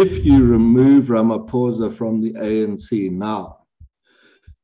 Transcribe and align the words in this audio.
if 0.00 0.26
you 0.26 0.44
remove 0.44 1.06
Ramaphosa 1.06 1.90
from 1.90 2.20
the 2.20 2.34
ANC 2.34 3.10
now, 3.10 3.60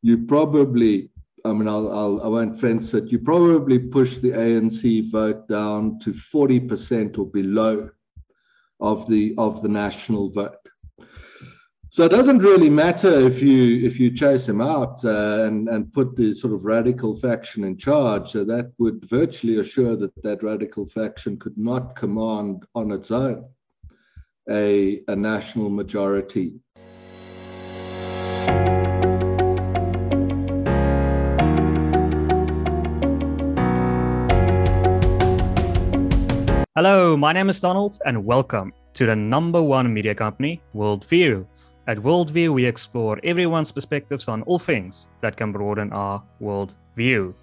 you 0.02 0.26
probably, 0.26 1.10
I 1.44 1.52
mean, 1.52 1.68
I'll, 1.68 1.90
I'll, 1.90 2.22
I 2.22 2.28
won't 2.28 2.60
fence 2.60 2.92
it, 2.92 3.08
you 3.08 3.18
probably 3.18 3.78
push 3.78 4.18
the 4.18 4.30
ANC 4.30 5.10
vote 5.10 5.48
down 5.48 5.98
to 6.00 6.12
40% 6.12 7.18
or 7.18 7.26
below 7.26 7.88
of 8.80 9.08
the, 9.08 9.34
of 9.38 9.62
the 9.62 9.68
national 9.68 10.28
vote. 10.30 10.56
So 11.88 12.04
it 12.04 12.10
doesn't 12.10 12.38
really 12.38 12.70
matter 12.70 13.20
if 13.20 13.42
you 13.42 13.86
if 13.86 14.00
you 14.00 14.16
chase 14.16 14.48
him 14.48 14.62
out 14.62 15.04
uh, 15.04 15.44
and 15.46 15.68
and 15.68 15.92
put 15.92 16.16
the 16.16 16.34
sort 16.34 16.54
of 16.54 16.64
radical 16.64 17.14
faction 17.14 17.64
in 17.64 17.76
charge. 17.76 18.30
So 18.30 18.44
that 18.44 18.72
would 18.78 19.04
virtually 19.10 19.58
assure 19.58 19.94
that 19.96 20.22
that 20.22 20.42
radical 20.42 20.86
faction 20.86 21.38
could 21.38 21.58
not 21.58 21.94
command 21.94 22.64
on 22.74 22.92
its 22.92 23.10
own 23.10 23.44
a 24.50 25.02
a 25.08 25.14
national 25.14 25.70
majority. 25.70 26.54
Hello, 36.74 37.16
my 37.16 37.32
name 37.32 37.48
is 37.50 37.60
Donald, 37.60 38.00
and 38.06 38.24
welcome 38.24 38.72
to 38.94 39.06
the 39.06 39.14
number 39.14 39.62
one 39.62 39.92
media 39.92 40.14
company, 40.14 40.60
Worldview. 40.74 41.46
At 41.86 41.98
Worldview, 41.98 42.52
we 42.52 42.64
explore 42.64 43.20
everyone's 43.22 43.70
perspectives 43.70 44.26
on 44.26 44.42
all 44.42 44.58
things 44.58 45.06
that 45.20 45.36
can 45.36 45.52
broaden 45.52 45.92
our 45.92 46.22
worldview. 46.40 47.34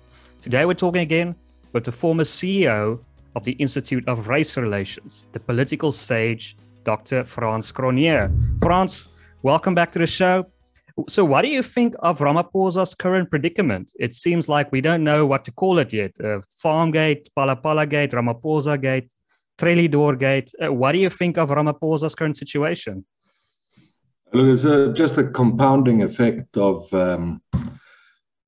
Today, 0.41 0.65
we're 0.65 0.73
talking 0.73 1.01
again 1.01 1.35
with 1.73 1.83
the 1.83 1.91
former 1.91 2.23
CEO 2.23 2.99
of 3.35 3.43
the 3.43 3.51
Institute 3.53 4.07
of 4.07 4.27
Race 4.27 4.57
Relations, 4.57 5.27
the 5.31 5.39
political 5.39 5.91
sage, 5.91 6.57
Dr. 6.83 7.23
Frans 7.23 7.71
Cronje. 7.71 8.29
Frans, 8.61 9.09
welcome 9.43 9.75
back 9.75 9.91
to 9.91 9.99
the 9.99 10.07
show. 10.07 10.45
So, 11.07 11.23
what 11.23 11.43
do 11.43 11.47
you 11.47 11.63
think 11.63 11.95
of 11.99 12.19
Ramaphosa's 12.19 12.93
current 12.93 13.29
predicament? 13.29 13.91
It 13.99 14.13
seems 14.13 14.49
like 14.49 14.71
we 14.71 14.81
don't 14.81 15.03
know 15.03 15.25
what 15.25 15.45
to 15.45 15.51
call 15.51 15.79
it 15.79 15.93
yet. 15.93 16.11
Uh, 16.19 16.41
Farmgate, 16.63 17.27
Phala 17.37 17.61
Phala 17.61 17.87
Gate, 17.87 18.11
Ramaphosa 18.11 18.81
Gate, 18.81 19.11
Trellidor 19.57 20.19
Gate. 20.19 20.51
Uh, 20.61 20.73
what 20.73 20.91
do 20.91 20.99
you 20.99 21.09
think 21.09 21.37
of 21.37 21.49
Ramaphosa's 21.49 22.15
current 22.15 22.37
situation? 22.37 23.05
Look, 24.33 24.53
it's 24.53 24.63
a, 24.63 24.93
just 24.93 25.17
a 25.17 25.29
compounding 25.29 26.03
effect 26.03 26.57
of 26.57 26.91
um, 26.93 27.41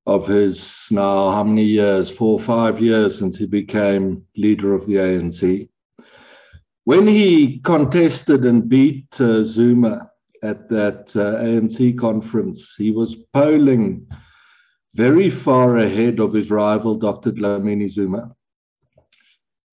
of 0.05 0.27
his 0.27 0.87
now 0.91 1.31
how 1.31 1.43
many 1.43 1.63
years? 1.63 2.09
Four, 2.09 2.39
or 2.39 2.43
five 2.43 2.81
years 2.81 3.17
since 3.17 3.37
he 3.37 3.45
became 3.45 4.23
leader 4.35 4.73
of 4.73 4.85
the 4.87 4.95
ANC. 4.95 5.69
When 6.91 7.07
he 7.07 7.59
contested 7.59 8.43
and 8.43 8.67
beat 8.67 9.07
uh, 9.21 9.43
Zuma 9.43 10.11
at 10.43 10.67
that 10.67 11.15
uh, 11.15 11.41
ANC 11.41 11.97
conference, 11.97 12.75
he 12.77 12.91
was 12.91 13.15
polling 13.31 14.05
very 14.93 15.29
far 15.29 15.77
ahead 15.77 16.19
of 16.19 16.33
his 16.33 16.51
rival, 16.51 16.95
Dr. 16.95 17.31
Dlamini 17.31 17.89
Zuma. 17.89 18.35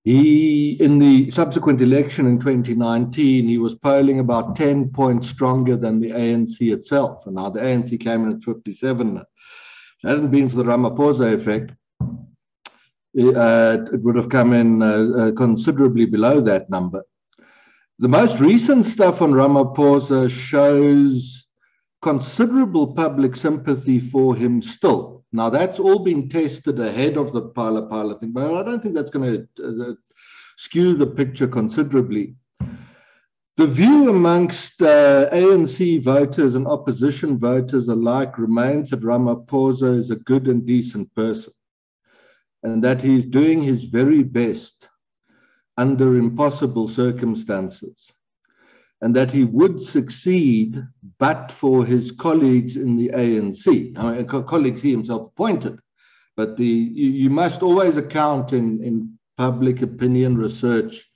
He, 0.05 0.75
in 0.81 1.01
the 1.01 1.29
subsequent 1.33 1.81
election 1.83 2.25
in 2.29 2.39
2019, 2.39 3.49
he 3.49 3.59
was 3.59 3.75
polling 3.75 4.21
about 4.21 4.55
10 4.55 4.91
points 4.91 5.29
stronger 5.29 5.75
than 5.75 5.99
the 5.99 6.11
ANC 6.11 6.73
itself. 6.73 7.27
And 7.27 7.35
now 7.35 7.51
the 7.51 7.59
ANC 7.59 7.99
came 7.99 8.27
in 8.27 8.37
at 8.37 8.45
57. 8.45 9.17
It 9.17 9.27
hadn't 10.09 10.31
been 10.31 10.49
for 10.49 10.55
the 10.55 10.63
Ramaphosa 10.63 11.35
effect, 11.35 11.73
uh, 13.19 13.85
it 13.93 14.03
would 14.03 14.17
have 14.17 14.29
come 14.29 14.53
in 14.53 14.83
uh, 14.83 15.09
uh, 15.17 15.33
considerably 15.33 16.07
below 16.07 16.41
that 16.41 16.71
number. 16.71 17.05
The 17.99 18.09
most 18.09 18.39
recent 18.39 18.87
stuff 18.87 19.21
on 19.23 19.33
Ramaphosa 19.33 20.31
shows 20.31 21.47
considerable 22.01 22.95
public 22.95 23.35
sympathy 23.35 23.99
for 23.99 24.37
him 24.37 24.63
still. 24.63 25.25
Now 25.33 25.51
that's 25.51 25.81
all 25.81 25.99
been 25.99 26.29
tested 26.29 26.79
ahead 26.79 27.17
of 27.17 27.33
the 27.33 27.43
Phala 27.51 27.91
Phala 27.91 28.19
thing, 28.19 28.33
but 28.33 28.55
I 28.55 28.63
don't 28.63 28.81
think 28.81 28.95
that's 28.95 29.11
going 29.11 29.47
to 29.57 29.91
uh, 29.91 29.95
skew 30.57 30.95
the 30.95 31.07
picture 31.07 31.49
considerably. 31.49 32.37
The 33.57 33.67
view 33.67 34.09
amongst 34.09 34.81
uh, 34.81 35.29
ANC 35.33 36.01
voters 36.05 36.55
and 36.55 36.69
opposition 36.69 37.37
voters 37.37 37.89
alike 37.89 38.39
remains 38.39 38.91
that 38.91 39.01
Ramaphosa 39.01 39.97
is 39.97 40.11
a 40.11 40.17
good 40.17 40.47
and 40.47 40.65
decent 40.65 41.13
person 41.17 41.53
and 42.63 42.83
that 42.83 43.01
he's 43.01 43.25
doing 43.25 43.63
his 43.63 43.85
very 43.85 44.23
best 44.23 44.89
under 45.77 46.17
impossible 46.17 46.89
circumstances 46.89 48.11
and 49.01 49.15
that 49.15 49.31
he 49.31 49.45
would 49.45 49.81
succeed 49.81 50.83
but 51.19 51.53
for 51.53 51.85
his 51.85 52.11
colleagues 52.11 52.77
in 52.77 52.97
the 52.97 53.11
ANC. 53.11 53.67
Mean, 53.67 54.45
colleagues 54.45 54.83
he 54.83 54.91
himself 54.91 55.29
appointed, 55.29 55.79
but 56.37 56.57
the 56.57 56.67
you, 56.67 57.11
you 57.11 57.31
must 57.31 57.63
always 57.63 57.97
account 57.97 58.53
in, 58.53 58.83
in 58.83 59.19
public 59.37 59.83
opinion 59.83 60.37
research 60.37 61.09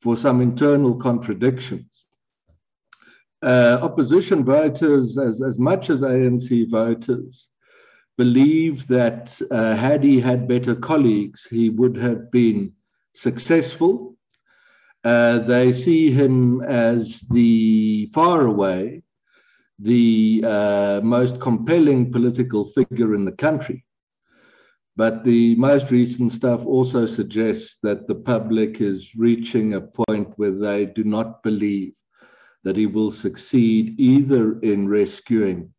for 0.00 0.16
some 0.16 0.40
internal 0.40 0.94
contradictions. 0.94 2.06
Uh, 3.42 3.78
opposition 3.82 4.44
voters, 4.44 5.18
as, 5.18 5.42
as 5.42 5.58
much 5.58 5.90
as 5.90 6.02
ANC 6.02 6.70
voters, 6.70 7.48
believe 8.16 8.86
that 8.88 9.38
uh, 9.50 9.74
had 9.74 10.02
he 10.02 10.20
had 10.20 10.48
better 10.48 10.74
colleagues, 10.74 11.46
he 11.50 11.70
would 11.70 11.96
have 11.96 12.30
been 12.30 12.72
successful 13.14 14.16
uh, 15.06 15.38
they 15.38 15.70
see 15.70 16.10
him 16.10 16.60
as 16.62 17.20
the 17.30 18.10
far 18.12 18.44
away, 18.46 19.02
the 19.78 20.42
uh, 20.44 21.00
most 21.04 21.40
compelling 21.40 22.10
political 22.10 22.64
figure 22.72 23.14
in 23.14 23.24
the 23.24 23.38
country. 23.46 23.84
But 24.96 25.22
the 25.22 25.54
most 25.54 25.92
recent 25.92 26.32
stuff 26.32 26.66
also 26.66 27.06
suggests 27.06 27.78
that 27.84 28.08
the 28.08 28.16
public 28.16 28.80
is 28.80 29.14
reaching 29.14 29.74
a 29.74 29.80
point 29.80 30.32
where 30.34 30.58
they 30.58 30.86
do 30.86 31.04
not 31.04 31.40
believe 31.44 31.92
that 32.64 32.76
he 32.76 32.86
will 32.86 33.12
succeed 33.12 34.00
either 34.00 34.58
in 34.58 34.88
rescuing 34.88 35.72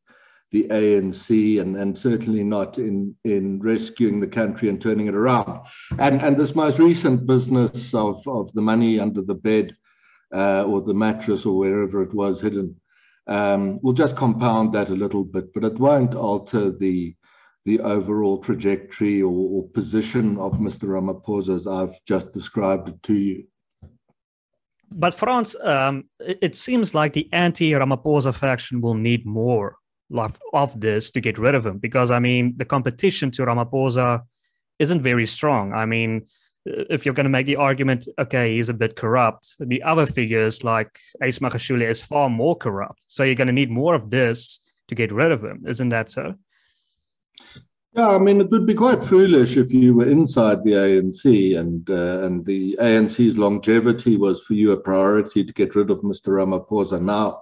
the 0.51 0.67
ANC 0.69 1.59
and, 1.59 1.75
and 1.75 1.97
certainly 1.97 2.43
not 2.43 2.77
in, 2.77 3.15
in 3.25 3.59
rescuing 3.59 4.19
the 4.19 4.27
country 4.27 4.69
and 4.69 4.81
turning 4.81 5.07
it 5.07 5.15
around. 5.15 5.65
And, 5.99 6.21
and 6.21 6.37
this 6.37 6.55
most 6.55 6.79
recent 6.79 7.25
business 7.25 7.93
of, 7.93 8.25
of 8.27 8.51
the 8.53 8.61
money 8.61 8.99
under 8.99 9.21
the 9.21 9.35
bed 9.35 9.75
uh, 10.33 10.63
or 10.63 10.81
the 10.81 10.93
mattress 10.93 11.45
or 11.45 11.57
wherever 11.57 12.01
it 12.01 12.13
was 12.13 12.39
hidden 12.39 12.75
um, 13.27 13.79
will 13.81 13.93
just 13.93 14.15
compound 14.15 14.73
that 14.73 14.89
a 14.89 14.95
little 14.95 15.23
bit, 15.23 15.53
but 15.53 15.65
it 15.65 15.77
won't 15.79 16.15
alter 16.15 16.71
the, 16.71 17.13
the 17.65 17.79
overall 17.81 18.37
trajectory 18.37 19.21
or, 19.21 19.31
or 19.31 19.69
position 19.69 20.37
of 20.37 20.53
Mr. 20.53 20.85
Ramaphosa 20.85 21.55
as 21.55 21.67
I've 21.67 21.95
just 22.05 22.31
described 22.31 22.87
it 22.87 23.03
to 23.03 23.13
you. 23.13 23.43
But 24.95 25.13
Frans, 25.13 25.53
um, 25.61 26.05
it, 26.21 26.55
seems 26.55 26.93
like 26.93 27.11
the 27.11 27.27
anti-Ramaphosa 27.33 28.33
faction 28.33 28.79
will 28.79 28.93
need 28.93 29.25
more 29.25 29.75
of 30.53 30.79
this 30.79 31.11
to 31.11 31.21
get 31.21 31.37
rid 31.37 31.55
of 31.55 31.65
him 31.65 31.77
because 31.79 32.11
I 32.11 32.19
mean 32.19 32.53
the 32.57 32.65
competition 32.65 33.31
to 33.31 33.45
Ramaphosa 33.45 34.21
isn't 34.79 35.01
very 35.01 35.25
strong. 35.25 35.73
I 35.73 35.85
mean, 35.85 36.25
if 36.65 37.05
you're 37.05 37.15
going 37.15 37.25
to 37.25 37.29
make 37.29 37.45
the 37.45 37.55
argument, 37.55 38.07
okay, 38.19 38.55
he's 38.55 38.69
a 38.69 38.73
bit 38.73 38.95
corrupt, 38.95 39.55
the 39.59 39.81
other 39.83 40.05
figures 40.05 40.63
like 40.63 40.99
Ace 41.21 41.39
Magashule 41.39 41.89
is 41.89 42.03
far 42.03 42.29
more 42.29 42.55
corrupt. 42.55 43.01
So 43.07 43.23
you're 43.23 43.35
going 43.35 43.47
to 43.47 43.53
need 43.53 43.71
more 43.71 43.95
of 43.95 44.09
this 44.09 44.59
to 44.89 44.95
get 44.95 45.11
rid 45.11 45.31
of 45.31 45.43
him, 45.43 45.63
isn't 45.67 45.89
that 45.89 46.09
so? 46.09 46.35
Yeah, 47.93 48.09
I 48.09 48.19
mean, 48.19 48.41
it 48.41 48.51
would 48.51 48.67
be 48.67 48.75
quite 48.75 49.03
foolish 49.03 49.57
if 49.57 49.73
you 49.73 49.95
were 49.95 50.05
inside 50.05 50.63
the 50.63 50.73
ANC 50.73 51.57
and 51.57 51.89
uh, 51.89 52.25
and 52.25 52.45
the 52.45 52.77
ANC's 52.79 53.39
longevity 53.39 54.17
was 54.17 54.43
for 54.43 54.53
you 54.53 54.71
a 54.71 54.77
priority 54.77 55.43
to 55.43 55.53
get 55.53 55.75
rid 55.75 55.89
of 55.89 56.01
Mr. 56.01 56.27
Ramaphosa 56.27 57.01
now. 57.01 57.41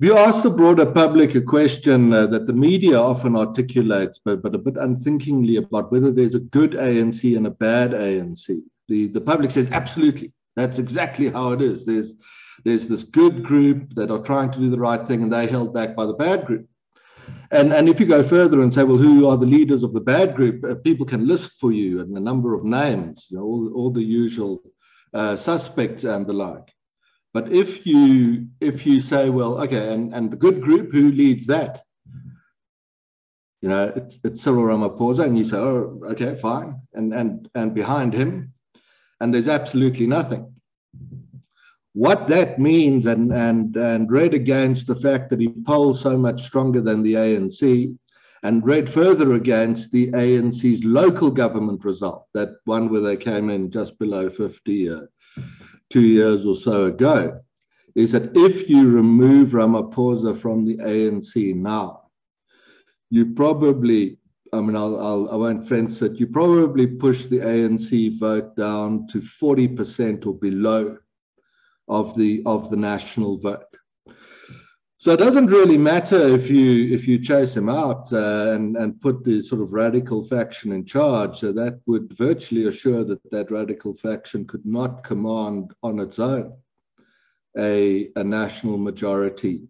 We 0.00 0.10
asked 0.10 0.44
the 0.44 0.50
broader 0.50 0.86
public 0.86 1.34
a 1.34 1.42
question 1.42 2.14
uh, 2.14 2.26
that 2.28 2.46
the 2.46 2.54
media 2.54 2.98
often 2.98 3.36
articulates, 3.36 4.18
but, 4.24 4.40
but 4.42 4.54
a 4.54 4.58
bit 4.58 4.78
unthinkingly 4.78 5.56
about 5.56 5.92
whether 5.92 6.10
there's 6.10 6.34
a 6.34 6.40
good 6.40 6.70
ANC 6.70 7.36
and 7.36 7.46
a 7.46 7.50
bad 7.50 7.90
ANC. 7.90 8.62
The, 8.88 9.08
the 9.08 9.20
public 9.20 9.50
says, 9.50 9.68
absolutely. 9.72 10.32
That's 10.56 10.78
exactly 10.78 11.28
how 11.28 11.52
it 11.52 11.60
is. 11.60 11.84
There's, 11.84 12.14
there's 12.64 12.88
this 12.88 13.02
good 13.02 13.44
group 13.44 13.94
that 13.94 14.10
are 14.10 14.20
trying 14.20 14.50
to 14.52 14.58
do 14.58 14.70
the 14.70 14.80
right 14.80 15.06
thing 15.06 15.22
and 15.22 15.30
they're 15.30 15.46
held 15.46 15.74
back 15.74 15.94
by 15.94 16.06
the 16.06 16.14
bad 16.14 16.46
group. 16.46 16.66
And, 17.50 17.74
and 17.74 17.86
if 17.86 18.00
you 18.00 18.06
go 18.06 18.22
further 18.22 18.62
and 18.62 18.72
say, 18.72 18.84
well, 18.84 18.96
who 18.96 19.28
are 19.28 19.36
the 19.36 19.44
leaders 19.44 19.82
of 19.82 19.92
the 19.92 20.00
bad 20.00 20.34
group? 20.34 20.64
Uh, 20.64 20.76
people 20.76 21.04
can 21.04 21.28
list 21.28 21.60
for 21.60 21.72
you 21.72 22.00
and 22.00 22.16
a 22.16 22.20
number 22.20 22.54
of 22.54 22.64
names, 22.64 23.26
you 23.28 23.36
know, 23.36 23.44
all, 23.44 23.70
all 23.74 23.90
the 23.90 24.02
usual 24.02 24.62
uh, 25.12 25.36
suspects 25.36 26.04
and 26.04 26.26
the 26.26 26.32
like. 26.32 26.72
But 27.32 27.52
if 27.52 27.86
you 27.86 28.46
if 28.60 28.84
you 28.86 29.00
say, 29.00 29.30
well, 29.30 29.60
okay, 29.62 29.92
and, 29.92 30.14
and 30.14 30.30
the 30.30 30.36
good 30.36 30.60
group, 30.60 30.92
who 30.92 31.12
leads 31.12 31.46
that? 31.46 31.82
You 33.62 33.68
know, 33.68 33.92
it's, 33.94 34.18
it's 34.24 34.42
Cyril 34.42 34.64
Ramaphosa, 34.64 35.24
and 35.24 35.36
you 35.36 35.44
say, 35.44 35.58
oh, 35.58 36.00
okay, 36.10 36.34
fine, 36.34 36.80
and 36.94 37.12
and 37.14 37.48
and 37.54 37.74
behind 37.74 38.14
him, 38.14 38.52
and 39.20 39.32
there's 39.32 39.48
absolutely 39.48 40.06
nothing. 40.06 40.52
what 41.92 42.28
that 42.28 42.58
means 42.58 43.06
and, 43.06 43.32
and, 43.32 43.76
and 43.76 44.10
read 44.10 44.34
against 44.34 44.86
the 44.86 44.94
fact 44.94 45.30
that 45.30 45.40
he 45.40 45.48
polls 45.66 46.00
so 46.00 46.16
much 46.16 46.42
stronger 46.44 46.80
than 46.80 47.02
the 47.02 47.14
ANC 47.14 47.96
and 48.42 48.64
read 48.64 48.88
further 48.88 49.34
against 49.34 49.90
the 49.90 50.10
ANC's 50.12 50.84
local 50.84 51.30
government 51.30 51.84
result, 51.84 52.26
that 52.32 52.56
one 52.64 52.88
where 52.88 53.02
they 53.02 53.16
came 53.16 53.50
in 53.50 53.70
just 53.70 53.98
below 53.98 54.30
50 54.30 54.88
uh, 54.88 55.00
two 55.90 56.06
years 56.06 56.46
or 56.46 56.56
so 56.56 56.86
ago, 56.86 57.40
is 57.94 58.12
that 58.12 58.36
if 58.36 58.68
you 58.68 58.88
remove 58.88 59.50
Ramaphosa 59.50 60.36
from 60.36 60.64
the 60.64 60.76
ANC 60.78 61.54
now, 61.54 62.02
you 63.10 63.34
probably, 63.34 64.18
I 64.52 64.60
mean, 64.60 64.76
I'll, 64.76 64.98
I'll, 64.98 65.30
I 65.30 65.34
won't 65.34 65.68
fence 65.68 66.00
it, 66.02 66.16
you 66.16 66.28
probably 66.28 66.86
push 66.86 67.26
the 67.26 67.38
ANC 67.38 68.18
vote 68.18 68.56
down 68.56 69.08
to 69.08 69.20
40% 69.20 70.26
or 70.26 70.34
below 70.34 70.96
of 71.88 72.16
the 72.16 72.42
of 72.46 72.70
the 72.70 72.76
national 72.76 73.38
vote. 73.38 73.69
So 75.00 75.12
it 75.12 75.16
doesn't 75.16 75.46
really 75.46 75.78
matter 75.78 76.28
if 76.28 76.50
you 76.50 76.92
if 76.94 77.08
you 77.08 77.18
chase 77.18 77.56
him 77.56 77.70
out 77.70 78.12
uh, 78.12 78.52
and 78.54 78.76
and 78.76 79.00
put 79.00 79.24
the 79.24 79.42
sort 79.42 79.62
of 79.62 79.72
radical 79.72 80.22
faction 80.22 80.72
in 80.72 80.84
charge. 80.84 81.38
So 81.38 81.52
that 81.52 81.80
would 81.86 82.12
virtually 82.18 82.66
assure 82.66 83.02
that 83.04 83.30
that 83.30 83.50
radical 83.50 83.94
faction 83.94 84.46
could 84.46 84.66
not 84.66 85.02
command 85.02 85.72
on 85.82 86.00
its 86.00 86.18
own 86.18 86.52
a 87.56 88.10
a 88.14 88.22
national 88.22 88.76
majority 88.76 89.62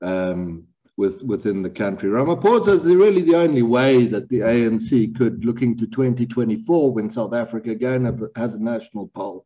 um, 0.00 0.66
with 0.96 1.22
within 1.22 1.60
the 1.60 1.76
country. 1.84 2.08
Ramaphosa 2.08 2.68
is 2.68 2.84
really 2.84 3.20
the 3.20 3.36
only 3.36 3.62
way 3.62 4.06
that 4.06 4.30
the 4.30 4.40
ANC 4.40 5.14
could, 5.18 5.44
looking 5.44 5.76
to 5.76 5.86
2024, 5.86 6.94
when 6.94 7.10
South 7.10 7.34
Africa 7.34 7.72
again 7.72 8.30
has 8.36 8.54
a 8.54 8.62
national 8.62 9.08
poll, 9.08 9.44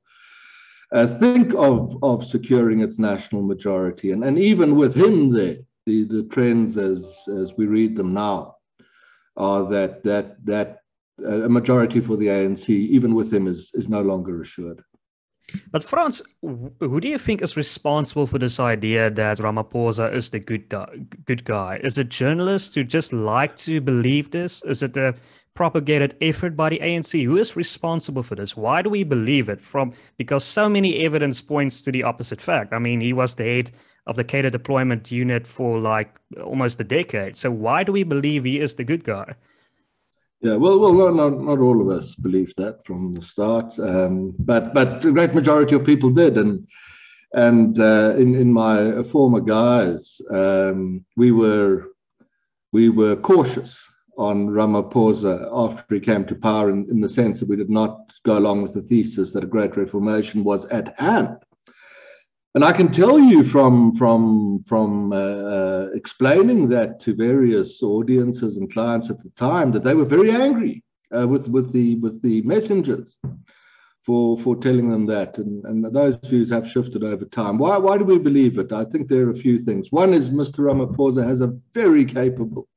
uh, 0.93 1.06
think 1.06 1.55
of, 1.55 1.97
of 2.03 2.25
securing 2.25 2.81
its 2.81 2.99
national 2.99 3.43
majority. 3.43 4.12
And, 4.12 4.25
and 4.25 4.38
even 4.38 4.77
with 4.77 4.94
him 4.94 5.33
there, 5.33 5.59
the, 5.85 6.05
the 6.05 6.25
trends 6.25 6.77
as, 6.77 7.17
as 7.29 7.55
we 7.56 7.67
read 7.67 7.97
them 7.97 8.12
now 8.15 8.56
are 9.37 9.65
that, 9.69 10.03
that, 10.05 10.44
that 10.44 10.81
uh, 11.23 11.44
a 11.44 11.49
majority 11.49 12.00
for 12.00 12.17
the 12.17 12.27
ANC, 12.27 12.69
even 12.69 13.15
with 13.15 13.33
him, 13.33 13.47
is, 13.47 13.71
is 13.75 13.88
no 13.88 14.03
longer 14.03 14.41
assured. 14.41 14.83
But 15.71 15.85
Frans, 15.85 16.23
who 16.43 17.00
do 17.00 17.09
you 17.09 17.19
think 17.19 17.41
is 17.41 17.56
responsible 17.56 18.27
for 18.27 18.39
this 18.39 18.59
idea 18.59 19.11
that 19.11 19.39
Ramaphosa 19.39 20.12
is 20.12 20.31
the 20.31 20.41
good 20.41 20.75
good 21.25 21.44
guy? 21.44 21.81
Is 21.85 21.99
it 21.99 22.09
journalists 22.09 22.75
who 22.75 22.82
just 22.82 23.12
like 23.12 23.56
to 23.59 23.81
believe 23.81 24.32
this? 24.32 24.62
Is 24.65 24.82
it 24.82 24.94
the 24.94 25.15
propagated 25.56 26.17
effort 26.20 26.55
by 26.55 26.69
the 26.69 26.79
ANC. 26.79 27.25
Who 27.25 27.37
is 27.37 27.56
responsible 27.56 28.23
for 28.23 28.37
this? 28.37 28.56
Why 28.56 28.82
do 28.82 28.91
we 28.91 29.03
believe 29.03 29.49
it? 29.49 29.61
From 29.61 29.93
because 30.17 30.44
so 30.44 30.69
many 30.69 30.99
evidence 30.99 31.43
points 31.43 31.82
to 31.82 31.91
the 31.91 32.05
opposite 32.05 32.41
fact. 32.41 32.73
I 32.73 32.79
mean, 32.79 33.00
he 33.00 33.12
was 33.12 33.35
the 33.35 33.44
head 33.44 33.73
of 34.06 34.14
the 34.14 34.23
cadre 34.23 34.50
deployment 34.50 35.11
unit 35.11 35.47
for 35.47 35.81
like 35.81 36.20
almost 36.44 36.81
a 36.81 36.85
decade. 36.85 37.37
So 37.37 37.50
why 37.50 37.82
do 37.82 37.91
we 37.91 38.05
believe 38.05 38.44
he 38.44 38.61
is 38.61 38.76
the 38.76 38.85
good 38.85 39.03
guy? 39.03 39.35
Yeah, 40.43 40.56
well, 40.56 40.79
well, 40.79 41.12
not, 41.12 41.41
not, 41.41 41.58
all 41.58 41.81
of 41.81 41.88
us 41.88 42.14
believed 42.14 42.55
that 42.58 42.85
from 42.85 43.12
the 43.12 43.23
start, 43.23 43.76
um, 43.81 44.35
but 44.38 44.75
but 44.75 45.00
the 45.00 45.11
great 45.11 45.35
majority 45.35 45.75
of 45.75 45.85
people 45.85 46.11
did, 46.11 46.37
and 46.37 46.69
and 47.32 47.81
uh, 47.81 48.14
in 48.19 48.35
in 48.35 48.53
my 48.53 49.03
former 49.03 49.41
guise, 49.41 50.20
um, 50.31 51.05
we 51.17 51.32
were 51.32 51.87
we 52.70 52.91
were 52.91 53.17
cautious 53.17 53.82
on 54.17 54.49
Ramaphosa 54.49 55.49
after 55.53 55.95
he 55.95 56.01
came 56.01 56.25
to 56.27 56.35
power 56.35 56.71
in, 56.71 56.87
in 56.91 57.01
the 57.01 57.09
sense 57.09 57.41
that 57.41 57.49
we 57.49 57.57
did 57.57 57.71
not 57.71 58.13
go 58.25 58.39
along 58.39 58.63
with 58.63 58.75
the 58.75 58.83
thesis 58.83 59.33
that 59.33 59.45
a 59.45 59.49
great 59.49 59.77
reformation 59.77 60.45
was 60.45 60.65
at 60.67 60.99
hand. 60.99 61.37
And 62.55 62.65
I 62.65 62.73
can 62.73 62.91
tell 62.91 63.19
you 63.19 63.45
from 63.45 63.95
from 63.95 64.65
from 64.65 65.13
uh, 65.13 65.17
uh, 65.17 65.89
explaining 65.95 66.71
that 66.71 67.01
to 67.01 67.15
various 67.15 67.83
audiences 67.83 68.57
and 68.57 68.73
clients 68.73 69.11
at 69.11 69.23
the 69.23 69.29
time 69.31 69.71
that 69.73 69.85
they 69.85 69.95
were 69.95 70.07
very 70.07 70.31
angry 70.31 70.83
uh, 71.15 71.29
with 71.29 71.49
with 71.49 71.71
the 71.73 71.97
with 71.97 72.23
the 72.23 72.41
messengers 72.43 73.19
for 74.07 74.39
for 74.39 74.57
telling 74.57 74.89
them 74.89 75.05
that, 75.05 75.37
and, 75.37 75.65
and 75.67 75.85
those 75.95 76.17
views 76.17 76.49
have 76.51 76.67
shifted 76.67 77.05
over 77.05 77.27
time. 77.27 77.59
Why 77.59 77.77
why 77.77 77.99
do 77.99 78.05
we 78.05 78.19
believe 78.19 78.57
it? 78.57 78.73
I 78.73 78.85
think 78.85 79.09
there 79.09 79.27
are 79.27 79.31
a 79.31 79.35
few 79.35 79.59
things. 79.59 79.93
One 79.93 80.15
is 80.15 80.31
Mr. 80.31 80.61
Ramaphosa 80.61 81.25
has 81.27 81.43
a 81.43 81.55
very 81.75 82.07
capable 82.07 82.69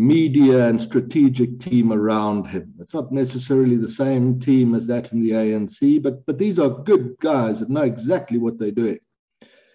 media 0.00 0.66
and 0.66 0.80
strategic 0.80 1.60
team 1.60 1.92
around 1.92 2.46
him. 2.46 2.72
It's 2.80 2.94
not 2.94 3.12
necessarily 3.12 3.76
the 3.76 3.90
same 3.90 4.40
team 4.40 4.74
as 4.74 4.86
that 4.86 5.12
in 5.12 5.20
the 5.20 5.32
ANC, 5.32 6.02
but, 6.02 6.24
but 6.24 6.38
these 6.38 6.58
are 6.58 6.70
good 6.70 7.16
guys 7.20 7.60
that 7.60 7.68
know 7.68 7.82
exactly 7.82 8.38
what 8.38 8.58
they're 8.58 8.70
doing 8.70 8.98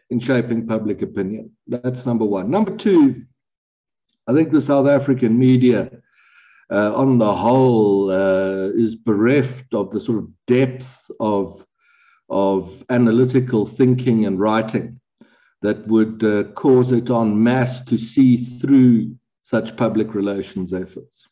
in 0.09 0.19
shaping 0.19 0.65
public 0.65 1.03
opinion. 1.03 1.51
That's 1.67 2.07
number 2.07 2.25
one. 2.25 2.49
Number 2.49 2.75
two, 2.75 3.23
I 4.27 4.33
think 4.33 4.51
the 4.51 4.61
South 4.61 4.87
African 4.87 5.37
media, 5.37 5.91
uh, 6.71 6.95
on 6.95 7.19
the 7.19 7.31
whole, 7.31 8.09
uh, 8.09 8.69
is 8.69 8.95
bereft 8.95 9.75
of 9.75 9.91
the 9.91 9.99
sort 9.99 10.17
of 10.17 10.29
depth 10.47 11.11
of, 11.19 11.63
of 12.29 12.83
analytical 12.89 13.67
thinking 13.67 14.25
and 14.25 14.39
writing 14.39 14.99
that 15.61 15.87
would 15.87 16.23
uh, 16.23 16.45
cause 16.53 16.91
it 16.91 17.11
en 17.11 17.43
masse 17.43 17.83
to 17.83 17.95
see 17.95 18.37
through 18.37 19.15
such 19.45 19.77
public 19.77 20.15
relations 20.15 20.73
efforts. 20.73 21.27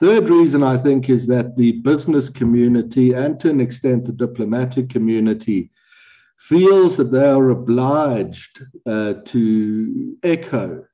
Third 0.00 0.30
reason, 0.30 0.62
I 0.62 0.78
think, 0.78 1.10
is 1.10 1.26
that 1.26 1.54
the 1.54 1.72
business 1.72 2.30
community 2.30 3.12
and 3.12 3.38
to 3.40 3.50
an 3.50 3.60
extent 3.60 4.06
the 4.06 4.12
diplomatic 4.12 4.88
community 4.88 5.70
feels 6.38 6.96
that 6.96 7.12
they 7.12 7.28
are 7.28 7.50
obliged 7.50 8.64
uh, 8.86 9.14
to 9.26 10.16
echo 10.22 10.86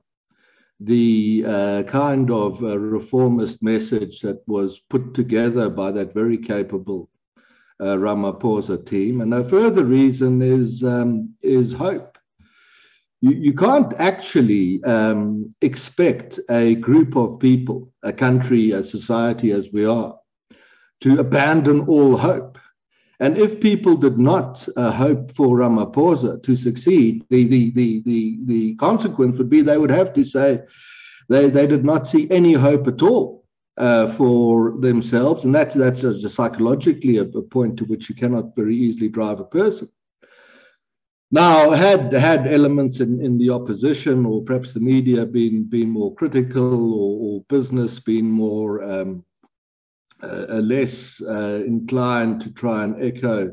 the 0.81 1.45
uh, 1.47 1.83
kind 1.85 2.33
of 2.33 2.63
uh, 2.65 2.77
reformist 2.77 3.63
message 3.63 4.21
that 4.21 4.43
was 4.49 4.81
put 4.91 5.15
together 5.15 5.71
by 5.71 5.93
that 5.93 6.13
very 6.13 6.37
capable 6.37 7.09
uh, 7.79 7.95
Ramaphosa 7.95 8.85
team. 8.85 9.21
And 9.21 9.33
a 9.33 9.45
further 9.45 9.85
reason 9.85 10.43
is, 10.43 10.83
um, 10.83 11.33
is 11.43 11.73
hope 11.73 12.16
you, 13.27 13.37
you 13.47 13.53
can't 13.53 13.93
actually 13.99 14.83
um, 14.85 15.53
expect 15.61 16.39
a 16.49 16.77
group 16.77 17.17
of 17.17 17.41
people, 17.41 17.93
a 18.03 18.13
country, 18.13 18.71
a 18.71 18.83
society 18.83 19.51
as 19.51 19.73
we 19.73 19.85
are, 19.85 20.17
to 21.01 21.19
abandon 21.19 21.81
all 21.89 22.17
hope. 22.17 22.59
And 23.19 23.37
if 23.39 23.61
people 23.61 23.97
did 23.97 24.19
not 24.19 24.69
uh, 24.77 24.93
hope 24.93 25.35
for 25.35 25.59
Ramaphosa 25.59 26.43
to 26.43 26.55
succeed, 26.55 27.25
the, 27.31 27.49
the, 27.49 27.71
the, 27.71 28.03
the, 28.05 28.39
the 28.45 28.75
consequence 28.77 29.39
would 29.39 29.51
be 29.51 29.63
they 29.63 29.79
would 29.79 29.91
have 29.91 30.13
to 30.15 30.23
say 30.23 30.61
they, 31.29 31.51
they 31.51 31.67
did 31.67 31.85
not 31.85 32.07
see 32.07 32.31
any 32.31 32.53
hope 32.53 32.87
at 32.87 33.03
all 33.03 33.45
uh, 33.79 34.13
for 34.13 34.79
themselves. 34.79 35.45
And 35.45 35.55
that's, 35.55 35.75
that's 35.75 36.05
a, 36.05 36.29
psychologically 36.29 37.17
a, 37.17 37.23
a, 37.23 37.43
point 37.43 37.79
to 37.79 37.85
which 37.87 38.09
you 38.09 38.15
cannot 38.15 38.55
very 38.55 38.77
easily 38.77 39.09
drive 39.09 39.41
a 39.41 39.45
person. 39.45 39.89
Now, 41.37 41.69
had 41.73 42.15
had 42.15 42.47
elements 42.47 43.01
in, 43.01 43.21
in 43.21 43.37
the 43.37 43.51
opposition 43.51 44.25
or 44.25 44.43
perhaps 44.43 44.73
the 44.73 44.81
media 44.81 45.27
been 45.27 45.65
been 45.65 45.91
more 45.91 46.15
critical 46.15 46.95
or, 46.95 47.13
or 47.27 47.45
business 47.51 48.01
been 48.01 48.25
more 48.25 48.83
um, 48.83 49.23
uh, 50.23 50.63
less 50.75 51.21
uh, 51.21 51.63
inclined 51.67 52.41
to 52.41 52.51
try 52.53 52.85
and 52.85 53.03
echo 53.03 53.49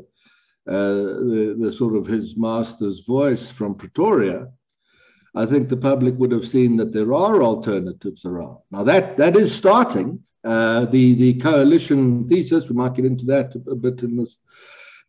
uh, 0.65 0.93
the, 1.31 1.57
the 1.59 1.73
sort 1.73 1.97
of 1.97 2.05
his 2.05 2.37
master's 2.37 3.01
voice 3.01 3.51
from 3.51 3.75
Pretoria, 3.75 4.47
I 5.35 5.45
think 5.45 5.67
the 5.67 5.75
public 5.75 6.15
would 6.19 6.31
have 6.31 6.47
seen 6.47 6.77
that 6.77 6.93
there 6.93 7.13
are 7.13 7.43
alternatives 7.43 8.23
around. 8.23 8.59
Now 8.71 8.83
that 8.83 9.17
that 9.17 9.35
is 9.35 9.53
starting. 9.53 10.23
Uh, 10.45 10.85
the 10.85 11.15
the 11.15 11.33
coalition 11.33 12.29
thesis, 12.29 12.69
we 12.69 12.75
might 12.75 12.95
get 12.95 13.03
into 13.03 13.25
that 13.25 13.55
a, 13.55 13.71
a 13.71 13.75
bit 13.75 14.03
in 14.03 14.15
this 14.15 14.39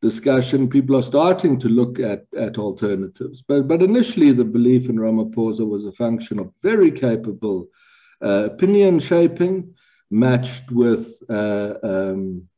discussion, 0.02 0.68
people 0.68 0.96
are 0.96 1.02
starting 1.02 1.58
to 1.58 1.68
look 1.68 1.98
at, 1.98 2.26
at 2.36 2.58
alternatives. 2.58 3.42
But, 3.46 3.68
but 3.68 3.82
initially, 3.82 4.32
the 4.32 4.44
belief 4.44 4.88
in 4.88 4.96
Ramaphosa 4.96 5.66
was 5.66 5.84
a 5.84 5.92
function 5.92 6.38
of 6.38 6.52
very 6.62 6.90
capable 6.90 7.68
uh, 8.22 8.48
opinion 8.52 9.00
shaping, 9.00 9.74
matched 10.10 10.70
with 10.70 11.14
uh, 11.28 11.74
um, 11.82 12.48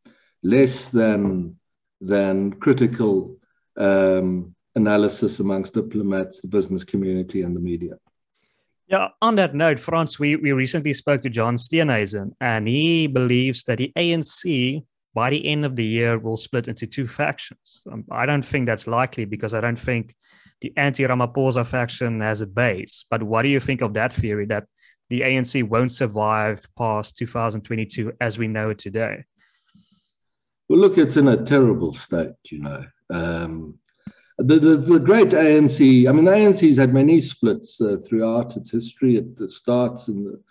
less 0.43 0.88
than, 0.88 1.57
than 2.00 2.52
critical 2.55 3.37
um, 3.76 4.55
analysis 4.75 5.40
amongst 5.40 5.75
diplomats, 5.75 6.40
the 6.40 6.49
business 6.49 6.85
community, 6.85 7.43
and 7.43 7.57
the 7.57 7.61
media. 7.61 7.95
Yeah, 8.88 9.09
on 9.21 9.35
that 9.37 9.55
note, 9.55 9.81
Frans, 9.81 10.19
we, 10.19 10.37
we 10.37 10.52
recently 10.52 10.93
spoke 10.93 11.21
to 11.23 11.31
John 11.31 11.57
Steenhuisen, 11.57 12.33
and 12.40 12.69
he 12.69 13.09
believes 13.09 13.64
that 13.64 13.78
the 13.78 13.93
ANC 13.97 14.85
by 15.16 15.30
the 15.30 15.46
end 15.46 15.64
of 15.64 15.75
the 15.76 15.85
year 15.85 16.18
will 16.18 16.37
split 16.37 16.68
into 16.68 16.87
two 16.87 17.06
factions. 17.06 17.82
Um, 17.90 18.04
I 18.11 18.26
don't 18.26 18.44
think 18.44 18.66
that's 18.66 18.87
likely 18.87 19.25
because 19.25 19.54
I 19.54 19.62
don't 19.62 19.80
think 19.80 20.14
the 20.61 20.75
anti-Ramaphosa 20.76 21.64
faction 21.64 22.20
has 22.20 22.42
a 22.42 22.46
base. 22.46 23.06
But 23.11 23.23
what 23.23 23.40
do 23.40 23.49
you 23.49 23.58
think 23.58 23.80
of 23.80 23.94
that 23.94 24.12
theory 24.12 24.44
that 24.46 24.66
the 25.08 25.23
ANC 25.23 25.66
won't 25.66 25.92
survive 25.92 26.68
past 26.76 27.16
2022 27.16 28.12
as 28.20 28.38
we 28.38 28.46
know 28.46 28.68
it 28.68 28.78
today? 28.78 29.25
Well, 30.68 30.80
look, 30.80 30.99
it's 30.99 31.16
in 31.16 31.28
a 31.28 31.42
terrible 31.42 31.94
state, 31.94 32.37
you 32.50 32.58
know. 32.58 32.85
Um, 33.08 33.78
the, 34.37 34.58
the, 34.58 34.76
the 34.76 35.00
great 35.00 35.28
ANC, 35.28 36.06
I 36.06 36.12
mean, 36.12 36.26
the 36.26 36.32
ANC's 36.32 36.76
had 36.76 36.92
many 36.92 37.23
splits 37.23 37.80
uh, 37.80 37.96
throughout 38.06 38.54
its 38.58 38.70
history. 38.70 39.16
It, 39.16 39.49
starts 39.49 40.08
in 40.08 40.25
the 40.25 40.42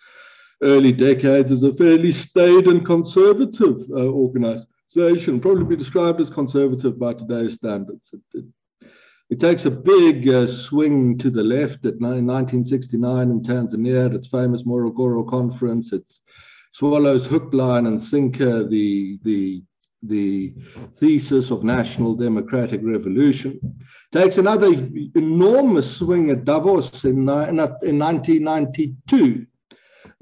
early 0.62 0.92
decades 0.92 1.52
as 1.52 1.64
a 1.64 1.74
fairly 1.74 2.12
staid 2.12 2.68
and 2.68 2.86
conservative 2.86 3.82
uh, 3.92 4.08
organization, 4.08 5.40
probably 5.40 5.66
be 5.66 5.76
described 5.76 6.22
as 6.22 6.30
conservative 6.30 6.98
by 7.00 7.14
today's 7.14 7.56
standards. 7.56 8.14
It, 8.14 8.40
it, 8.40 8.46
it 9.32 9.40
takes 9.40 9.66
a 9.66 9.72
big 9.72 10.30
uh, 10.30 10.48
swing 10.48 11.18
to 11.18 11.30
the 11.30 11.44
left 11.44 11.86
at 11.86 12.00
1969 12.00 13.30
in 13.32 13.42
Tanzania 13.42 14.06
at 14.06 14.14
its 14.14 14.28
famous 14.28 14.64
Morogoro 14.64 15.28
conference. 15.28 15.92
It 15.94 16.12
swallows 16.72 17.26
hook, 17.26 17.54
line, 17.54 17.88
and 17.88 18.02
sinker 18.02 18.64
the, 18.64 19.20
the 19.24 19.64
the 20.08 20.54
thesis 20.96 21.52
of 21.52 21.64
national 21.64 22.16
democratic 22.16 22.82
revolution, 22.84 23.60
takes 24.12 24.38
another 24.38 24.68
enormous 25.16 25.98
swing 25.98 26.30
at 26.30 26.46
Davos 26.46 27.06
in, 27.06 27.28
in, 27.30 27.60
in 27.60 28.00
1992. 28.00 29.46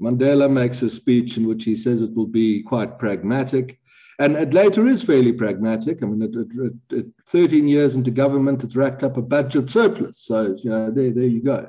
Mandela 0.02 0.50
makes 0.50 0.82
a 0.82 0.90
speech 0.90 1.36
in 1.36 1.46
which 1.46 1.64
he 1.64 1.76
says 1.76 2.02
it 2.02 2.14
will 2.14 2.26
be 2.26 2.62
quite 2.62 2.98
pragmatic. 2.98 3.78
And 4.18 4.36
it 4.36 4.54
later 4.54 4.86
is 4.86 5.02
fairly 5.02 5.32
pragmatic. 5.32 6.02
I 6.02 6.06
mean, 6.06 6.22
it, 6.22 6.72
it, 6.90 6.98
it, 6.98 7.06
13 7.28 7.66
years 7.66 7.94
into 7.94 8.10
government, 8.10 8.62
it's 8.62 8.76
racked 8.76 9.02
up 9.02 9.16
a 9.16 9.22
budget 9.22 9.70
surplus. 9.70 10.20
So, 10.20 10.56
you 10.62 10.70
know, 10.70 10.90
there, 10.90 11.10
there 11.10 11.24
you 11.24 11.42
go. 11.42 11.68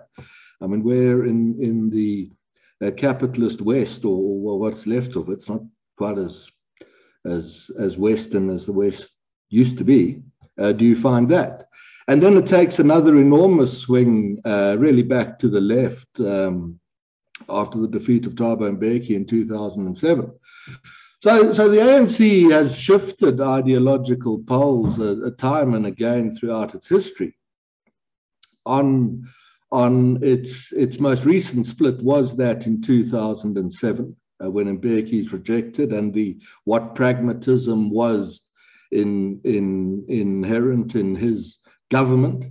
I 0.62 0.68
mean, 0.68 0.84
we're 0.84 1.26
in, 1.26 1.60
in 1.60 1.90
the 1.90 2.32
uh, 2.84 2.92
capitalist 2.92 3.62
West, 3.62 4.06
or, 4.06 4.18
or 4.18 4.60
what's 4.60 4.86
left 4.86 5.16
of 5.16 5.30
it, 5.30 5.34
it's 5.34 5.50
not 5.50 5.62
quite 5.98 6.18
as 6.18 6.50
as 7.26 7.72
as 7.80 7.98
Western 7.98 8.50
as 8.50 8.66
the 8.66 8.74
West 8.74 9.14
used 9.50 9.78
to 9.78 9.84
be. 9.84 10.22
Uh, 10.60 10.72
do 10.72 10.86
you 10.86 10.96
find 10.96 11.30
that? 11.30 11.68
And 12.08 12.22
then 12.22 12.38
it 12.38 12.46
takes 12.46 12.80
another 12.80 13.18
enormous 13.18 13.78
swing, 13.80 14.40
uh, 14.46 14.76
really 14.78 15.02
back 15.02 15.40
to 15.40 15.50
the 15.50 15.62
left 15.62 16.08
um, 16.20 16.80
after 17.50 17.80
the 17.80 17.88
defeat 17.88 18.26
of 18.26 18.34
Thabo 18.36 18.78
Mbeki 18.78 19.12
in 19.12 19.26
2007. 19.26 20.32
So, 21.20 21.54
so 21.54 21.70
the 21.70 21.78
ANC 21.78 22.52
has 22.52 22.76
shifted 22.78 23.42
ideological 23.42 24.44
poles 24.44 25.00
a, 25.00 25.26
a 25.26 25.32
time 25.32 25.74
and 25.74 25.86
again 25.86 26.32
throughout 26.32 26.76
its 26.76 26.88
history. 26.88 27.36
On, 28.66 29.28
on 29.72 30.24
its, 30.24 30.72
its 30.72 31.00
most 31.00 31.26
recent 31.26 31.66
split 31.66 32.02
was 32.02 32.36
that 32.38 32.68
in 32.68 32.82
2007 32.82 34.16
uh, 34.44 34.52
when 34.52 34.78
Mbeki 34.78 35.14
is 35.14 35.34
rejected 35.34 35.94
and 35.94 36.14
the 36.14 36.40
what 36.66 36.96
pragmatism 36.96 37.90
was 37.90 38.42
in, 38.92 39.42
in, 39.44 40.06
inherent 40.08 40.96
in 40.96 41.16
his 41.16 41.60
government. 41.90 42.46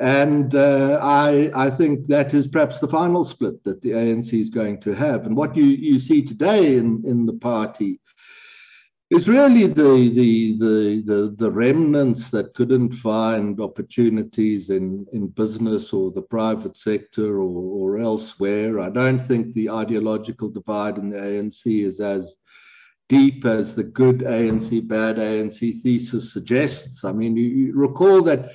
And 0.00 0.54
uh, 0.54 1.00
I, 1.02 1.50
I 1.54 1.70
think 1.70 2.06
that 2.06 2.32
is 2.32 2.46
perhaps 2.46 2.78
the 2.78 2.86
final 2.86 3.24
split 3.24 3.64
that 3.64 3.82
the 3.82 3.90
ANC 3.90 4.32
is 4.32 4.48
going 4.48 4.80
to 4.82 4.92
have. 4.92 5.26
And 5.26 5.36
what 5.36 5.56
you, 5.56 5.64
you 5.64 5.98
see 5.98 6.22
today 6.22 6.76
in, 6.76 7.02
in 7.04 7.26
the 7.26 7.32
party 7.32 7.98
is 9.10 9.28
really 9.28 9.66
the, 9.66 10.10
the, 10.10 10.58
the, 10.58 11.02
the, 11.04 11.34
the 11.36 11.50
remnants 11.50 12.30
that 12.30 12.54
couldn't 12.54 12.92
find 12.92 13.60
opportunities 13.60 14.70
in, 14.70 15.06
in 15.12 15.28
business 15.28 15.92
or 15.92 16.12
the 16.12 16.22
private 16.22 16.76
sector 16.76 17.40
or, 17.40 17.96
or 17.96 17.98
elsewhere. 17.98 18.78
I 18.78 18.90
don't 18.90 19.26
think 19.26 19.54
the 19.54 19.70
ideological 19.70 20.48
divide 20.48 20.98
in 20.98 21.10
the 21.10 21.16
ANC 21.16 21.84
is 21.84 22.00
as 22.00 22.36
deep 23.08 23.46
as 23.46 23.74
the 23.74 23.84
good 23.84 24.18
ANC, 24.18 24.86
bad 24.86 25.16
ANC 25.16 25.80
thesis 25.80 26.32
suggests. 26.32 27.04
I 27.04 27.10
mean, 27.10 27.36
you, 27.36 27.44
you 27.44 27.72
recall 27.74 28.22
that 28.22 28.50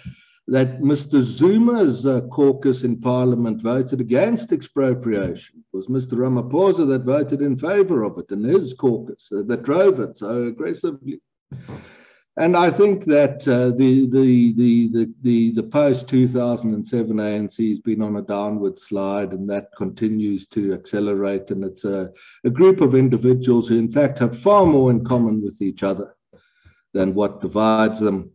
that 0.47 0.81
Mr. 0.81 1.21
Zuma's 1.21 2.05
uh, 2.05 2.21
caucus 2.21 2.83
in 2.83 2.99
Parliament 2.99 3.61
voted 3.61 4.01
against 4.01 4.51
expropriation. 4.51 5.63
It 5.73 5.77
was 5.77 5.87
Mr. 5.87 6.13
Ramaphosa 6.13 6.87
that 6.89 7.03
voted 7.03 7.41
in 7.41 7.57
favor 7.57 8.03
of 8.03 8.17
it 8.17 8.31
and 8.31 8.45
his 8.45 8.73
caucus 8.73 9.31
uh, 9.31 9.43
that 9.47 9.63
drove 9.63 9.99
it 10.01 10.17
so 10.17 10.43
aggressively. 10.43 11.21
And 12.35 12.57
I 12.57 12.71
think 12.71 13.05
that 13.05 13.47
uh, 13.47 13.77
the, 13.77 14.09
the, 14.09 14.53
the, 14.53 15.13
the, 15.21 15.51
the, 15.51 15.63
post 15.63 16.07
2007 16.07 17.15
ANC 17.15 17.69
has 17.69 17.79
been 17.79 18.01
on 18.01 18.15
a 18.15 18.23
downward 18.23 18.79
slide, 18.79 19.33
and 19.33 19.47
that 19.51 19.67
continues 19.77 20.47
to 20.47 20.73
accelerate. 20.73 21.51
And 21.51 21.63
it's 21.63 21.85
a, 21.85 22.11
a 22.43 22.49
group 22.49 22.81
of 22.81 22.95
individuals 22.95 23.67
who, 23.67 23.77
in 23.77 23.91
fact, 23.91 24.17
have 24.17 24.35
far 24.35 24.65
more 24.65 24.89
in 24.89 25.05
common 25.05 25.43
with 25.43 25.61
each 25.61 25.83
other 25.83 26.15
than 26.93 27.13
what 27.13 27.39
divides 27.39 27.99
them. 27.99 28.31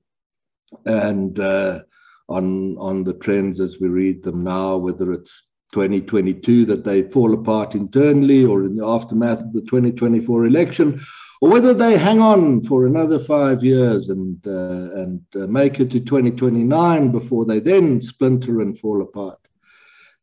And 0.87 1.41
uh, 1.41 1.81
on 2.29 2.77
on 2.79 3.05
the 3.05 3.15
trends 3.15 3.61
as 3.61 3.79
we 3.81 3.89
read 3.89 4.23
them 4.23 4.45
now, 4.45 4.77
whether 4.77 5.13
it's 5.13 5.45
2022 5.73 6.65
that 6.67 6.85
they 6.85 7.03
fall 7.03 7.35
apart 7.35 7.75
internally 7.75 8.45
or 8.45 8.65
in 8.65 8.77
the 8.77 8.87
aftermath 8.87 9.41
of 9.41 9.53
the 9.53 9.61
2024 9.63 10.47
election, 10.47 11.01
or 11.41 11.51
whether 11.51 11.75
they 11.75 11.97
hang 11.97 12.21
on 12.21 12.63
for 12.65 12.87
another 12.87 13.19
five 13.19 13.63
years 13.63 14.09
and 14.09 14.47
uh, 14.47 14.91
and 14.95 15.23
uh, 15.35 15.47
make 15.47 15.81
it 15.81 15.91
to 15.91 16.01
2029 16.01 17.13
before 17.13 17.45
they 17.45 17.61
then 17.61 18.01
splinter 18.01 18.61
and 18.61 18.79
fall 18.79 19.03
apart. 19.03 19.39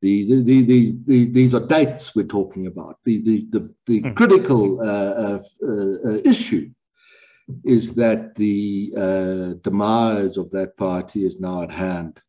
The, 0.01 0.43
the, 0.43 0.61
the, 0.61 0.97
the, 1.07 1.25
these 1.31 1.55
are 1.55 1.65
dates 1.65 2.13
we're 2.13 2.27
talking 2.27 2.67
about. 2.67 2.99
The, 3.05 3.21
the, 3.23 3.47
the, 3.49 3.73
the 3.87 4.01
mm. 4.01 4.15
critical 4.15 4.79
uh, 4.79 4.83
uh, 4.83 5.39
uh 5.67 6.17
issue 6.23 6.69
is 7.63 7.93
that 7.93 8.35
the 8.35 8.93
uh, 8.97 9.53
demise 9.61 10.37
of 10.37 10.49
that 10.51 10.75
party 10.77 11.25
is 11.25 11.39
now 11.39 11.63
at 11.63 11.71
hand. 11.71 12.19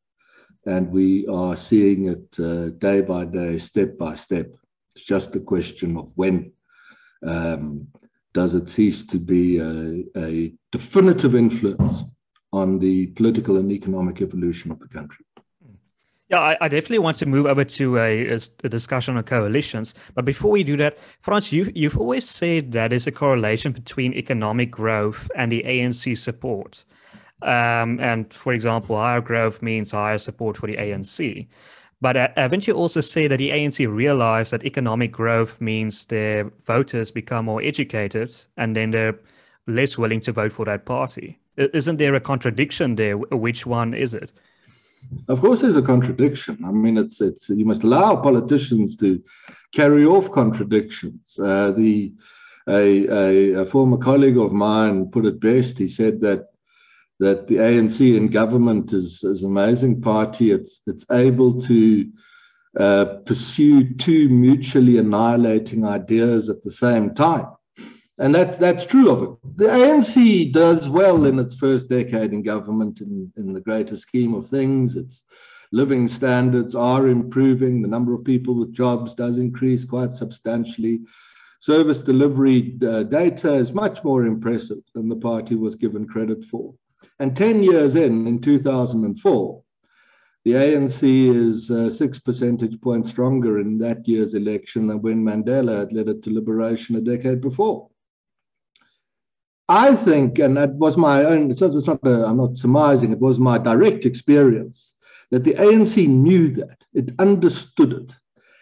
And 0.66 0.90
we 0.90 1.26
are 1.28 1.56
seeing 1.56 2.06
it 2.06 2.40
uh, 2.40 2.70
day 2.70 3.00
by 3.00 3.24
day, 3.24 3.58
step 3.58 3.96
by 3.96 4.14
step. 4.14 4.48
It's 4.94 5.04
just 5.04 5.36
a 5.36 5.40
question 5.40 5.96
of 5.96 6.10
when 6.16 6.52
um, 7.22 7.86
does 8.34 8.54
it 8.54 8.68
cease 8.68 9.06
to 9.06 9.18
be 9.18 9.58
a, 9.58 10.04
a 10.16 10.52
definitive 10.72 11.34
influence 11.34 12.02
on 12.52 12.78
the 12.78 13.06
political 13.08 13.58
and 13.58 13.70
economic 13.70 14.22
evolution 14.22 14.70
of 14.70 14.80
the 14.80 14.88
country. 14.88 15.25
Yeah, 16.28 16.40
I, 16.40 16.56
I, 16.60 16.68
definitely 16.68 16.98
want 16.98 17.18
to 17.18 17.26
move 17.26 17.46
over 17.46 17.62
to 17.64 17.98
a, 17.98 18.26
a, 18.26 18.68
discussion 18.68 19.16
on 19.16 19.22
coalitions. 19.22 19.94
But 20.14 20.24
before 20.24 20.50
we 20.50 20.64
do 20.64 20.76
that, 20.78 20.98
Frans, 21.20 21.52
you, 21.52 21.70
you've 21.72 21.96
always 21.96 22.28
said 22.28 22.72
that 22.72 22.88
there's 22.90 23.06
a 23.06 23.12
correlation 23.12 23.70
between 23.70 24.12
economic 24.12 24.72
growth 24.72 25.30
and 25.36 25.52
the 25.52 25.62
ANC 25.62 26.18
support. 26.18 26.84
Um, 27.42 28.00
and 28.00 28.32
for 28.34 28.52
example, 28.52 28.96
higher 28.96 29.20
growth 29.20 29.62
means 29.62 29.92
higher 29.92 30.18
support 30.18 30.56
for 30.56 30.66
the 30.66 30.76
ANC. 30.76 31.46
But 32.00 32.16
uh, 32.16 32.28
haven't 32.36 32.66
you 32.66 32.74
also 32.74 33.00
said 33.00 33.30
that 33.30 33.38
the 33.38 33.50
ANC 33.50 33.88
realized 33.88 34.52
that 34.52 34.64
economic 34.64 35.12
growth 35.12 35.60
means 35.60 36.06
their 36.06 36.50
voters 36.64 37.12
become 37.12 37.44
more 37.44 37.62
educated 37.62 38.34
and 38.56 38.74
then 38.74 38.90
they're 38.90 39.18
less 39.68 39.96
willing 39.96 40.20
to 40.20 40.32
vote 40.32 40.52
for 40.52 40.64
that 40.64 40.86
party? 40.86 41.38
Isn't 41.56 41.98
there 41.98 42.14
a 42.14 42.20
contradiction 42.20 42.96
there? 42.96 43.16
Which 43.16 43.64
one 43.64 43.94
is 43.94 44.12
it? 44.12 44.32
Of 45.28 45.40
course, 45.40 45.60
there's 45.60 45.76
a 45.76 45.82
contradiction. 45.82 46.58
I 46.64 46.70
mean, 46.70 46.96
it's 46.96 47.20
it's 47.20 47.48
you 47.48 47.64
must 47.64 47.84
allow 47.84 48.16
politicians 48.16 48.96
to 48.98 49.22
carry 49.72 50.04
off 50.04 50.30
contradictions. 50.30 51.38
Uh, 51.38 51.72
the 51.72 52.12
a, 52.68 53.06
a, 53.06 53.62
a, 53.62 53.66
former 53.66 53.96
colleague 53.96 54.38
of 54.38 54.52
mine 54.52 55.06
put 55.06 55.24
it 55.24 55.40
best. 55.40 55.78
He 55.78 55.86
said 55.86 56.20
that 56.22 56.48
that 57.18 57.46
the 57.46 57.56
ANC 57.56 58.16
in 58.16 58.28
government 58.28 58.92
is, 58.92 59.24
is 59.24 59.42
amazing 59.42 60.00
party. 60.00 60.50
It's 60.50 60.80
it's 60.86 61.06
able 61.10 61.60
to 61.62 62.10
uh, 62.78 63.04
pursue 63.24 63.94
two 63.94 64.28
mutually 64.28 64.98
annihilating 64.98 65.84
ideas 65.84 66.48
at 66.48 66.62
the 66.62 66.70
same 66.70 67.14
time. 67.14 67.46
And 68.18 68.34
that, 68.34 68.58
that's 68.58 68.86
true 68.86 69.10
of 69.10 69.22
it. 69.22 69.56
The 69.58 69.66
ANC 69.66 70.52
does 70.52 70.88
well 70.88 71.26
in 71.26 71.38
its 71.38 71.54
first 71.54 71.88
decade 71.88 72.32
in 72.32 72.42
government 72.42 73.02
in, 73.02 73.30
in 73.36 73.52
the 73.52 73.60
greater 73.60 73.96
scheme 73.96 74.32
of 74.32 74.48
things. 74.48 74.96
Its 74.96 75.22
living 75.70 76.08
standards 76.08 76.74
are 76.74 77.08
improving. 77.08 77.82
The 77.82 77.88
number 77.88 78.14
of 78.14 78.24
people 78.24 78.54
with 78.54 78.72
jobs 78.72 79.14
does 79.14 79.36
increase 79.36 79.84
quite 79.84 80.12
substantially. 80.12 81.00
Service 81.60 82.00
delivery 82.00 82.78
uh, 82.86 83.02
data 83.02 83.52
is 83.52 83.74
much 83.74 84.02
more 84.02 84.24
impressive 84.24 84.82
than 84.94 85.08
the 85.08 85.16
party 85.16 85.54
was 85.54 85.74
given 85.74 86.06
credit 86.06 86.44
for. 86.44 86.74
And 87.18 87.36
10 87.36 87.62
years 87.62 87.96
in, 87.96 88.26
in 88.26 88.40
2004, 88.40 89.62
the 90.44 90.52
ANC 90.52 91.02
is 91.02 91.70
uh, 91.70 91.90
six 91.90 92.18
percentage 92.18 92.80
points 92.80 93.10
stronger 93.10 93.58
in 93.58 93.78
that 93.78 94.06
year's 94.06 94.34
election 94.34 94.86
than 94.86 95.02
when 95.02 95.24
Mandela 95.24 95.80
had 95.80 95.92
led 95.92 96.08
it 96.08 96.22
to 96.22 96.32
liberation 96.32 96.96
a 96.96 97.00
decade 97.00 97.40
before. 97.40 97.88
I 99.68 99.96
think, 99.96 100.38
and 100.38 100.56
that 100.56 100.74
was 100.74 100.96
my 100.96 101.24
own, 101.24 101.50
it's 101.50 101.60
not 101.60 101.98
a, 102.04 102.26
I'm 102.26 102.36
not 102.36 102.56
surmising, 102.56 103.12
it 103.12 103.20
was 103.20 103.38
my 103.38 103.58
direct 103.58 104.04
experience 104.04 104.94
that 105.30 105.42
the 105.42 105.54
ANC 105.54 106.06
knew 106.06 106.48
that, 106.50 106.84
it 106.94 107.10
understood 107.18 107.92
it. 107.92 108.12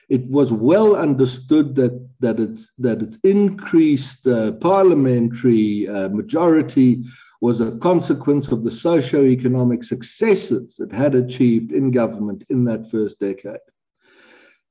It 0.08 0.26
was 0.28 0.52
well 0.52 0.96
understood 0.96 1.74
that, 1.76 2.08
that, 2.20 2.40
its, 2.40 2.72
that 2.78 3.02
its 3.02 3.18
increased 3.22 4.26
uh, 4.26 4.52
parliamentary 4.52 5.88
uh, 5.88 6.08
majority 6.08 7.04
was 7.40 7.60
a 7.60 7.76
consequence 7.78 8.48
of 8.48 8.64
the 8.64 8.70
socio-economic 8.70 9.84
successes 9.84 10.78
it 10.78 10.92
had 10.92 11.14
achieved 11.14 11.72
in 11.72 11.90
government 11.90 12.44
in 12.48 12.64
that 12.64 12.90
first 12.90 13.18
decade. 13.18 13.58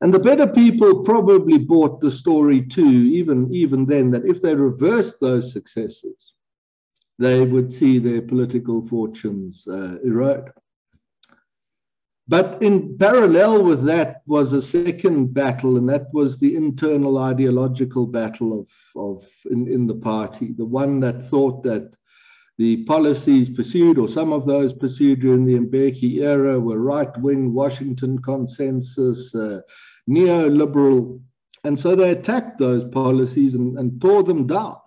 And 0.04 0.14
the 0.14 0.20
better 0.20 0.48
people 0.48 1.02
probably 1.02 1.58
bought 1.58 2.02
the 2.02 2.12
story 2.12 2.62
too, 2.62 2.92
even, 2.92 3.50
even 3.54 3.86
then, 3.86 4.12
that 4.12 4.26
if 4.26 4.42
they 4.42 4.54
reversed 4.54 5.16
those 5.22 5.54
successes, 5.54 6.34
they 7.18 7.46
would 7.46 7.72
see 7.72 8.00
their 8.00 8.22
political 8.22 8.86
fortunes 8.86 9.66
uh, 9.66 9.96
erode. 10.04 10.52
But 12.28 12.62
in 12.62 12.98
parallel 12.98 13.64
with 13.64 13.86
that 13.86 14.24
was 14.26 14.52
a 14.52 14.62
second 14.62 15.34
battle, 15.34 15.78
and 15.78 15.88
that 15.88 16.14
was 16.14 16.36
the 16.36 16.58
internal 16.58 17.18
ideological 17.18 18.06
battle 18.06 18.60
of, 18.60 18.70
of 18.98 19.26
in, 19.52 19.72
in 19.72 19.88
the 19.88 19.96
party, 19.96 20.52
the 20.52 20.66
one 20.66 21.00
that 21.00 21.30
thought 21.30 21.64
that 21.64 21.94
the 22.58 22.84
policies 22.84 23.50
pursued, 23.50 23.98
or 23.98 24.08
some 24.08 24.32
of 24.32 24.46
those 24.46 24.74
pursued 24.74 25.22
during 25.22 25.46
the 25.46 25.58
Mbeki 25.58 26.22
era, 26.22 26.60
were 26.60 26.80
right 26.80 27.18
wing 27.20 27.54
Washington 27.54 28.20
consensus, 28.20 29.34
uh, 29.34 29.62
neoliberal. 30.10 31.20
And 31.64 31.80
so 31.80 31.96
they 31.96 32.12
attacked 32.12 32.58
those 32.58 32.84
policies 32.84 33.56
and, 33.56 33.78
and 33.80 34.02
tore 34.02 34.24
them 34.24 34.48
down. 34.48 34.78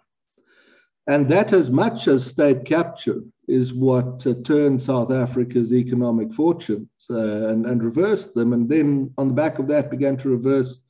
And 1.07 1.29
that, 1.29 1.53
as 1.53 1.71
much 1.71 2.09
as 2.09 2.27
state 2.27 2.65
capture, 2.65 3.23
is 3.49 3.73
what 3.73 4.27
uh, 4.27 4.35
turned 4.45 4.83
South 4.83 5.13
Africa's 5.13 5.73
economic 5.73 6.33
fortunes 6.35 6.89
uh, 7.09 7.47
and, 7.49 7.65
and 7.65 7.83
reversed 7.83 8.35
them. 8.35 8.53
And 8.53 8.69
then, 8.69 9.13
on 9.17 9.29
the 9.29 9.35
back 9.35 9.59
of 9.59 9.69
that, 9.69 9.91
began 9.91 10.17
to 10.19 10.29
reverse 10.29 10.81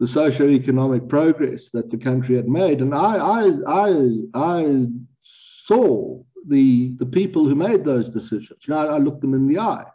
the 0.00 0.06
socio-economic 0.06 1.08
progress 1.08 1.70
that 1.70 1.90
the 1.90 1.96
country 1.96 2.36
had 2.36 2.48
made. 2.48 2.82
And 2.82 2.94
I, 2.94 3.16
I, 3.16 3.50
I, 3.66 4.08
I 4.34 4.86
saw 5.22 6.22
the, 6.46 6.92
the 6.98 7.06
people 7.06 7.46
who 7.48 7.54
made 7.54 7.84
those 7.84 8.10
decisions. 8.10 8.66
You 8.66 8.74
know, 8.74 8.80
I, 8.80 8.96
I 8.96 8.98
looked 8.98 9.20
them 9.20 9.34
in 9.34 9.46
the 9.46 9.60
eye. 9.60 9.86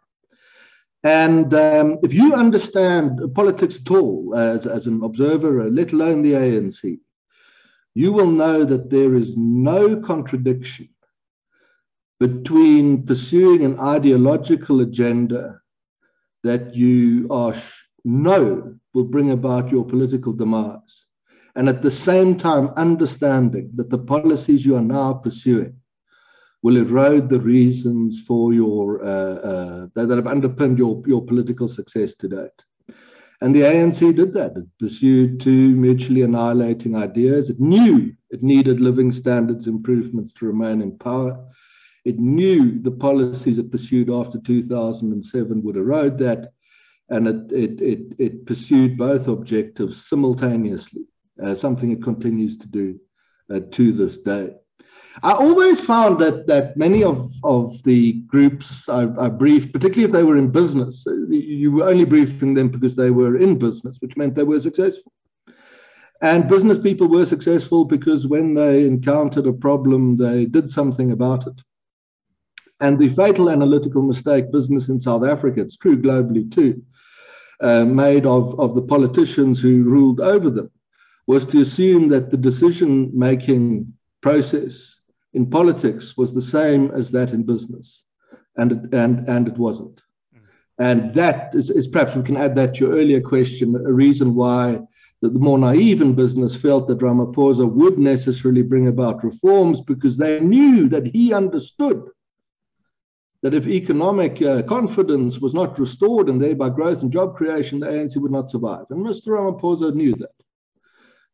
And 1.04 1.54
um, 1.54 1.98
if 2.04 2.14
you 2.14 2.34
understand 2.36 3.20
politics 3.34 3.80
at 3.84 3.92
all 3.92 4.36
as, 4.36 4.68
as 4.68 4.86
an 4.86 5.04
observer, 5.04 5.70
let 5.70 5.94
alone 5.94 6.22
the 6.22 6.34
ANC, 6.34 7.00
you 7.96 8.14
will 8.14 8.30
know 8.30 8.64
that 8.66 8.90
there 8.90 9.16
is 9.16 9.36
no 9.36 10.00
contradiction 10.00 10.90
between 12.20 13.04
pursuing 13.04 13.66
an 13.66 13.80
ideological 13.80 14.82
agenda 14.82 15.60
that 16.44 16.76
you 16.76 17.28
are 17.32 17.56
know 18.06 18.76
will 18.94 19.04
bring 19.04 19.32
about 19.32 19.72
your 19.72 19.86
political 19.86 20.34
demise 20.34 21.06
and 21.56 21.68
at 21.68 21.82
the 21.82 21.92
same 21.92 22.36
time 22.38 22.70
understanding 22.78 23.70
that 23.76 23.90
the 23.90 23.98
policies 23.98 24.66
you 24.66 24.76
are 24.76 24.82
now 24.82 25.14
pursuing 25.14 25.76
will 26.62 26.78
erode 26.78 27.30
the 27.30 27.40
reasons 27.40 28.22
for 28.22 28.54
your 28.54 29.04
uh, 29.04 29.08
uh, 29.08 29.88
that, 29.96 30.08
that, 30.08 30.16
have 30.16 30.28
underpinned 30.28 30.78
your, 30.78 31.02
your 31.08 31.26
political 31.26 31.68
success 31.68 32.14
to 32.16 32.28
date. 32.28 32.96
And 33.42 33.56
the 33.56 33.62
ANC 33.62 34.16
did 34.16 34.34
that. 34.34 34.56
It 34.56 34.66
pursued 34.80 35.40
two 35.40 35.76
mutually 35.76 36.22
annihilating 36.22 36.96
ideas. 36.96 37.50
It 37.50 37.60
knew 37.60 38.14
it 38.30 38.44
needed 38.44 38.80
living 38.80 39.12
standards 39.12 39.66
improvements 39.66 40.34
to 40.34 40.46
remain 40.46 40.82
in 40.82 40.98
power. 40.98 41.44
It 42.06 42.20
knew 42.20 42.80
the 42.80 42.92
policies 42.92 43.58
it 43.58 43.72
pursued 43.72 44.12
after 44.12 44.40
2007 44.40 45.64
would 45.64 45.76
erode 45.76 46.18
that. 46.20 46.54
And 47.10 47.28
it, 47.28 47.52
it, 47.52 47.82
it, 47.82 48.00
it 48.20 48.46
pursued 48.46 48.98
both 48.98 49.28
objectives 49.28 50.08
simultaneously 50.08 51.06
uh, 51.42 51.56
something 51.56 51.92
it 51.92 52.04
continues 52.04 52.58
to 52.60 52.68
do 52.68 53.00
uh, 53.52 53.62
to 53.72 53.92
this 53.92 54.18
day. 54.18 54.52
I 55.24 55.34
always 55.34 55.80
found 55.82 56.20
that 56.20 56.48
that 56.48 56.78
many 56.78 57.04
of, 57.04 57.32
of 57.44 57.82
the 57.84 58.14
groups 58.24 58.88
I, 58.88 59.04
I, 59.20 59.30
briefed, 59.30 59.74
particularly 59.74 60.06
if 60.06 60.12
they 60.12 60.24
were 60.24 60.38
in 60.38 60.52
business, 60.52 61.06
uh, 61.06 61.14
you 61.28 61.72
were 61.72 61.90
only 61.90 62.06
briefing 62.06 62.54
them 62.54 62.70
because 62.70 62.96
they 62.96 63.12
were 63.12 63.38
in 63.38 63.58
business, 63.58 63.98
which 64.00 64.16
meant 64.16 64.36
they 64.36 64.44
were 64.44 64.60
successful. 64.60 65.12
And 66.22 66.48
business 66.48 66.80
people 66.80 67.08
were 67.08 67.26
successful 67.26 67.84
because 67.84 68.28
when 68.28 68.54
they 68.54 68.86
encountered 68.86 69.48
a 69.48 69.54
problem, 69.54 70.18
they 70.18 70.46
did 70.46 70.70
something 70.70 71.12
about 71.12 71.48
it. 71.48 71.62
And 72.80 72.98
the 72.98 73.10
fatal 73.10 73.50
analytical 73.50 74.02
mistake 74.02 74.52
business 74.52 74.90
in 74.90 75.00
South 75.00 75.24
Africa, 75.24 75.62
it's 75.62 75.78
true 75.78 76.02
globally 76.02 76.52
too, 76.52 76.82
uh, 77.60 77.86
made 77.86 78.26
of, 78.26 78.60
of 78.60 78.76
the 78.76 78.82
politicians 78.82 79.60
who 79.60 79.84
ruled 79.84 80.20
over 80.20 80.50
them 80.50 80.72
was 81.28 81.46
to 81.48 81.62
assume 81.62 82.08
that 82.10 82.32
the 82.32 82.38
decision 82.38 83.12
making 83.14 83.94
process 84.22 85.01
in 85.34 85.50
politics 85.50 86.18
was 86.18 86.34
the 86.34 86.42
same 86.42 86.92
as 86.92 87.12
that 87.12 87.32
in 87.32 87.44
business. 87.44 88.04
And 88.58 88.72
it, 88.72 88.94
and, 88.94 89.28
and 89.30 89.48
it 89.48 89.58
wasn't. 89.58 90.02
Mm. 90.36 90.40
And 90.80 91.14
that 91.14 91.56
is, 91.56 91.70
is, 91.70 91.88
perhaps 91.88 92.16
we 92.16 92.24
can 92.24 92.38
add 92.38 92.56
that 92.56 92.76
to 92.76 92.86
your 92.86 92.94
earlier 92.94 93.22
question, 93.22 93.76
a 93.76 93.94
reason 93.94 94.36
why 94.36 94.82
the, 95.22 95.30
the 95.30 95.40
more 95.40 95.58
naive 95.58 96.02
in 96.02 96.16
business 96.16 96.56
felt 96.56 96.88
that 96.88 97.00
Ramaphosa 97.00 97.72
would 97.72 97.98
necessarily 97.98 98.62
bring 98.62 98.88
about 98.88 99.24
reforms 99.24 99.80
because 99.80 100.18
they 100.18 100.40
knew 100.42 100.90
that 100.90 101.08
he 101.08 101.34
understood 101.34 102.10
that 103.42 103.54
if 103.54 103.68
economic 103.68 104.42
uh, 104.42 104.62
confidence 104.64 105.40
was 105.40 105.54
not 105.54 105.80
restored 105.80 106.30
and 106.30 106.42
thereby 106.42 106.70
growth 106.70 107.02
and 107.02 107.12
job 107.12 107.36
creation, 107.36 107.80
the 107.80 107.88
ANC 107.88 108.16
would 108.18 108.32
not 108.32 108.52
survive. 108.52 108.86
And 108.90 109.04
Mr. 109.04 109.28
Ramaphosa 109.30 109.94
knew 109.96 110.14
that. 110.16 110.41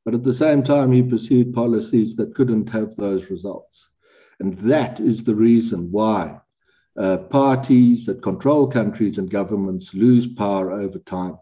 But 0.08 0.13
at 0.13 0.24
the 0.24 0.34
same 0.34 0.63
time, 0.63 0.93
he 0.93 1.04
pursued 1.04 1.54
policies 1.54 2.15
that 2.15 2.34
couldn't 2.34 2.70
have 2.70 2.96
those 2.96 3.30
results. 3.30 3.89
And 4.39 4.58
that 4.60 5.02
is 5.02 5.22
the 5.22 5.36
reason 5.36 5.91
why 5.91 6.39
uh, 6.98 7.17
parties 7.17 8.06
that 8.06 8.24
control 8.24 8.67
countries 8.67 9.17
and 9.17 9.30
governments 9.30 9.93
lose 9.93 10.26
power 10.26 10.72
over 10.72 10.98
time. 11.00 11.38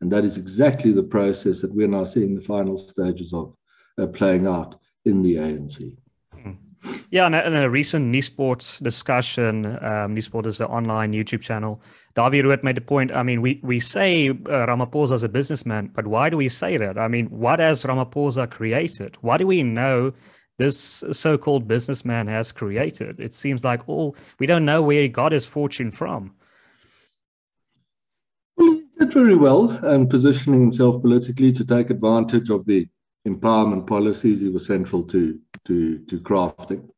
And 0.00 0.12
that 0.12 0.24
is 0.24 0.36
exactly 0.36 0.92
the 0.92 1.02
process 1.02 1.60
that 1.62 1.74
we're 1.74 1.88
now 1.88 2.04
seeing 2.04 2.36
the 2.36 2.40
final 2.40 2.78
stages 2.78 3.32
of 3.32 3.56
uh, 3.98 4.06
playing 4.06 4.46
out 4.46 4.78
in 5.04 5.20
the 5.20 5.34
ANC. 5.34 5.96
Yeah, 7.10 7.26
and 7.26 7.34
in 7.34 7.54
a 7.54 7.70
recent 7.70 8.12
Nuusport 8.14 8.82
discussion, 8.82 9.66
um, 9.66 10.14
Nuusport 10.14 10.46
is 10.46 10.60
an 10.60 10.66
online 10.66 11.12
YouTube 11.12 11.40
channel. 11.40 11.80
Dawie 12.14 12.42
Roodt 12.42 12.62
made 12.62 12.76
the 12.76 12.80
point. 12.80 13.12
I 13.12 13.22
mean, 13.22 13.40
we, 13.40 13.60
we 13.62 13.80
say 13.80 14.28
uh, 14.28 14.66
Ramaphosa 14.66 15.12
is 15.12 15.22
a 15.22 15.28
businessman, 15.28 15.90
but 15.94 16.06
why 16.06 16.28
do 16.28 16.36
we 16.36 16.48
say 16.48 16.76
that? 16.76 16.98
I 16.98 17.08
mean, 17.08 17.26
what 17.26 17.58
has 17.58 17.84
Ramaphosa 17.84 18.50
created? 18.50 19.16
Why 19.20 19.36
do 19.38 19.46
we 19.46 19.62
know 19.62 20.12
this 20.58 21.02
so-called 21.12 21.66
businessman 21.66 22.26
has 22.28 22.52
created? 22.52 23.18
It 23.18 23.34
seems 23.34 23.64
like 23.64 23.88
all 23.88 24.16
we 24.38 24.46
don't 24.46 24.64
know 24.64 24.82
where 24.82 25.02
he 25.02 25.08
got 25.08 25.32
his 25.32 25.46
fortune 25.46 25.90
from. 25.90 26.34
Well, 28.56 28.74
he 28.74 28.84
did 28.98 29.12
very 29.12 29.34
well 29.34 29.70
and 29.70 30.08
positioning 30.08 30.60
himself 30.60 31.02
politically 31.02 31.52
to 31.52 31.64
take 31.64 31.90
advantage 31.90 32.50
of 32.50 32.64
the 32.66 32.86
empowerment 33.26 33.86
policies 33.86 34.40
he 34.40 34.48
was 34.48 34.66
central 34.66 35.02
to 35.04 35.38
to 35.64 35.98
to 35.98 36.20
crafting. 36.20 36.88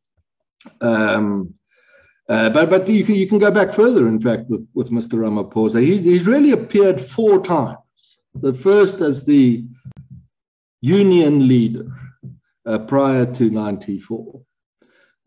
Um, 0.80 1.54
uh, 2.28 2.50
but 2.50 2.68
but 2.68 2.88
you 2.88 3.04
can 3.04 3.14
you 3.14 3.28
can 3.28 3.38
go 3.38 3.50
back 3.50 3.72
further. 3.72 4.08
In 4.08 4.20
fact, 4.20 4.48
with 4.48 4.68
with 4.74 4.90
Mr. 4.90 5.14
Ramaphosa, 5.18 5.80
he, 5.80 5.98
he's 5.98 6.26
really 6.26 6.52
appeared 6.52 7.00
four 7.00 7.40
times. 7.40 7.78
The 8.34 8.52
first 8.52 9.00
as 9.00 9.24
the 9.24 9.64
union 10.80 11.46
leader 11.46 11.86
uh, 12.66 12.78
prior 12.78 13.26
to 13.34 13.50
'94, 13.50 14.42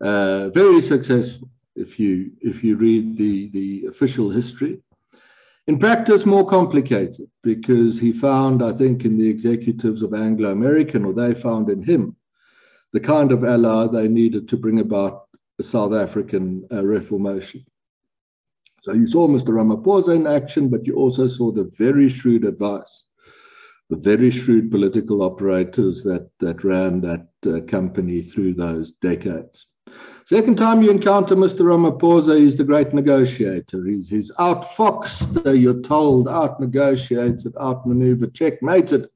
uh, 0.02 0.50
very 0.50 0.82
successful. 0.82 1.48
If 1.74 1.98
you 1.98 2.32
if 2.42 2.62
you 2.62 2.76
read 2.76 3.16
the 3.16 3.48
the 3.50 3.86
official 3.86 4.28
history, 4.28 4.82
in 5.70 5.78
practice, 5.78 6.26
more 6.26 6.44
complicated 6.44 7.30
because 7.44 7.96
he 7.96 8.12
found, 8.12 8.60
I 8.60 8.72
think, 8.72 9.04
in 9.04 9.16
the 9.16 9.28
executives 9.28 10.02
of 10.02 10.12
Anglo 10.12 10.50
American, 10.50 11.04
or 11.04 11.12
they 11.12 11.32
found 11.32 11.70
in 11.70 11.80
him, 11.80 12.16
the 12.92 12.98
kind 12.98 13.30
of 13.30 13.44
ally 13.44 13.86
they 13.86 14.08
needed 14.08 14.48
to 14.48 14.56
bring 14.56 14.80
about 14.80 15.28
the 15.58 15.62
South 15.62 15.94
African 15.94 16.66
uh, 16.72 16.84
reformation. 16.84 17.64
So 18.82 18.94
you 18.94 19.06
saw 19.06 19.28
Mr. 19.28 19.50
Ramaphosa 19.50 20.16
in 20.16 20.26
action, 20.26 20.70
but 20.70 20.88
you 20.88 20.96
also 20.96 21.28
saw 21.28 21.52
the 21.52 21.70
very 21.78 22.08
shrewd 22.08 22.44
advice, 22.44 23.04
the 23.90 23.96
very 23.96 24.32
shrewd 24.32 24.72
political 24.72 25.22
operators 25.22 26.02
that, 26.02 26.28
that 26.40 26.64
ran 26.64 27.00
that 27.02 27.28
uh, 27.46 27.60
company 27.68 28.22
through 28.22 28.54
those 28.54 28.90
decades. 28.94 29.68
Second 30.30 30.58
time 30.58 30.80
you 30.80 30.92
encounter 30.92 31.34
Mr. 31.34 31.62
Ramaphosa, 31.62 32.38
he's 32.38 32.54
the 32.54 32.62
great 32.62 32.94
negotiator. 32.94 33.84
He's, 33.84 34.08
he's 34.08 34.30
outfoxed, 34.36 35.60
you're 35.60 35.82
told, 35.82 36.28
out-negotiated, 36.28 37.56
outmaneuvered, 37.60 38.32
checkmated 38.32 39.08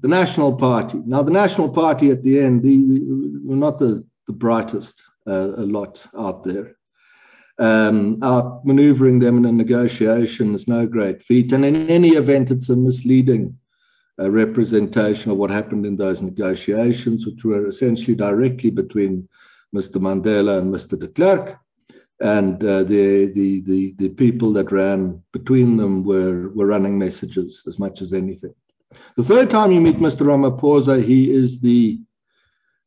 the 0.00 0.08
National 0.08 0.52
Party. 0.52 1.00
Now, 1.06 1.22
the 1.22 1.30
National 1.30 1.68
Party 1.68 2.10
at 2.10 2.24
the 2.24 2.40
end, 2.40 2.64
the, 2.64 2.78
the, 2.78 3.40
were 3.44 3.54
not 3.54 3.78
the, 3.78 4.04
the 4.26 4.32
brightest 4.32 5.04
uh, 5.24 5.50
lot 5.58 6.04
out 6.18 6.42
there. 6.42 6.74
Um, 7.60 8.16
outmaneuvering 8.16 9.20
them 9.20 9.38
in 9.38 9.44
a 9.44 9.52
negotiation 9.52 10.52
is 10.56 10.66
no 10.66 10.84
great 10.84 11.22
feat. 11.22 11.52
And 11.52 11.64
in 11.64 11.88
any 11.88 12.16
event, 12.16 12.50
it's 12.50 12.70
a 12.70 12.74
misleading 12.74 13.56
uh, 14.18 14.28
representation 14.28 15.30
of 15.30 15.36
what 15.36 15.50
happened 15.50 15.86
in 15.86 15.94
those 15.94 16.20
negotiations, 16.20 17.24
which 17.24 17.44
were 17.44 17.68
essentially 17.68 18.16
directly 18.16 18.70
between 18.70 19.28
Mr. 19.74 19.96
Mandela 19.96 20.58
and 20.58 20.72
Mr. 20.72 20.98
de 20.98 21.08
Klerk. 21.08 21.58
And 22.20 22.62
uh, 22.62 22.84
the, 22.84 23.32
the, 23.34 23.60
the, 23.62 23.94
the 23.96 24.08
people 24.10 24.52
that 24.52 24.72
ran 24.72 25.22
between 25.32 25.76
them 25.76 26.04
were, 26.04 26.50
were 26.50 26.66
running 26.66 26.98
messages 26.98 27.64
as 27.66 27.78
much 27.78 28.02
as 28.02 28.12
anything. 28.12 28.54
The 29.16 29.24
third 29.24 29.48
time 29.48 29.72
you 29.72 29.80
meet 29.80 29.96
Mr. 29.96 30.26
Ramaphosa, 30.26 31.02
he 31.02 31.30
is 31.30 31.60
the, 31.60 32.00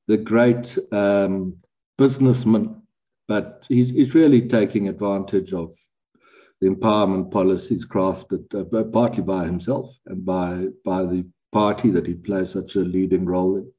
the 0.08 0.18
great 0.18 0.78
um, 0.92 1.58
businessman, 1.98 2.82
but 3.28 3.66
he's, 3.70 3.90
he's 3.90 4.14
really 4.14 4.48
taking 4.48 4.88
advantage 4.88 5.54
of 5.54 5.76
the 6.62 6.70
empowerment 6.70 7.32
policies 7.32 7.86
crafted 7.86 8.44
uh, 8.54 8.84
partly 8.92 9.24
by 9.24 9.46
himself 9.46 9.98
and 10.06 10.26
by, 10.26 10.68
by 10.86 11.04
the 11.04 11.26
party 11.52 11.90
that 11.90 12.06
he 12.06 12.14
plays 12.14 12.52
such 12.52 12.76
a 12.76 12.80
leading 12.80 13.26
role 13.26 13.58
in. 13.58 13.72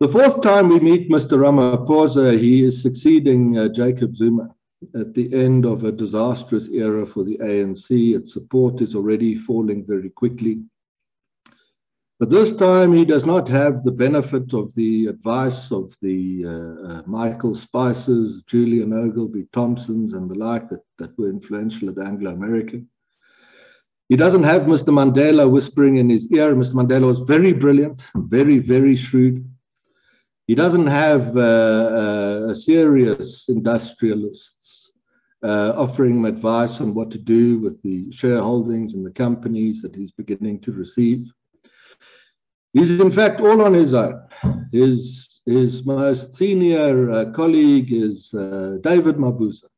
The 0.00 0.08
fourth 0.08 0.42
time 0.42 0.68
we 0.68 0.78
meet 0.78 1.10
Mr. 1.10 1.36
Ramaphosa, 1.38 2.38
he 2.38 2.62
is 2.62 2.80
succeeding 2.80 3.58
uh, 3.58 3.68
Jacob 3.68 4.14
Zuma 4.14 4.54
at 4.94 5.12
the 5.12 5.34
end 5.34 5.64
of 5.64 5.82
a 5.82 5.90
disastrous 5.90 6.68
era 6.68 7.04
for 7.04 7.24
the 7.24 7.36
ANC. 7.38 8.14
Its 8.14 8.32
support 8.32 8.80
is 8.80 8.94
already 8.94 9.34
falling 9.34 9.84
very 9.84 10.10
quickly. 10.10 10.62
But 12.20 12.30
this 12.30 12.52
time 12.52 12.92
he 12.92 13.04
does 13.04 13.26
not 13.26 13.48
have 13.48 13.82
the 13.82 13.90
benefit 13.90 14.52
of 14.52 14.72
the 14.76 15.06
advice 15.06 15.72
of 15.72 15.92
the 16.00 16.44
uh, 16.46 16.88
uh, 16.88 17.02
Michael 17.06 17.54
Spicers, 17.54 18.46
Julian 18.46 18.92
Ogilvie 18.92 19.48
Thompsons, 19.52 20.12
and 20.12 20.30
the 20.30 20.36
like 20.36 20.68
that, 20.68 20.84
that 20.98 21.18
were 21.18 21.28
influential 21.28 21.90
at 21.90 21.98
Anglo 21.98 22.30
American. 22.30 22.88
He 24.08 24.14
doesn't 24.14 24.44
have 24.44 24.62
Mr. 24.62 24.90
Mandela 24.94 25.50
whispering 25.50 25.96
in 25.96 26.08
his 26.08 26.30
ear. 26.32 26.54
Mr. 26.54 26.74
Mandela 26.74 27.06
was 27.06 27.18
very 27.18 27.52
brilliant, 27.52 28.04
very, 28.14 28.58
very 28.60 28.94
shrewd. 28.94 29.44
He 30.48 30.54
doesn't 30.54 30.86
have 30.86 31.36
uh, 31.36 31.40
uh, 31.40 32.54
serious 32.54 33.50
industrialists 33.50 34.92
uh, 35.42 35.74
offering 35.76 36.14
him 36.16 36.24
advice 36.24 36.80
on 36.80 36.94
what 36.94 37.10
to 37.10 37.18
do 37.18 37.58
with 37.58 37.80
the 37.82 38.06
shareholdings 38.06 38.94
and 38.94 39.04
the 39.04 39.10
companies 39.10 39.82
that 39.82 39.94
he's 39.94 40.10
beginning 40.10 40.60
to 40.60 40.72
receive. 40.72 41.30
He's 42.72 42.98
in 42.98 43.12
fact 43.12 43.42
all 43.42 43.60
on 43.60 43.74
his 43.74 43.92
own. 43.92 44.22
His, 44.72 45.42
his 45.44 45.84
most 45.84 46.32
senior 46.32 47.10
uh, 47.10 47.24
colleague 47.32 47.92
is 47.92 48.30
David 48.30 49.16
Mabuza. 49.16 49.68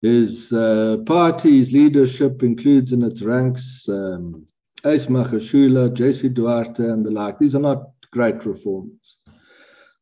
His 0.00 0.52
uh, 0.52 0.98
party's 1.06 1.72
leadership 1.72 2.44
includes 2.44 2.92
in 2.92 3.02
its 3.02 3.20
ranks 3.20 3.84
um, 3.88 4.46
Ace 4.86 5.06
Magashule, 5.06 5.92
Jesse 5.92 6.28
Duarte, 6.28 6.84
and 6.84 7.04
the 7.04 7.10
like. 7.10 7.38
These 7.40 7.56
are 7.56 7.60
not 7.60 7.90
great 8.12 8.46
reformers. 8.46 9.18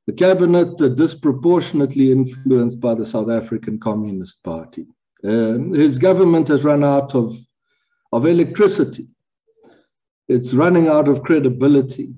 The 0.08 0.14
cabinet 0.14 0.80
are 0.80 0.88
disproportionately 0.88 2.10
influenced 2.10 2.80
by 2.80 2.94
the 2.94 3.04
South 3.04 3.28
African 3.28 3.78
Communist 3.78 4.42
Party. 4.42 4.86
Um, 5.22 5.74
his 5.74 5.98
government 5.98 6.48
has 6.48 6.64
run 6.64 6.82
out 6.82 7.14
of, 7.14 7.36
of 8.12 8.24
electricity. 8.24 9.08
It's 10.26 10.54
running 10.54 10.88
out 10.88 11.08
of 11.08 11.24
credibility. 11.24 12.14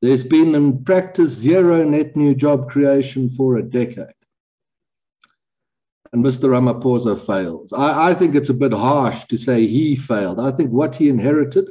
There's 0.00 0.24
been 0.24 0.54
in 0.54 0.84
practice 0.84 1.32
zero 1.32 1.84
net 1.84 2.16
new 2.16 2.34
job 2.34 2.70
creation 2.70 3.28
for 3.28 3.58
a 3.58 3.62
decade. 3.62 4.16
And 6.14 6.24
Mr. 6.24 6.48
Ramaphosa 6.48 7.20
fails. 7.26 7.74
I, 7.74 8.12
I 8.12 8.14
think 8.14 8.34
it's 8.34 8.48
a 8.48 8.54
bit 8.54 8.72
harsh 8.72 9.24
to 9.24 9.36
say 9.36 9.66
he 9.66 9.96
failed. 9.96 10.40
I 10.40 10.50
think 10.50 10.70
what 10.70 10.96
he 10.96 11.10
inherited 11.10 11.68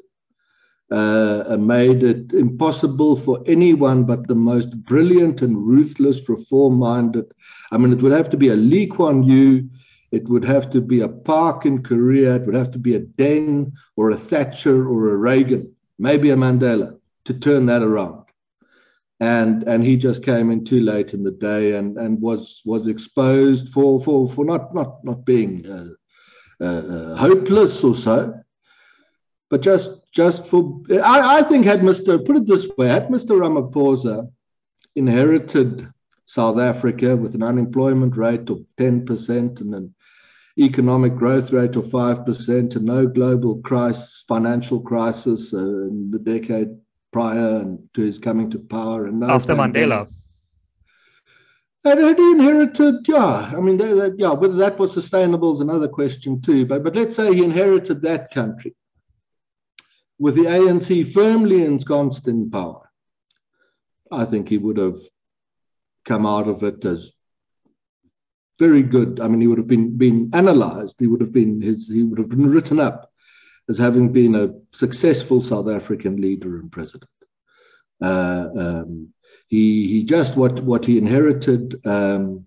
uh, 0.92 1.56
made 1.58 2.04
it 2.04 2.34
impossible 2.34 3.16
for 3.16 3.42
anyone 3.46 4.04
but 4.04 4.28
the 4.28 4.36
most 4.36 4.78
brilliant 4.84 5.42
and 5.42 5.66
ruthless 5.66 6.28
reform 6.28 6.78
minded. 6.78 7.26
I 7.72 7.78
mean, 7.78 7.94
it 7.94 8.02
would 8.02 8.12
have 8.12 8.30
to 8.32 8.38
be 8.38 8.50
a 8.50 8.56
Lee 8.56 8.88
Kuan 8.88 9.24
Yew, 9.24 9.70
it 10.12 10.28
would 10.28 10.44
have 10.44 10.70
to 10.72 10.82
be 10.82 11.00
a 11.00 11.08
Park 11.08 11.66
in 11.66 11.82
Korea, 11.82 12.36
it 12.36 12.46
would 12.46 12.56
have 12.56 12.72
to 12.72 12.80
be 12.80 12.96
a 12.96 13.02
Deng 13.02 13.72
or 13.96 14.12
a 14.12 14.18
Thatcher 14.18 14.88
or 14.90 15.12
a 15.12 15.16
Reagan, 15.16 15.74
maybe 15.98 16.30
a 16.32 16.36
Mandela 16.36 16.98
to 17.26 17.34
turn 17.34 17.68
that 17.68 17.82
around. 17.82 18.26
And, 19.22 19.64
and 19.64 19.86
he 19.86 19.96
just 19.96 20.24
came 20.24 20.52
in 20.52 20.66
too 20.66 20.82
late 20.82 21.14
in 21.14 21.24
the 21.24 21.32
day 21.32 21.74
and, 21.74 21.96
and 21.98 22.20
was 22.20 22.62
was 22.66 22.88
exposed 22.88 23.70
for 23.70 24.02
for 24.02 24.28
for 24.28 24.44
not 24.44 24.74
not 24.74 25.06
not 25.06 25.24
being 25.26 25.64
uh, 25.68 25.90
uh, 26.60 26.66
uh 26.66 27.16
hopeless 27.18 27.84
or 27.84 27.96
so, 27.96 28.34
but 29.52 29.62
just 29.62 30.01
just 30.12 30.46
for 30.46 30.82
I, 30.92 31.40
I 31.40 31.44
think 31.44 31.66
had 31.66 31.82
Mr. 31.82 32.24
put 32.26 32.38
it 32.38 32.48
this 32.48 32.68
way, 32.78 32.88
had 32.88 33.08
Mr. 33.08 33.40
Ramaphosa 33.40 34.30
inherited 34.96 35.88
South 36.26 36.60
Africa 36.60 37.16
with 37.16 37.36
an 37.36 37.44
unemployment 37.44 38.18
rate 38.18 38.50
of 38.50 38.64
10% 38.78 39.62
and 39.62 39.76
an 39.76 39.96
economic 40.58 41.16
growth 41.16 41.52
rate 41.52 41.76
of 41.76 41.86
5% 41.86 42.76
and 42.76 42.86
no 42.86 43.08
global 43.08 43.60
crisis, 43.62 44.24
financial 44.28 44.82
crisis 44.82 45.54
uh, 45.54 45.58
in 45.58 46.12
the 46.12 46.20
decade 46.20 46.70
prior 47.12 47.58
and 47.60 47.80
to 47.94 48.02
his 48.02 48.20
coming 48.20 48.50
to 48.52 48.60
power. 48.60 49.08
And 49.08 49.22
no 49.22 49.30
After 49.30 49.56
Mandela. 49.56 50.10
And 51.84 52.18
he 52.18 52.32
inherited, 52.32 53.08
yeah, 53.08 53.52
I 53.56 53.60
mean, 53.60 53.78
they, 53.78 53.92
they, 53.92 54.12
yeah, 54.18 54.32
whether 54.32 54.54
that 54.56 54.78
was 54.78 54.94
sustainable 54.94 55.54
is 55.54 55.62
another 55.62 55.88
question 55.88 56.40
too. 56.42 56.66
But, 56.66 56.84
but 56.84 56.96
let's 56.96 57.16
say 57.16 57.34
he 57.34 57.44
inherited 57.44 58.02
that 58.04 58.32
country 58.32 58.76
with 60.22 60.36
the 60.36 60.44
ANC 60.44 61.12
firmly 61.12 61.66
ensconced 61.66 62.28
in 62.28 62.52
power, 62.52 62.88
I 64.12 64.26
think 64.26 64.48
he 64.48 64.60
would 64.60 64.78
have 64.78 65.00
come 66.06 66.28
out 66.28 66.48
of 66.48 66.64
it 66.64 66.86
as 66.86 67.12
very 68.60 68.84
good. 68.84 69.20
I 69.20 69.28
mean, 69.28 69.42
he 69.42 69.48
would 69.48 69.58
have 69.58 69.68
been 69.68 69.98
been 69.98 70.30
analysed. 70.34 70.98
He 71.00 71.08
would 71.08 71.22
have 71.22 71.32
been 71.32 71.60
his. 71.60 71.90
He 71.90 72.04
would 72.04 72.20
have 72.20 72.30
been 72.30 72.52
written 72.52 72.80
up 72.80 73.12
as 73.68 73.80
having 73.80 74.14
been 74.14 74.36
a 74.36 74.54
successful 74.72 75.42
South 75.42 75.68
African 75.68 76.22
leader 76.22 76.60
and 76.60 76.72
president. 76.72 77.10
Uh, 78.00 78.48
um, 78.56 79.10
he 79.48 79.88
he 79.88 80.04
just 80.04 80.36
what 80.36 80.64
what 80.64 80.86
he 80.86 81.00
inherited 81.00 81.84
um, 81.88 82.46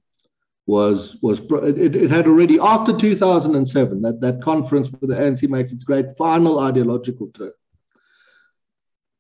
was 0.66 1.16
was 1.22 1.40
it, 1.40 1.96
it 1.96 2.10
had 2.12 2.28
already 2.28 2.56
after 2.60 2.96
2007 2.96 4.00
that 4.02 4.20
that 4.20 4.42
conference 4.42 4.92
with 4.92 5.10
the 5.10 5.16
ANC 5.16 5.48
makes 5.48 5.72
its 5.72 5.82
great 5.82 6.16
final 6.16 6.60
ideological 6.60 7.26
turn. 7.34 7.50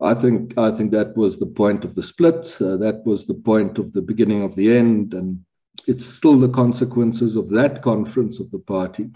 I 0.00 0.14
think 0.14 0.58
I 0.58 0.70
think 0.70 0.90
that 0.92 1.16
was 1.16 1.38
the 1.38 1.46
point 1.46 1.84
of 1.84 1.94
the 1.94 2.02
split. 2.02 2.56
Uh, 2.60 2.76
that 2.78 3.02
was 3.06 3.26
the 3.26 3.34
point 3.34 3.78
of 3.78 3.92
the 3.92 4.02
beginning 4.02 4.42
of 4.42 4.54
the 4.54 4.74
end, 4.76 5.14
and 5.14 5.44
it's 5.86 6.04
still 6.04 6.38
the 6.38 6.48
consequences 6.48 7.36
of 7.36 7.48
that 7.50 7.82
conference 7.82 8.40
of 8.40 8.50
the 8.50 8.58
party 8.58 9.10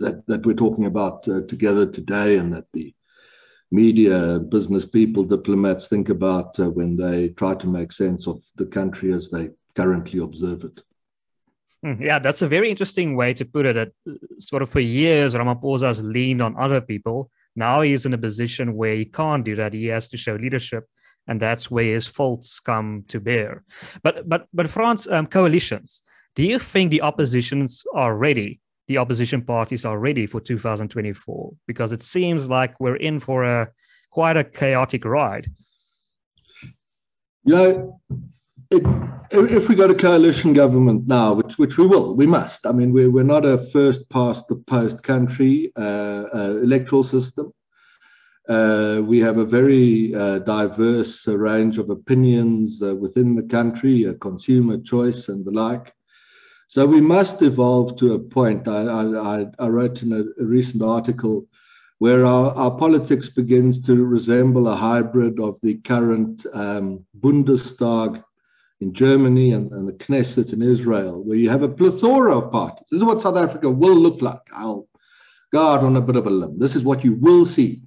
that 0.00 0.26
that 0.26 0.44
we're 0.44 0.54
talking 0.54 0.86
about 0.86 1.26
uh, 1.28 1.42
together 1.42 1.86
today, 1.86 2.38
and 2.38 2.52
that 2.52 2.66
the 2.72 2.92
media, 3.70 4.38
business 4.40 4.84
people, 4.84 5.24
diplomats 5.24 5.86
think 5.86 6.08
about 6.08 6.58
uh, 6.58 6.68
when 6.70 6.96
they 6.96 7.28
try 7.30 7.54
to 7.54 7.66
make 7.66 7.92
sense 7.92 8.26
of 8.26 8.42
the 8.56 8.66
country 8.66 9.12
as 9.12 9.28
they 9.30 9.50
currently 9.74 10.20
observe 10.20 10.64
it. 10.64 10.82
Hmm, 11.82 12.02
yeah, 12.02 12.18
that's 12.18 12.42
a 12.42 12.48
very 12.48 12.70
interesting 12.70 13.16
way 13.16 13.34
to 13.34 13.44
put 13.44 13.66
it. 13.66 13.74
That 13.74 13.92
uh, 14.08 14.14
sort 14.40 14.62
of 14.62 14.70
for 14.70 14.80
years, 14.80 15.34
Ramaphosa 15.34 15.86
has 15.86 16.02
leaned 16.02 16.42
on 16.42 16.56
other 16.58 16.80
people 16.80 17.30
now 17.56 17.80
he's 17.80 18.06
in 18.06 18.14
a 18.14 18.18
position 18.18 18.74
where 18.74 18.94
he 18.94 19.04
can't 19.04 19.44
do 19.44 19.56
that. 19.56 19.72
He 19.72 19.86
has 19.86 20.08
to 20.10 20.16
show 20.16 20.34
leadership, 20.34 20.84
and 21.26 21.40
that's 21.40 21.70
where 21.70 21.84
his 21.84 22.06
faults 22.06 22.60
come 22.60 23.04
to 23.08 23.18
bear. 23.18 23.64
But 24.02 24.28
but 24.28 24.46
but 24.52 24.70
Frans 24.70 25.08
um, 25.08 25.26
coalitions. 25.26 26.02
Do 26.34 26.42
you 26.42 26.58
think 26.58 26.90
the 26.90 27.02
oppositions 27.02 27.82
are 27.94 28.16
ready? 28.16 28.60
The 28.88 28.98
opposition 28.98 29.42
parties 29.42 29.84
are 29.84 29.98
ready 29.98 30.26
for 30.26 30.40
2024 30.40 31.52
because 31.66 31.92
it 31.92 32.02
seems 32.02 32.48
like 32.48 32.78
we're 32.78 32.96
in 32.96 33.18
for 33.18 33.42
a 33.42 33.68
quite 34.10 34.36
a 34.36 34.44
chaotic 34.44 35.04
ride. 35.04 35.48
You 37.44 37.54
know, 37.54 38.00
it, 38.70 38.82
if 39.30 39.68
we 39.68 39.74
go 39.74 39.86
to 39.86 39.94
coalition 39.94 40.52
government 40.52 41.06
now, 41.06 41.32
which 41.32 41.58
which 41.58 41.76
we 41.76 41.86
will, 41.86 42.14
we 42.14 42.26
must. 42.26 42.66
I 42.66 42.72
mean, 42.72 42.92
we're 42.92 43.10
we're 43.10 43.24
not 43.24 43.44
a 43.44 43.58
first 43.58 44.08
past 44.08 44.48
the 44.48 44.56
post 44.56 45.02
country 45.02 45.72
uh, 45.76 46.24
uh, 46.34 46.58
electoral 46.62 47.02
system. 47.02 47.52
Uh, 48.48 49.02
we 49.04 49.20
have 49.20 49.38
a 49.38 49.44
very 49.44 50.14
uh, 50.14 50.38
diverse 50.40 51.26
uh, 51.26 51.36
range 51.36 51.78
of 51.78 51.90
opinions 51.90 52.80
uh, 52.80 52.94
within 52.94 53.34
the 53.34 53.42
country, 53.42 54.14
consumer 54.20 54.78
choice 54.78 55.28
and 55.28 55.44
the 55.44 55.50
like. 55.50 55.92
So 56.68 56.86
we 56.86 57.00
must 57.00 57.42
evolve 57.42 57.96
to 57.96 58.14
a 58.14 58.18
point. 58.18 58.68
I, 58.68 58.82
I, 58.82 59.46
I 59.58 59.68
wrote 59.68 60.02
in 60.02 60.12
a, 60.12 60.42
a 60.42 60.46
recent 60.46 60.82
article 60.82 61.46
where 61.98 62.24
our, 62.24 62.52
our, 62.52 62.70
politics 62.70 63.28
begins 63.28 63.80
to 63.80 64.04
resemble 64.04 64.68
a 64.68 64.76
hybrid 64.76 65.40
of 65.40 65.58
the 65.62 65.76
current 65.78 66.44
um, 66.52 67.04
Bundestag 67.18 68.22
in 68.80 68.92
Germany 68.92 69.52
and, 69.52 69.72
and 69.72 69.88
the 69.88 69.92
Knesset 69.92 70.52
in 70.52 70.62
Israel, 70.62 71.24
where 71.24 71.38
you 71.38 71.48
have 71.48 71.62
a 71.62 71.68
plethora 71.68 72.38
of 72.38 72.52
parties. 72.52 72.86
This 72.90 72.98
is 72.98 73.04
what 73.04 73.22
South 73.22 73.36
Africa 73.36 73.70
will 73.70 73.96
look 73.96 74.20
like. 74.20 74.40
I'll 74.54 74.86
go 75.52 75.66
out 75.66 75.80
on 75.80 75.96
a 75.96 76.00
bit 76.00 76.16
of 76.16 76.26
a 76.26 76.30
limb. 76.30 76.58
This 76.58 76.76
is 76.76 76.84
what 76.84 77.04
you 77.04 77.14
will 77.14 77.46
see. 77.46 77.82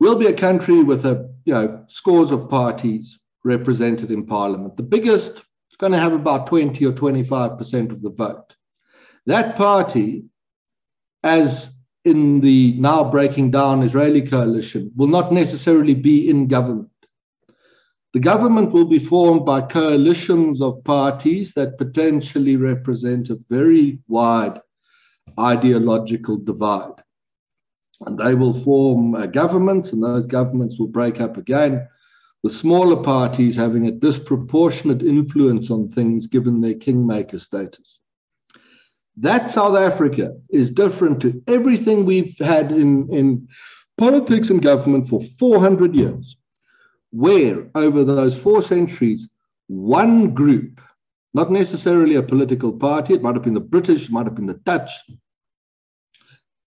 We'll 0.00 0.18
be 0.18 0.26
a 0.26 0.32
country 0.32 0.82
with 0.82 1.04
a 1.04 1.28
you 1.44 1.54
know 1.54 1.84
scores 1.88 2.30
of 2.30 2.48
parties 2.48 3.18
represented 3.44 4.10
in 4.10 4.26
parliament. 4.26 4.76
The 4.76 4.82
biggest 4.82 5.38
is 5.38 5.76
going 5.78 5.92
to 5.92 5.98
have 5.98 6.12
about 6.12 6.46
20 6.46 6.84
or 6.86 6.92
25% 6.92 7.90
of 7.90 8.02
the 8.02 8.10
vote. 8.10 8.54
That 9.26 9.56
party, 9.56 10.24
as 11.22 11.70
in 12.04 12.40
the 12.40 12.74
now 12.78 13.10
breaking 13.10 13.50
down 13.50 13.82
Israeli 13.82 14.22
coalition, 14.22 14.90
will 14.96 15.08
not 15.08 15.32
necessarily 15.32 15.94
be 15.94 16.28
in 16.30 16.48
government. 16.48 16.90
The 18.14 18.20
government 18.20 18.72
will 18.72 18.86
be 18.86 18.98
formed 18.98 19.44
by 19.44 19.60
coalitions 19.60 20.62
of 20.62 20.82
parties 20.84 21.52
that 21.52 21.76
potentially 21.76 22.56
represent 22.56 23.28
a 23.28 23.38
very 23.50 23.98
wide 24.08 24.60
ideological 25.38 26.38
divide. 26.38 27.02
And 28.06 28.18
they 28.18 28.34
will 28.34 28.54
form 28.54 29.14
uh, 29.14 29.26
governments, 29.26 29.92
and 29.92 30.02
those 30.02 30.26
governments 30.26 30.78
will 30.78 30.86
break 30.86 31.20
up 31.20 31.36
again, 31.36 31.86
the 32.42 32.50
smaller 32.50 33.02
parties 33.02 33.56
having 33.56 33.88
a 33.88 33.92
disproportionate 33.92 35.02
influence 35.02 35.70
on 35.70 35.88
things 35.88 36.26
given 36.26 36.60
their 36.60 36.74
kingmaker 36.74 37.38
status. 37.38 37.98
That 39.16 39.50
South 39.50 39.76
Africa 39.76 40.34
is 40.48 40.70
different 40.70 41.20
to 41.22 41.42
everything 41.48 42.06
we've 42.06 42.38
had 42.38 42.70
in, 42.72 43.12
in 43.12 43.48
politics 43.98 44.48
and 44.48 44.62
government 44.62 45.08
for 45.08 45.20
400 45.38 45.94
years 45.94 46.36
where 47.10 47.68
over 47.74 48.04
those 48.04 48.36
four 48.36 48.62
centuries, 48.62 49.28
one 49.68 50.34
group, 50.34 50.80
not 51.34 51.50
necessarily 51.50 52.16
a 52.16 52.22
political 52.22 52.72
party, 52.72 53.14
it 53.14 53.22
might 53.22 53.34
have 53.34 53.44
been 53.44 53.54
the 53.54 53.60
British, 53.60 54.04
it 54.04 54.10
might 54.10 54.26
have 54.26 54.34
been 54.34 54.46
the 54.46 54.54
Dutch, 54.54 54.90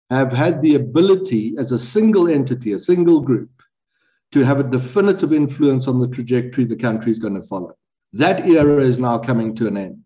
have 0.10 0.32
had 0.32 0.62
the 0.62 0.76
ability 0.76 1.56
as 1.58 1.72
a 1.72 1.80
single 1.80 2.28
entity, 2.28 2.74
a 2.74 2.80
single 2.80 3.22
group, 3.22 3.50
to 4.32 4.44
have 4.44 4.60
a 4.60 4.64
definitive 4.64 5.34
influence 5.34 5.88
on 5.88 6.00
the 6.00 6.08
trajectory 6.08 6.66
the 6.66 6.76
country 6.76 7.12
is 7.12 7.20
going 7.20 7.40
to 7.40 7.48
follow. 7.48 7.76
That 8.14 8.46
era 8.46 8.82
is 8.84 9.00
now 9.00 9.18
coming 9.18 9.56
to 9.56 9.68
an 9.68 9.78
end. 9.78 10.04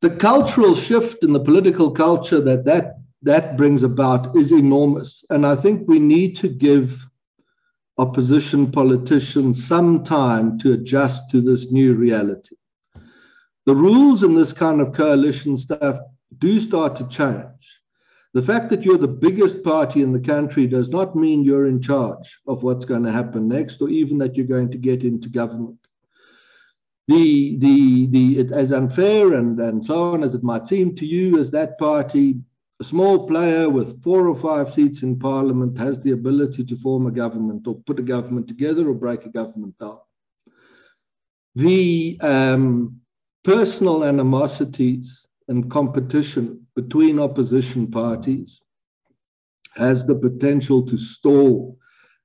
The 0.00 0.10
cultural 0.10 0.74
shift 0.74 1.22
in 1.22 1.32
the 1.32 1.40
political 1.40 1.90
culture 1.90 2.40
that 2.40 2.64
that, 2.64 2.96
that 3.22 3.56
brings 3.56 3.82
about 3.82 4.36
is 4.36 4.52
enormous. 4.52 5.24
And 5.30 5.46
I 5.46 5.56
think 5.56 5.88
we 5.88 5.98
need 5.98 6.36
to 6.36 6.48
give 6.48 7.06
opposition 7.98 8.70
politicians 8.70 9.66
some 9.66 10.02
time 10.02 10.58
to 10.58 10.72
adjust 10.72 11.30
to 11.30 11.40
this 11.40 11.70
new 11.70 11.94
reality. 11.94 12.56
The 13.66 13.76
rules 13.76 14.22
in 14.22 14.34
this 14.34 14.52
kind 14.52 14.80
of 14.80 14.92
coalition 14.92 15.56
stuff 15.56 15.98
do 16.38 16.60
start 16.60 16.96
to 16.96 17.08
change. 17.08 17.80
The 18.34 18.42
fact 18.42 18.68
that 18.70 18.84
you're 18.84 18.98
the 18.98 19.06
biggest 19.06 19.62
party 19.62 20.02
in 20.02 20.12
the 20.12 20.18
country 20.18 20.66
does 20.66 20.88
not 20.88 21.14
mean 21.14 21.44
you're 21.44 21.66
in 21.66 21.80
charge 21.80 22.40
of 22.48 22.64
what's 22.64 22.84
going 22.84 23.04
to 23.04 23.12
happen 23.12 23.46
next, 23.46 23.80
or 23.80 23.88
even 23.88 24.18
that 24.18 24.34
you're 24.34 24.44
going 24.46 24.72
to 24.72 24.78
get 24.78 25.04
into 25.04 25.28
government. 25.28 25.78
The, 27.06 27.56
the, 27.58 28.06
the, 28.06 28.38
it, 28.40 28.50
as 28.50 28.72
unfair 28.72 29.34
and, 29.34 29.60
and 29.60 29.86
so 29.86 30.12
on 30.12 30.24
as 30.24 30.34
it 30.34 30.42
might 30.42 30.66
seem 30.66 30.96
to 30.96 31.06
you, 31.06 31.38
as 31.38 31.52
that 31.52 31.78
party 31.78 32.40
a 32.84 32.86
small 32.86 33.26
player 33.26 33.70
with 33.70 34.02
four 34.02 34.28
or 34.28 34.36
five 34.36 34.70
seats 34.70 35.02
in 35.02 35.18
parliament 35.18 35.78
has 35.78 35.98
the 36.00 36.10
ability 36.10 36.62
to 36.62 36.76
form 36.76 37.06
a 37.06 37.10
government 37.10 37.66
or 37.66 37.76
put 37.86 37.98
a 37.98 38.02
government 38.02 38.46
together 38.46 38.90
or 38.90 38.94
break 38.94 39.24
a 39.24 39.30
government 39.30 39.74
down. 39.78 40.00
The 41.54 42.18
um, 42.20 43.00
personal 43.42 44.04
animosities 44.04 45.26
and 45.48 45.70
competition 45.70 46.66
between 46.76 47.18
opposition 47.18 47.90
parties 47.90 48.60
has 49.76 50.04
the 50.04 50.16
potential 50.16 50.84
to 50.84 50.98
stall 50.98 51.78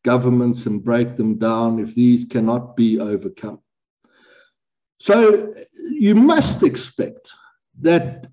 governments 0.03 0.65
and 0.65 0.83
break 0.83 1.15
them 1.15 1.37
down 1.37 1.79
if 1.79 1.95
these 1.95 2.25
cannot 2.25 2.75
be 2.75 2.99
overcome. 2.99 3.61
So 4.99 5.53
you 5.89 6.15
must 6.15 6.63
expect 6.63 7.31
that 7.79 8.27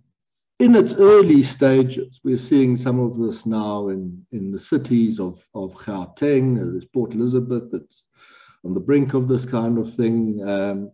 in 0.58 0.74
its 0.74 0.94
early 0.94 1.42
stages, 1.42 2.20
we're 2.24 2.38
seeing 2.38 2.76
some 2.76 2.98
of 2.98 3.18
this 3.18 3.44
now 3.44 3.88
in, 3.88 4.24
in 4.32 4.50
the 4.50 4.58
cities 4.58 5.20
of, 5.20 5.46
of 5.54 5.74
Gauteng, 5.74 6.56
there's 6.56 6.86
Port 6.86 7.12
Elizabeth 7.12 7.64
that's 7.70 8.06
on 8.64 8.72
the 8.72 8.80
brink 8.80 9.14
of 9.14 9.28
this 9.28 9.44
kind 9.44 9.78
of 9.78 9.92
thing. 9.92 10.42
Um, 10.48 10.92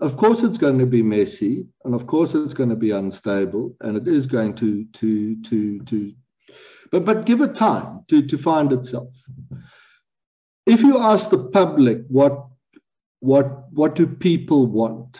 of 0.00 0.16
course, 0.16 0.42
it's 0.42 0.58
going 0.58 0.78
to 0.78 0.86
be 0.86 1.02
messy, 1.02 1.66
and 1.84 1.94
of 1.94 2.06
course, 2.06 2.34
it's 2.34 2.52
going 2.52 2.68
to 2.68 2.76
be 2.76 2.90
unstable, 2.90 3.74
and 3.80 3.96
it 3.96 4.06
is 4.08 4.26
going 4.26 4.54
to 4.56 4.84
to 4.84 5.42
to 5.42 5.80
to, 5.84 6.12
but 6.90 7.06
but 7.06 7.24
give 7.24 7.40
it 7.40 7.54
time 7.54 8.04
to 8.08 8.26
to 8.26 8.36
find 8.36 8.72
itself. 8.72 9.14
If 10.66 10.82
you 10.82 10.98
ask 10.98 11.30
the 11.30 11.44
public 11.44 12.02
what 12.08 12.46
what 13.20 13.72
what 13.72 13.94
do 13.94 14.06
people 14.06 14.66
want, 14.66 15.18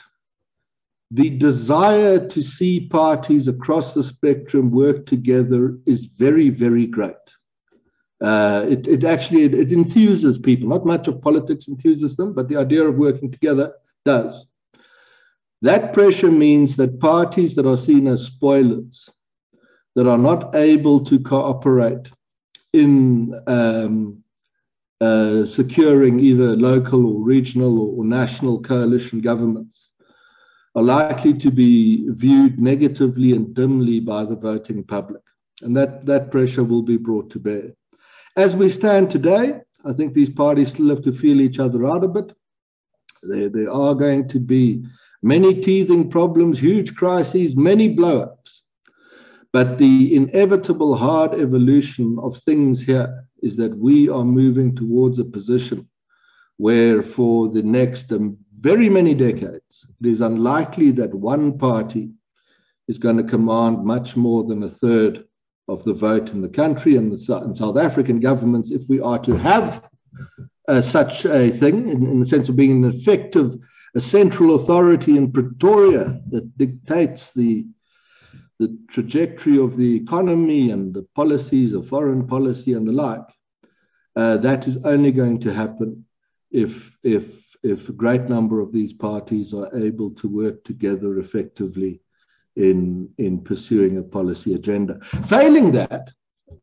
the 1.10 1.30
desire 1.30 2.26
to 2.26 2.42
see 2.42 2.88
parties 2.88 3.48
across 3.48 3.94
the 3.94 4.02
spectrum 4.02 4.70
work 4.70 5.06
together 5.06 5.78
is 5.86 6.06
very, 6.06 6.50
very 6.50 6.86
great. 6.86 7.14
Uh, 8.20 8.64
it, 8.68 8.88
it, 8.88 9.04
actually 9.04 9.42
it, 9.42 9.54
it, 9.54 9.68
enthuses 9.68 10.42
people. 10.42 10.68
Not 10.68 10.86
much 10.86 11.06
of 11.06 11.20
politics 11.20 11.66
enthuses 11.66 12.16
them, 12.16 12.32
but 12.32 12.48
the 12.48 12.56
idea 12.56 12.84
of 12.84 12.96
working 12.96 13.30
together 13.30 13.74
does. 14.04 14.46
That 15.62 15.92
pressure 15.92 16.30
means 16.30 16.76
that 16.76 17.00
parties 17.00 17.54
that 17.54 17.66
are 17.66 17.76
seen 17.76 18.06
as 18.06 18.24
spoilers, 18.24 19.08
that 19.94 20.06
are 20.06 20.18
not 20.18 20.54
able 20.54 21.00
to 21.04 21.20
cooperate 21.20 22.10
in 22.72 23.38
um, 23.46 24.22
uh, 25.00 25.44
securing 25.44 26.18
either 26.20 26.56
local 26.56 27.06
or 27.06 27.22
regional 27.22 27.78
or, 27.78 27.98
or 27.98 28.04
national 28.04 28.60
coalition 28.60 29.20
governments, 29.20 29.90
are 30.76 30.82
likely 30.82 31.32
to 31.32 31.50
be 31.50 32.06
viewed 32.10 32.60
negatively 32.60 33.32
and 33.32 33.54
dimly 33.54 33.98
by 33.98 34.24
the 34.24 34.36
voting 34.36 34.84
public. 34.84 35.22
And 35.62 35.74
that, 35.74 36.04
that 36.04 36.30
pressure 36.30 36.64
will 36.64 36.82
be 36.82 36.98
brought 36.98 37.30
to 37.30 37.38
bear. 37.38 37.72
As 38.36 38.54
we 38.54 38.68
stand 38.68 39.10
today, 39.10 39.60
I 39.86 39.94
think 39.94 40.12
these 40.12 40.28
parties 40.28 40.70
still 40.70 40.90
have 40.90 41.02
to 41.02 41.12
feel 41.12 41.40
each 41.40 41.58
other 41.58 41.86
out 41.86 42.04
a 42.04 42.08
bit. 42.08 42.36
There, 43.22 43.48
there 43.48 43.72
are 43.72 43.94
going 43.94 44.28
to 44.28 44.38
be 44.38 44.84
many 45.22 45.58
teething 45.62 46.10
problems, 46.10 46.58
huge 46.58 46.94
crises, 46.94 47.56
many 47.56 47.88
blow 47.88 48.20
ups. 48.20 48.62
But 49.54 49.78
the 49.78 50.14
inevitable 50.14 50.94
hard 50.94 51.40
evolution 51.40 52.18
of 52.20 52.36
things 52.36 52.82
here 52.82 53.24
is 53.42 53.56
that 53.56 53.74
we 53.78 54.10
are 54.10 54.24
moving 54.24 54.76
towards 54.76 55.18
a 55.18 55.24
position 55.24 55.88
where 56.58 57.02
for 57.02 57.48
the 57.48 57.62
next 57.62 58.12
um, 58.12 58.36
very 58.58 58.88
many 58.88 59.14
decades, 59.14 59.86
it 60.00 60.06
is 60.06 60.20
unlikely 60.20 60.90
that 60.92 61.14
one 61.14 61.58
party 61.58 62.10
is 62.88 62.98
going 62.98 63.16
to 63.16 63.24
command 63.24 63.84
much 63.84 64.16
more 64.16 64.44
than 64.44 64.62
a 64.62 64.68
third 64.68 65.24
of 65.68 65.84
the 65.84 65.92
vote 65.92 66.30
in 66.30 66.40
the 66.40 66.48
country 66.48 66.96
and 66.96 67.10
the 67.10 67.36
and 67.36 67.56
South 67.56 67.76
African 67.76 68.20
governments, 68.20 68.70
if 68.70 68.82
we 68.88 69.00
are 69.00 69.18
to 69.18 69.36
have 69.36 69.88
uh, 70.68 70.80
such 70.80 71.24
a 71.26 71.50
thing, 71.50 71.88
in, 71.88 72.06
in, 72.06 72.20
the 72.20 72.26
sense 72.26 72.48
of 72.48 72.56
being 72.56 72.84
an 72.84 72.90
effective, 72.90 73.56
a 73.94 74.00
central 74.00 74.54
authority 74.54 75.16
in 75.16 75.32
Pretoria 75.32 76.20
that 76.30 76.56
dictates 76.56 77.32
the 77.32 77.66
the 78.58 78.78
trajectory 78.88 79.58
of 79.58 79.76
the 79.76 79.96
economy 79.96 80.70
and 80.70 80.94
the 80.94 81.02
policies 81.14 81.74
of 81.74 81.86
foreign 81.86 82.26
policy 82.26 82.72
and 82.72 82.88
the 82.88 82.92
like, 82.92 83.20
uh, 84.16 84.38
that 84.38 84.66
is 84.66 84.82
only 84.86 85.12
going 85.12 85.38
to 85.38 85.52
happen 85.52 86.06
if 86.50 86.90
if 87.02 87.45
if 87.66 87.88
a 87.88 87.92
great 87.92 88.28
number 88.28 88.60
of 88.60 88.72
these 88.72 88.92
parties 88.92 89.52
are 89.52 89.68
able 89.76 90.10
to 90.12 90.28
work 90.28 90.62
together 90.64 91.18
effectively 91.18 92.00
in, 92.54 93.08
in 93.18 93.40
pursuing 93.42 93.98
a 93.98 94.02
policy 94.02 94.54
agenda. 94.54 95.00
Failing 95.26 95.72
that, 95.72 96.10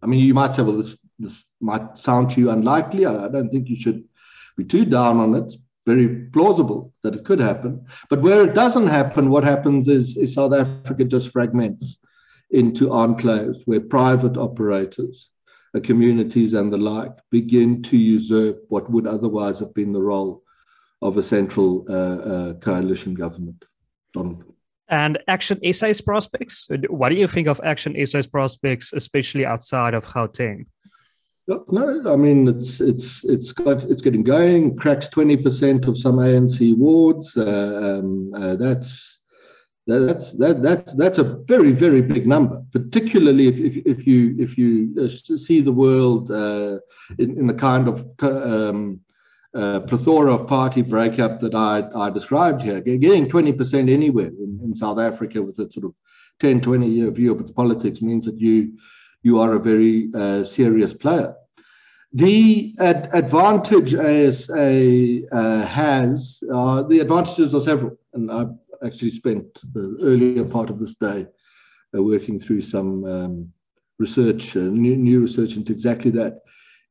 I 0.02 0.06
mean, 0.06 0.22
you 0.22 0.34
might 0.34 0.56
say, 0.56 0.64
well, 0.64 0.78
this, 0.78 0.98
this 1.20 1.46
might 1.60 1.98
sound 1.98 2.32
to 2.32 2.40
you 2.40 2.50
unlikely. 2.50 3.06
I, 3.06 3.26
I 3.26 3.28
don't 3.28 3.50
think 3.50 3.68
you 3.68 3.76
should 3.76 4.04
be 4.58 4.64
too 4.64 4.86
down 4.86 5.20
on 5.20 5.36
it. 5.36 5.52
Very 5.86 6.08
plausible 6.32 6.94
that 7.04 7.16
it 7.16 7.26
could 7.26 7.42
happen. 7.42 7.86
But 8.10 8.22
where 8.22 8.44
it 8.48 8.54
doesn't 8.56 8.88
happen, 8.88 9.30
what 9.30 9.44
happens 9.44 9.90
is, 9.90 10.16
is 10.16 10.34
South 10.34 10.54
Africa 10.54 11.04
just 11.04 11.30
fragments 11.30 12.00
into 12.52 12.88
enclaves 12.88 13.64
where 13.66 13.82
private 13.82 14.38
operators, 14.38 15.32
uh, 15.76 15.82
communities, 15.82 16.54
and 16.54 16.72
the 16.72 16.78
like 16.78 17.12
begin 17.30 17.84
to 17.84 17.98
usurp 17.98 18.64
what 18.70 18.90
would 18.90 19.08
otherwise 19.08 19.60
have 19.60 19.74
been 19.74 19.92
the 19.92 20.02
role 20.02 20.43
of 21.04 21.18
a 21.18 21.24
central 21.24 21.86
uh, 21.90 21.94
uh, 21.94 22.54
coalition 22.56 23.14
government. 23.14 23.64
Donald. 24.14 24.44
And 24.90 25.18
Action 25.28 25.60
SA's 25.74 26.02
prospects? 26.02 26.68
What 26.90 27.10
do 27.10 27.16
you 27.16 27.28
think 27.28 27.48
of 27.48 27.60
Action 27.64 27.94
SA's 28.06 28.28
prospects, 28.28 28.94
especially 28.94 29.46
outside 29.46 29.94
of 29.94 30.06
Gauteng? 30.06 30.66
No, 31.48 32.02
I 32.06 32.16
mean 32.16 32.48
it's 32.48 32.80
it's 32.80 33.26
it's 33.26 33.52
got 33.52 33.84
it's 33.84 34.02
getting 34.02 34.24
going. 34.24 34.78
Cracks 34.78 35.10
twenty 35.10 35.36
percent 35.36 35.86
of 35.88 35.98
some 35.98 36.16
ANC 36.16 36.78
wards. 36.78 37.36
Uh, 37.36 38.00
um, 38.00 38.34
uh, 38.34 38.56
that's 38.56 39.20
that's 39.86 40.38
that 40.38 40.64
that's 40.64 40.94
that's 40.94 41.18
a 41.18 41.44
very 41.46 41.74
very 41.74 42.02
big 42.02 42.26
number, 42.28 42.64
particularly 42.72 43.48
if 43.48 43.58
if, 43.60 43.86
if 43.86 44.08
you 44.08 44.36
if 44.40 44.58
you 44.58 44.96
uh, 45.02 45.08
see 45.36 45.60
the 45.60 45.74
world 45.74 46.32
uh, 46.32 46.80
in 47.18 47.38
in 47.38 47.48
the 47.48 47.54
kind 47.54 47.90
of 47.90 48.06
um, 48.22 49.02
uh, 49.56 49.80
plethora 49.82 50.34
of 50.34 50.48
party 50.48 50.82
breakup 50.82 51.40
that 51.40 51.54
I, 51.54 51.88
I 51.96 52.10
described 52.10 52.62
here. 52.62 52.82
Getting 52.82 53.30
20% 53.30 53.90
anywhere 53.90 54.28
in, 54.28 54.60
in 54.64 54.76
South 54.76 55.00
Africa 55.00 55.42
with 55.42 55.60
a 55.60 55.72
sort 55.72 55.86
of 55.86 55.94
10, 56.40 56.62
20 56.62 56.88
year 56.88 57.12
view 57.12 57.32
of 57.32 57.40
its 57.40 57.52
politics 57.52 58.02
means 58.02 58.26
that 58.26 58.40
you, 58.40 58.78
you 59.22 59.40
are 59.40 59.54
a 59.54 59.60
very 59.60 60.10
uh, 60.16 60.44
serious 60.44 60.94
player. 60.94 61.36
The 62.14 62.76
ad- 62.80 63.10
advantage 63.14 63.96
ASA 63.96 65.22
uh, 65.32 65.66
has, 65.66 66.44
uh, 66.54 66.84
the 66.84 67.00
advantages 67.00 67.56
are 67.56 67.62
several, 67.62 67.98
and 68.14 68.32
I've 68.32 68.54
actually 68.86 69.10
spent 69.10 69.62
the 69.74 69.98
earlier 70.02 70.46
part 70.46 70.70
of 70.70 70.80
this 70.80 70.94
day 70.96 71.26
uh, 71.96 72.04
working 72.04 72.40
through 72.40 72.62
some 72.62 73.06
um, 73.06 73.54
research, 73.98 74.56
uh, 74.56 74.60
new, 74.60 74.96
new, 74.96 75.22
research 75.22 75.56
into 75.56 75.72
exactly 75.72 76.12
that, 76.12 76.43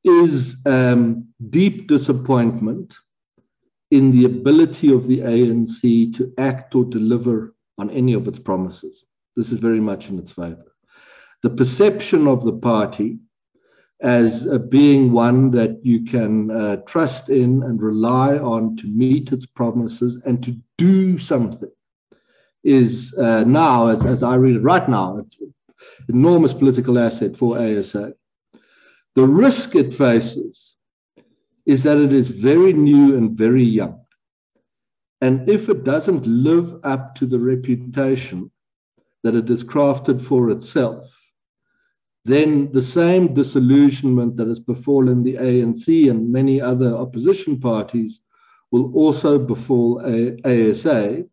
is 0.04 0.56
um, 0.66 1.28
deep 1.50 1.88
disappointment 1.88 2.94
in 3.90 4.10
the 4.10 4.24
ability 4.24 4.92
of 4.92 5.06
the 5.06 5.20
ANC 5.20 6.16
to 6.16 6.32
act 6.38 6.74
or 6.74 6.84
deliver 6.84 7.54
on 7.78 7.90
any 7.90 8.14
of 8.14 8.26
its 8.26 8.38
promises. 8.38 9.04
This 9.36 9.50
is 9.50 9.58
very 9.58 9.80
much 9.80 10.08
in 10.08 10.18
its 10.18 10.32
favor. 10.32 10.72
The 11.42 11.50
perception 11.50 12.26
of 12.26 12.44
the 12.44 12.52
party 12.52 13.18
as 14.02 14.46
uh, 14.48 14.58
being 14.58 15.12
one 15.12 15.50
that 15.50 15.84
you 15.84 16.04
can 16.04 16.50
uh, 16.50 16.76
trust 16.86 17.28
in 17.28 17.62
and 17.62 17.80
rely 17.80 18.36
on 18.36 18.76
to 18.76 18.86
meet 18.88 19.32
its 19.32 19.46
promises 19.46 20.22
and 20.26 20.42
to 20.42 20.56
do 20.76 21.18
something 21.18 21.70
is 22.64 23.14
uh, 23.18 23.44
now, 23.44 23.88
as, 23.88 24.04
as, 24.04 24.22
I 24.22 24.34
read 24.36 24.56
it 24.56 24.62
right 24.62 24.88
now, 24.88 25.16
an 25.16 25.54
enormous 26.08 26.52
political 26.52 26.98
asset 26.98 27.36
for 27.36 27.58
ASA. 27.58 28.14
The 29.14 29.26
risk 29.26 29.74
it 29.74 29.92
faces 29.92 30.76
is 31.66 31.82
that 31.82 31.98
it 31.98 32.12
is 32.12 32.28
very 32.28 32.72
new 32.72 33.16
and 33.16 33.36
very 33.36 33.64
young. 33.64 34.00
And 35.20 35.48
if 35.48 35.68
it 35.68 35.84
doesn't 35.84 36.26
live 36.26 36.80
up 36.82 37.14
to 37.16 37.26
the 37.26 37.38
reputation 37.38 38.50
that 39.22 39.36
it 39.36 39.48
is 39.50 39.62
crafted 39.62 40.20
for 40.20 40.50
itself, 40.50 41.16
then 42.24 42.70
the 42.72 42.82
same 42.82 43.34
disillusionment 43.34 44.36
that 44.36 44.48
has 44.48 44.60
befallen 44.60 45.22
the 45.22 45.34
ANC 45.34 46.10
and 46.10 46.32
many 46.32 46.60
other 46.60 46.94
opposition 46.94 47.60
parties 47.60 48.20
will 48.70 48.92
also 48.94 49.38
befall 49.38 50.00
ASA, 50.44 51.24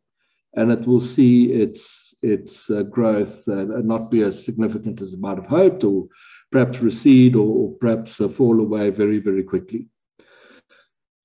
and 0.56 0.72
it 0.72 0.86
will 0.88 1.00
see 1.00 1.52
its 1.52 2.14
its 2.22 2.70
uh, 2.70 2.84
growth 2.84 3.48
uh, 3.48 3.64
not 3.64 4.12
be 4.12 4.22
as 4.24 4.44
significant 4.44 5.02
as 5.02 5.14
it 5.14 5.22
might 5.22 5.38
have 5.38 5.46
hoped, 5.46 5.86
or 5.86 6.08
perhaps 6.52 6.80
recede, 6.82 7.36
or, 7.36 7.72
perhaps 7.80 8.20
uh, 8.20 8.28
fall 8.28 8.60
away 8.60 8.90
very 8.90 9.20
very 9.20 9.44
quickly. 9.44 9.88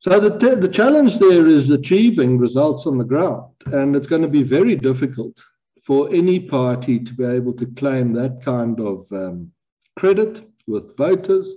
So 0.01 0.21
the 0.21 0.57
the 0.57 0.69
challenge 0.69 1.19
there 1.19 1.47
is 1.47 1.71
achieving 1.71 2.39
results 2.39 2.87
on 2.87 2.99
the 2.99 3.05
ground, 3.05 3.53
and 3.67 3.97
it's 3.97 4.09
going 4.09 4.23
to 4.23 4.29
be 4.29 4.43
very 4.43 4.77
difficult 4.77 5.43
for 5.83 6.09
any 6.13 6.41
party 6.41 6.99
to 6.99 7.15
be 7.15 7.25
able 7.25 7.53
to 7.55 7.67
claim 7.67 8.13
that 8.13 8.43
kind 8.43 8.81
of 8.81 9.11
um, 9.13 9.53
credit 9.97 10.43
with 10.67 10.97
voters 10.97 11.57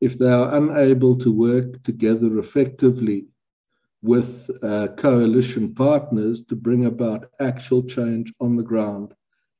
if 0.00 0.18
they 0.18 0.30
are 0.30 0.54
unable 0.54 1.16
to 1.16 1.32
work 1.32 1.82
together 1.82 2.38
effectively 2.38 3.26
with 4.02 4.50
uh, 4.62 4.88
coalition 4.96 5.74
partners 5.74 6.42
to 6.46 6.56
bring 6.56 6.86
about 6.86 7.30
actual 7.40 7.82
change 7.82 8.32
on 8.40 8.56
the 8.56 8.62
ground 8.62 9.14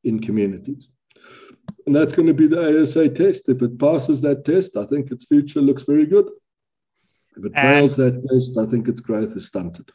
in 0.04 0.18
communities. 0.18 0.88
And 1.90 1.96
that's 1.96 2.12
going 2.12 2.28
to 2.28 2.34
be 2.34 2.46
the 2.46 2.82
ASA 2.82 3.08
test. 3.08 3.48
If 3.48 3.62
it 3.62 3.76
passes 3.76 4.20
that 4.20 4.44
test, 4.44 4.76
I 4.76 4.84
think 4.86 5.10
its 5.10 5.24
future 5.24 5.60
looks 5.60 5.82
very 5.82 6.06
good. 6.06 6.30
If 7.36 7.46
it 7.46 7.52
fails 7.52 7.96
that 7.96 8.24
test, 8.30 8.56
I 8.56 8.70
think 8.70 8.86
its 8.86 9.00
growth 9.00 9.36
is 9.36 9.48
stunted. 9.48 9.90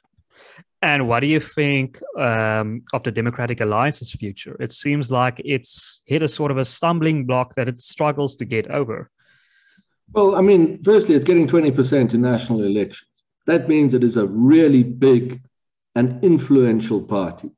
And 0.82 1.08
what 1.08 1.22
do 1.22 1.28
you 1.28 1.40
think 1.40 2.02
um, 2.20 2.84
of 2.92 3.04
the 3.04 3.14
Democratic 3.14 3.62
Alliance's 3.62 4.12
future? 4.12 4.58
It 4.60 4.74
seems 4.74 5.10
like 5.10 5.42
it's 5.46 6.02
hit 6.06 6.22
a 6.22 6.28
sort 6.28 6.52
of 6.52 6.58
a 6.58 6.66
stumbling 6.66 7.26
block 7.26 7.56
that 7.56 7.70
it 7.70 7.80
struggles 7.80 8.36
to 8.36 8.44
get 8.44 8.70
over. 8.70 9.10
Well, 10.12 10.36
I 10.36 10.42
mean, 10.42 10.84
firstly, 10.84 11.16
it's 11.16 11.24
getting 11.24 11.48
20% 11.48 12.14
in 12.14 12.20
national 12.20 12.64
elections. 12.64 13.08
That 13.48 13.70
means 13.70 13.94
it 13.94 14.04
is 14.04 14.18
a 14.18 14.28
really 14.28 14.84
big 14.84 15.42
and 15.96 16.22
influential 16.26 17.02
party. 17.02 17.52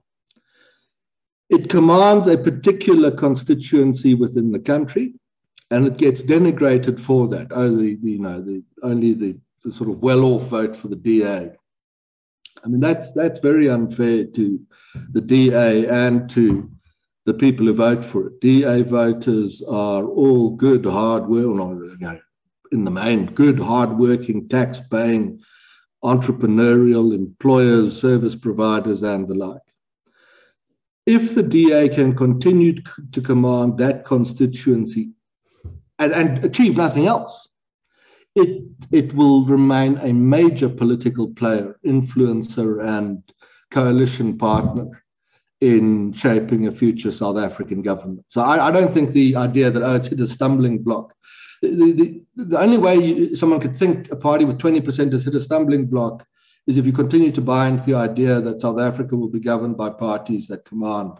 It 1.49 1.69
commands 1.69 2.27
a 2.27 2.38
particular 2.38 3.12
constituency 3.12 4.13
within 4.13 4.51
the 4.51 4.60
country, 4.60 5.13
and 5.71 5.88
it 5.88 5.97
gets 5.97 6.21
denigrated 6.21 6.99
for 6.99 7.27
that. 7.29 7.49
The 7.49 7.97
you 8.01 8.19
know, 8.19 8.41
the 8.41 8.63
only 8.83 9.13
the, 9.13 9.38
the 9.63 9.71
sort 9.71 9.89
of 9.89 9.99
well-off 9.99 10.43
vote 10.43 10.75
for 10.75 10.88
the 10.89 10.95
DA. 10.95 11.51
I 12.63 12.67
mean, 12.67 12.81
that's 12.81 13.12
that's 13.13 13.39
very 13.39 13.69
unfair 13.69 14.25
to 14.25 14.60
the 15.12 15.21
DA 15.21 15.88
and 15.88 16.29
to 16.31 16.69
the 17.25 17.33
people 17.33 17.65
who 17.65 17.73
vote 17.73 18.03
for 18.03 18.27
it. 18.27 18.41
DA 18.41 18.83
voters 18.83 19.62
are 19.69 20.05
all 20.05 20.51
good, 20.51 20.86
hard, 20.86 21.27
well, 21.27 21.41
you 21.41 21.97
know, 21.99 22.19
in 22.71 22.86
the 22.86 22.91
main, 22.91 23.25
good, 23.25 23.60
hard-working, 23.60 24.47
tax-paying, 24.47 25.39
entrepreneurial 26.03 27.13
employers, 27.13 27.99
service 27.99 28.36
providers, 28.36 29.03
and 29.03 29.27
the 29.27 29.36
like. 29.36 29.66
If 31.07 31.35
the 31.35 31.43
DA 31.43 31.87
can 31.87 32.13
continue 32.15 32.81
to 33.13 33.21
command 33.21 33.77
that 33.77 34.03
constituency 34.03 35.11
and, 35.99 36.11
and 36.11 36.43
achieve 36.43 36.75
nothing 36.75 37.07
else, 37.07 37.47
it, 38.35 38.63
it 38.91 39.13
will 39.13 39.45
remain 39.45 39.97
a 39.99 40.11
major 40.11 40.67
political 40.67 41.29
player, 41.29 41.79
influencer, 41.85 42.83
and 42.83 43.23
coalition 43.71 44.37
partner 44.37 45.01
in 45.61 46.11
shaping 46.11 46.67
a 46.67 46.73
future 46.73 47.09
South 47.09 47.37
African 47.37 47.81
government. 47.81 48.25
So 48.27 48.41
I, 48.41 48.67
I 48.67 48.71
don't 48.71 48.93
think 48.93 49.13
the 49.13 49.37
idea 49.37 49.71
that, 49.71 49.81
oh, 49.81 49.95
it's 49.95 50.09
hit 50.09 50.19
a 50.19 50.27
stumbling 50.27 50.83
block. 50.83 51.13
The, 51.61 52.21
the, 52.35 52.43
the 52.43 52.59
only 52.59 52.77
way 52.77 52.95
you, 52.97 53.35
someone 53.37 53.61
could 53.61 53.77
think 53.77 54.11
a 54.11 54.17
party 54.17 54.43
with 54.43 54.59
20% 54.59 55.13
has 55.13 55.23
hit 55.23 55.35
a 55.35 55.41
stumbling 55.41 55.87
block 55.87 56.27
is 56.67 56.77
if 56.77 56.86
you 56.86 56.93
continue 56.93 57.32
to 57.32 57.41
buy 57.41 57.67
into 57.67 57.84
the 57.84 57.95
idea 57.95 58.41
that 58.41 58.62
South 58.62 58.80
Africa 58.80 59.15
will 59.15 59.30
be 59.30 59.39
governed 59.39 59.77
by 59.77 59.89
parties 59.89 60.47
that 60.47 60.65
command 60.65 61.13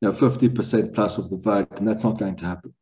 you 0.00 0.08
know, 0.08 0.14
50% 0.14 0.94
plus 0.94 1.18
of 1.18 1.30
the 1.30 1.36
vote, 1.36 1.78
and 1.78 1.88
that's 1.88 2.04
not 2.04 2.18
going 2.18 2.36
to 2.36 2.44
happen. 2.44 2.74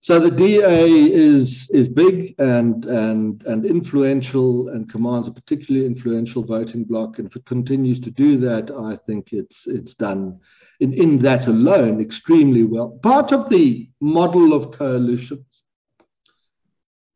So 0.00 0.20
the 0.20 0.30
DA 0.30 0.88
is 0.88 1.68
is 1.70 1.88
big 1.88 2.36
and 2.38 2.84
and 2.84 3.42
and 3.42 3.66
influential 3.66 4.68
and 4.68 4.88
commands 4.88 5.26
a 5.26 5.32
particularly 5.32 5.84
influential 5.84 6.44
voting 6.44 6.84
bloc. 6.84 7.18
And 7.18 7.26
if 7.26 7.34
it 7.34 7.44
continues 7.44 7.98
to 8.00 8.12
do 8.12 8.36
that, 8.38 8.70
I 8.70 8.94
think 9.04 9.32
it's 9.32 9.66
it's 9.66 9.96
done 9.96 10.38
in, 10.78 10.92
in 10.94 11.18
that 11.20 11.48
alone 11.48 12.00
extremely 12.00 12.62
well. 12.62 12.90
Part 13.02 13.32
of 13.32 13.50
the 13.50 13.90
model 14.00 14.54
of 14.54 14.70
coalitions 14.70 15.64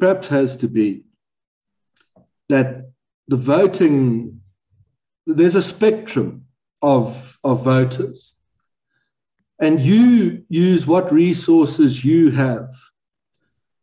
perhaps 0.00 0.26
has 0.26 0.57
to 0.57 0.66
be 0.66 1.05
that 2.48 2.89
the 3.30 3.36
voting 3.36 4.40
there's 5.26 5.54
a 5.54 5.62
spectrum 5.62 6.44
of 6.82 7.38
of 7.44 7.64
voters 7.64 8.34
and 9.60 9.78
you 9.80 10.42
use 10.48 10.86
what 10.86 11.12
resources 11.12 12.04
you 12.04 12.30
have 12.30 12.70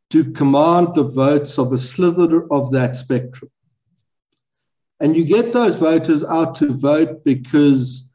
to 0.10 0.32
command 0.32 0.96
the 0.96 1.04
votes 1.04 1.58
of 1.60 1.72
a 1.72 1.78
slither 1.78 2.52
of 2.52 2.72
that 2.72 2.96
spectrum. 2.96 3.52
And 5.00 5.16
you 5.16 5.26
get 5.26 5.54
those 5.54 5.76
voters 5.76 6.24
out 6.24 6.56
to 6.56 6.74
vote 6.74 7.24
because 7.24 8.06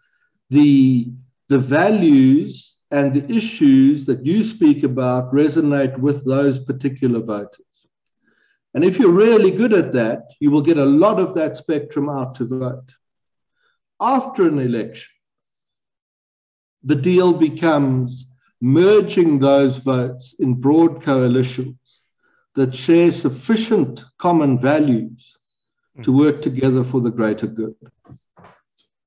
the, 0.51 1.13
the 1.49 1.59
values 1.59 2.77
and 2.91 3.15
the 3.15 3.35
issues 3.35 4.05
that 4.07 4.27
you 4.27 4.43
speak 4.43 4.83
about 4.83 5.33
resonate 5.33 5.97
with 5.99 6.27
those 6.27 6.59
particular 6.59 7.21
voters. 7.21 7.72
And 8.75 8.85
if 8.85 8.99
you're 8.99 9.11
really 9.11 9.51
good 9.51 9.73
at 9.73 9.93
that, 9.93 10.33
you 10.41 10.51
will 10.51 10.63
get 10.63 10.79
a 10.79 10.85
lot 10.85 11.21
of 11.21 11.35
that 11.35 11.57
spectrum 11.57 12.09
out 12.09 12.35
to 12.37 12.47
vote. 12.47 12.95
After 14.01 14.49
an 14.49 14.59
election, 14.59 15.11
the 16.83 16.97
deal 16.97 17.33
becomes 17.33 18.27
merging 18.61 19.39
those 19.39 19.79
votes 19.79 20.35
in 20.39 20.55
broad 20.55 21.03
coalitions 21.03 22.03
that 22.55 22.75
share 22.75 23.13
sufficient 23.13 24.05
common 24.19 24.59
values 24.59 25.37
to 26.03 26.13
hmm. 26.13 26.19
work 26.19 26.43
together 26.43 26.85
for 26.85 27.01
the 27.01 27.11
greater 27.11 27.47
good. 27.47 27.75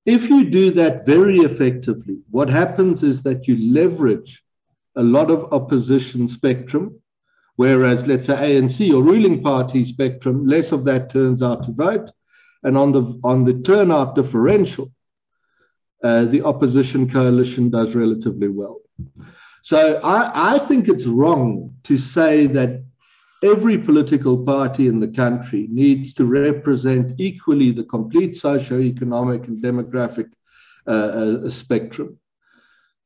If 0.06 0.30
you 0.30 0.50
do 0.50 0.72
that 0.72 1.06
very 1.06 1.40
effectively, 1.40 2.20
what 2.30 2.50
happens 2.50 3.02
is 3.02 3.24
that 3.24 3.48
you 3.48 3.74
leverage 3.74 4.44
a 4.96 5.04
lot 5.04 5.32
of 5.32 5.52
opposition 5.52 6.28
spectrum, 6.28 7.02
whereas, 7.56 8.08
let's 8.08 8.28
say, 8.28 8.60
ANC 8.60 8.94
or 8.94 9.04
ruling 9.04 9.42
party 9.42 9.84
spectrum, 9.84 10.48
less 10.48 10.72
of 10.72 10.86
that 10.86 11.10
turns 11.10 11.42
out 11.42 11.64
to 11.66 11.72
vote. 11.72 12.12
And 12.64 12.78
on 12.78 12.92
the, 12.92 13.20
on 13.24 13.46
the 13.46 13.54
turnout 13.54 14.16
differential, 14.16 14.92
uh, 16.04 16.26
the 16.26 16.42
opposition 16.44 17.10
coalition 17.10 17.70
does 17.70 17.96
relatively 17.96 18.48
well. 18.48 18.80
So 19.62 20.00
I, 20.04 20.56
I 20.56 20.60
think 20.60 20.88
it's 20.88 21.06
wrong 21.06 21.74
to 21.84 21.98
say 21.98 22.46
that 22.48 22.84
every 23.44 23.78
political 23.78 24.44
party 24.44 24.88
in 24.88 25.00
the 25.00 25.08
country 25.08 25.68
needs 25.72 26.14
to 26.16 26.26
represent 26.26 27.20
equally 27.20 27.72
the 27.72 27.84
complete 27.84 28.38
socio-economic 28.38 29.48
and 29.48 29.62
demographic 29.62 30.32
uh, 30.88 30.92
uh, 30.92 31.50
spectrum. 31.50 32.20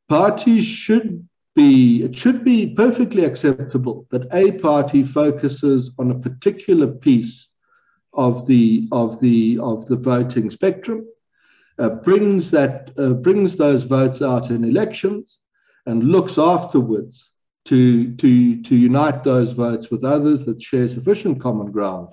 Parties 0.10 0.66
should 0.66 1.28
be, 1.60 2.04
it 2.04 2.16
should 2.16 2.46
be 2.46 2.68
perfectly 2.68 3.26
acceptable 3.26 4.08
that 4.12 4.34
a 4.34 4.54
party 4.54 5.04
focuses 5.04 5.92
on 6.00 6.10
a 6.10 6.20
particular 6.28 6.88
piece 6.88 7.50
of 8.14 8.48
the, 8.48 8.88
of 8.94 9.20
the, 9.20 9.60
of 9.62 9.86
the 9.88 9.98
voting 9.98 10.50
spectrum, 10.50 11.06
uh, 11.78 11.90
brings, 11.90 12.50
that, 12.52 12.92
uh, 12.98 13.10
brings 13.10 13.58
those 13.58 13.84
votes 13.84 14.22
out 14.22 14.52
in 14.52 14.64
elections, 14.64 15.40
and 15.86 16.06
looks 16.06 16.38
afterwards 16.38 17.32
to, 17.66 18.16
to, 18.16 18.62
to 18.64 18.76
unite 18.76 19.26
those 19.26 19.52
votes 19.52 19.92
with 19.92 20.06
others 20.06 20.46
that 20.46 20.62
share 20.62 20.88
sufficient 20.88 21.42
common 21.42 21.72
ground 21.72 22.08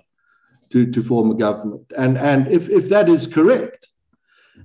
to, 0.70 0.90
to 0.90 1.04
form 1.04 1.30
a 1.30 1.34
government. 1.34 1.84
And, 1.96 2.18
and 2.18 2.48
if, 2.48 2.68
if 2.68 2.88
that 2.88 3.08
is 3.08 3.28
correct, 3.28 3.86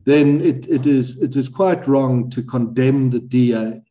then 0.05 0.41
it, 0.41 0.67
it, 0.67 0.87
is, 0.87 1.17
it 1.21 1.35
is 1.35 1.49
quite 1.49 1.87
wrong 1.87 2.31
to 2.31 2.41
condemn 2.41 3.11
the 3.11 3.19
DA 3.19 3.83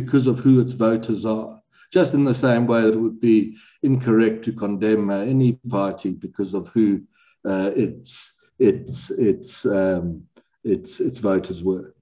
because 0.00 0.26
of 0.26 0.38
who 0.38 0.60
its 0.60 0.72
voters 0.72 1.24
are. 1.24 1.60
Just 1.90 2.14
in 2.14 2.24
the 2.24 2.34
same 2.34 2.66
way 2.66 2.82
that 2.82 2.94
it 2.94 3.00
would 3.00 3.20
be 3.20 3.56
incorrect 3.82 4.44
to 4.44 4.52
condemn 4.52 5.10
any 5.10 5.54
party 5.68 6.12
because 6.12 6.54
of 6.54 6.68
who 6.68 7.02
uh, 7.44 7.70
its 7.74 8.32
its 8.58 9.10
its 9.10 9.64
um, 9.64 10.24
its 10.62 11.00
its 11.00 11.18
voters 11.18 11.64
were. 11.64 11.94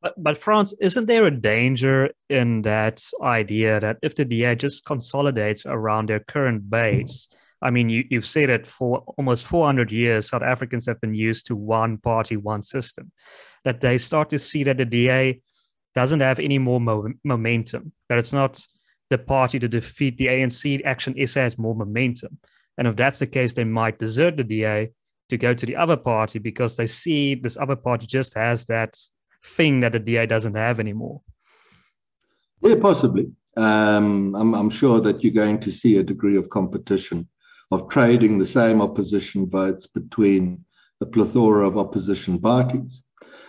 But, 0.00 0.14
but 0.16 0.38
Frans, 0.38 0.74
isn't 0.80 1.06
there 1.06 1.26
a 1.26 1.30
danger 1.30 2.10
in 2.28 2.62
that 2.62 3.04
idea 3.22 3.78
that 3.78 3.98
if 4.02 4.16
the 4.16 4.24
DA 4.24 4.56
just 4.56 4.84
consolidates 4.84 5.62
around 5.64 6.08
their 6.08 6.20
current 6.20 6.68
base, 6.68 7.28
I 7.60 7.70
mean, 7.70 7.88
you, 7.88 8.04
you've 8.10 8.26
said 8.26 8.50
it 8.50 8.66
for 8.66 9.04
almost 9.16 9.44
400 9.46 9.92
years, 9.92 10.30
South 10.30 10.42
Africans 10.42 10.86
have 10.86 11.00
been 11.00 11.14
used 11.14 11.46
to 11.46 11.54
one 11.54 11.98
party, 11.98 12.36
one 12.36 12.62
system, 12.62 13.12
that 13.64 13.80
they 13.80 13.98
start 13.98 14.30
to 14.30 14.38
see 14.40 14.64
that 14.64 14.78
the 14.78 14.84
DA 14.84 15.40
doesn't 15.94 16.20
have 16.20 16.38
any 16.38 16.58
more 16.58 16.80
mo- 16.80 17.12
momentum, 17.24 17.92
that 18.08 18.18
it's 18.18 18.32
not 18.32 18.64
the 19.10 19.18
party 19.18 19.58
to 19.58 19.68
defeat 19.68 20.16
the 20.16 20.26
ANC, 20.26 20.84
Action 20.84 21.14
SA 21.26 21.40
has 21.40 21.58
more 21.58 21.74
momentum. 21.74 22.38
And 22.78 22.88
if 22.88 22.96
that's 22.96 23.18
the 23.18 23.26
case, 23.26 23.52
they 23.52 23.64
might 23.64 23.98
desert 23.98 24.36
the 24.36 24.44
DA 24.44 24.90
to 25.28 25.36
go 25.36 25.54
to 25.54 25.66
the 25.66 25.76
other 25.76 25.96
party 25.96 26.38
because 26.38 26.76
they 26.76 26.86
see 26.86 27.34
this 27.34 27.56
other 27.56 27.76
party 27.76 28.06
just 28.06 28.34
has 28.34 28.64
that 28.66 28.96
thing 29.44 29.80
that 29.80 29.92
the 29.92 29.98
DA 29.98 30.26
doesn't 30.26 30.54
have 30.54 30.80
anymore? 30.80 31.20
Yeah, 32.62 32.76
possibly. 32.80 33.30
Um, 33.56 34.34
I'm, 34.34 34.54
I'm 34.54 34.70
sure 34.70 35.00
that 35.00 35.22
you're 35.22 35.32
going 35.32 35.60
to 35.60 35.72
see 35.72 35.98
a 35.98 36.02
degree 36.02 36.36
of 36.36 36.48
competition, 36.48 37.28
of 37.70 37.88
trading 37.88 38.38
the 38.38 38.46
same 38.46 38.80
opposition 38.80 39.48
votes 39.48 39.86
between 39.86 40.64
a 41.00 41.06
plethora 41.06 41.66
of 41.66 41.76
opposition 41.76 42.38
parties. 42.38 43.02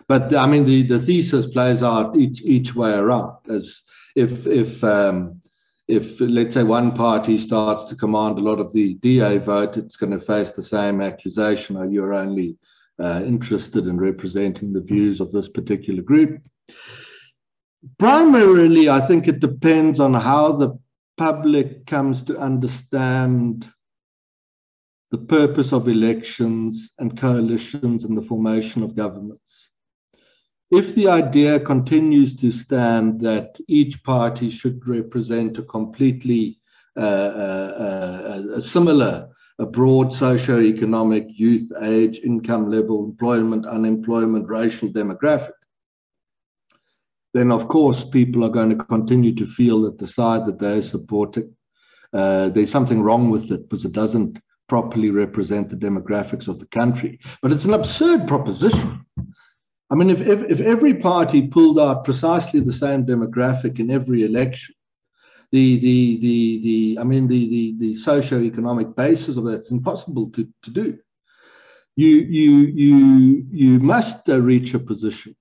But 0.08 0.36
I 0.36 0.48
mean, 0.48 0.66
the, 0.66 0.84
the 0.84 1.00
thesis 1.00 1.46
plays 1.46 1.84
out 1.84 2.16
each 2.18 2.42
each 2.42 2.76
way 2.76 2.94
around. 2.94 3.38
As 3.50 3.82
if 4.16 4.46
if 4.46 4.84
um, 4.84 5.42
if 5.88 6.20
let's 6.20 6.54
say 6.56 6.64
one 6.64 6.94
party 6.94 7.38
starts 7.38 7.86
to 7.86 7.96
command 7.96 8.38
a 8.38 8.42
lot 8.42 8.60
of 8.60 8.74
the 8.74 8.96
DA 8.96 9.38
vote, 9.38 9.78
it's 9.78 9.98
going 9.98 10.12
to 10.12 10.20
face 10.20 10.52
the 10.52 10.64
same 10.64 11.02
accusation: 11.02 11.78
"Oh, 11.78 11.84
you're 11.90 12.14
only 12.14 12.58
uh, 13.00 13.24
interested 13.26 13.88
in 13.88 13.98
representing 13.98 14.74
the 14.74 14.82
views 14.82 15.20
of 15.20 15.32
this 15.32 15.48
particular 15.48 16.02
group. 16.02 16.42
Primarily, 17.98 18.90
I 18.90 19.02
think 19.02 19.28
it 19.28 19.40
depends 19.40 20.00
on 20.00 20.14
how 20.14 20.54
the 20.54 20.78
public 21.18 21.86
comes 21.86 22.24
to 22.24 22.38
understand 22.38 23.68
the 25.12 25.18
purpose 25.18 25.72
of 25.74 25.88
elections 25.88 26.92
and 26.98 27.20
coalitions 27.20 28.04
and 28.04 28.18
the 28.18 28.22
formation 28.22 28.84
of 28.84 28.96
governments. 28.96 29.70
If 30.74 30.96
the 30.96 31.08
idea 31.08 31.60
continues 31.60 32.36
to 32.38 32.52
stand 32.52 33.22
that 33.22 33.60
each 33.68 34.04
party 34.04 34.50
should 34.50 34.88
represent 34.88 35.60
a 35.60 35.62
completely 35.62 36.60
uh, 36.98 37.00
uh, 37.00 38.54
uh, 38.56 38.60
similar 38.60 39.30
a 39.60 39.68
broad 39.68 40.12
socio-economic, 40.12 41.28
youth, 41.30 41.72
age, 41.84 42.22
income 42.24 42.72
level, 42.72 43.06
employment, 43.06 43.68
unemployment, 43.68 44.50
racial 44.50 44.90
demographic, 44.90 45.52
then 47.36 47.52
of 47.52 47.68
course 47.68 48.04
people 48.04 48.44
are 48.44 48.50
going 48.50 48.76
to 48.76 48.84
continue 48.86 49.36
to 49.36 49.46
feel 49.46 49.82
that 49.84 50.00
the 50.00 50.08
side 50.08 50.44
that 50.46 50.58
they're 50.58 50.82
supporting, 50.82 51.56
uh, 52.14 52.50
there's 52.50 52.72
something 52.72 53.02
wrong 53.04 53.30
with 53.30 53.52
it 53.52 53.70
because 53.70 53.86
it 53.86 53.92
doesn't 53.92 54.40
properly 54.68 55.12
represent 55.12 55.70
the 55.70 55.76
demographics 55.76 56.48
of 56.48 56.58
the 56.58 56.66
country. 56.68 57.20
But 57.44 57.52
it's 57.52 57.66
an 57.66 57.76
absurd 57.76 58.28
proposition. 58.28 59.06
I 59.94 59.96
mean, 59.96 60.10
if, 60.10 60.22
if, 60.22 60.42
if 60.50 60.60
every 60.60 60.96
party 60.96 61.46
pulled 61.46 61.80
out 61.80 62.04
precisely 62.04 62.60
the 62.60 62.74
same 62.74 63.06
demographic 63.06 63.80
in 63.80 63.92
every 63.92 64.24
election, 64.24 64.74
the 65.52 65.78
the 65.78 66.18
the 66.18 66.62
the 66.64 66.98
I 67.00 67.04
mean 67.04 67.28
the 67.28 67.48
the 67.48 67.76
the 67.78 67.96
socio-economic 67.96 68.96
basis 68.96 69.38
of 69.38 69.46
that's 69.46 69.70
impossible 69.70 70.32
to, 70.32 70.48
to 70.64 70.72
do. 70.72 70.98
You 71.96 72.08
you 72.08 72.52
you 72.84 73.46
you 73.52 73.80
must 73.80 74.28
uh, 74.30 74.42
reach 74.42 74.74
a 74.74 74.80
position 74.80 75.36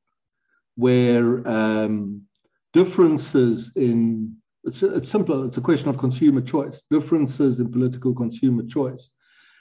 where 0.75 1.49
um, 1.49 2.21
differences 2.75 3.73
in 3.75 4.37
it's, 4.65 4.83
it's 4.83 5.09
simple. 5.09 5.45
It's 5.45 5.57
a 5.57 5.63
question 5.63 5.89
of 5.89 5.97
consumer 5.97 6.43
choice. 6.43 6.83
Differences 6.91 7.59
in 7.59 7.73
political 7.73 8.15
consumer 8.15 8.65
choice 8.65 9.09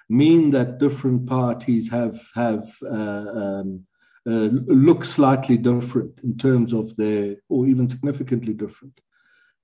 mean 0.10 0.52
that 0.52 0.80
different 0.80 1.28
parties 1.28 1.90
have 1.90 2.20
have 2.36 2.70
uh, 2.86 3.62
um, 3.62 3.86
uh, 4.28 4.50
look 4.88 5.04
slightly 5.04 5.58
different 5.58 6.20
in 6.24 6.38
terms 6.38 6.74
of 6.74 6.96
their, 6.96 7.38
or 7.50 7.66
even 7.68 7.90
significantly 7.90 8.54
different 8.54 9.00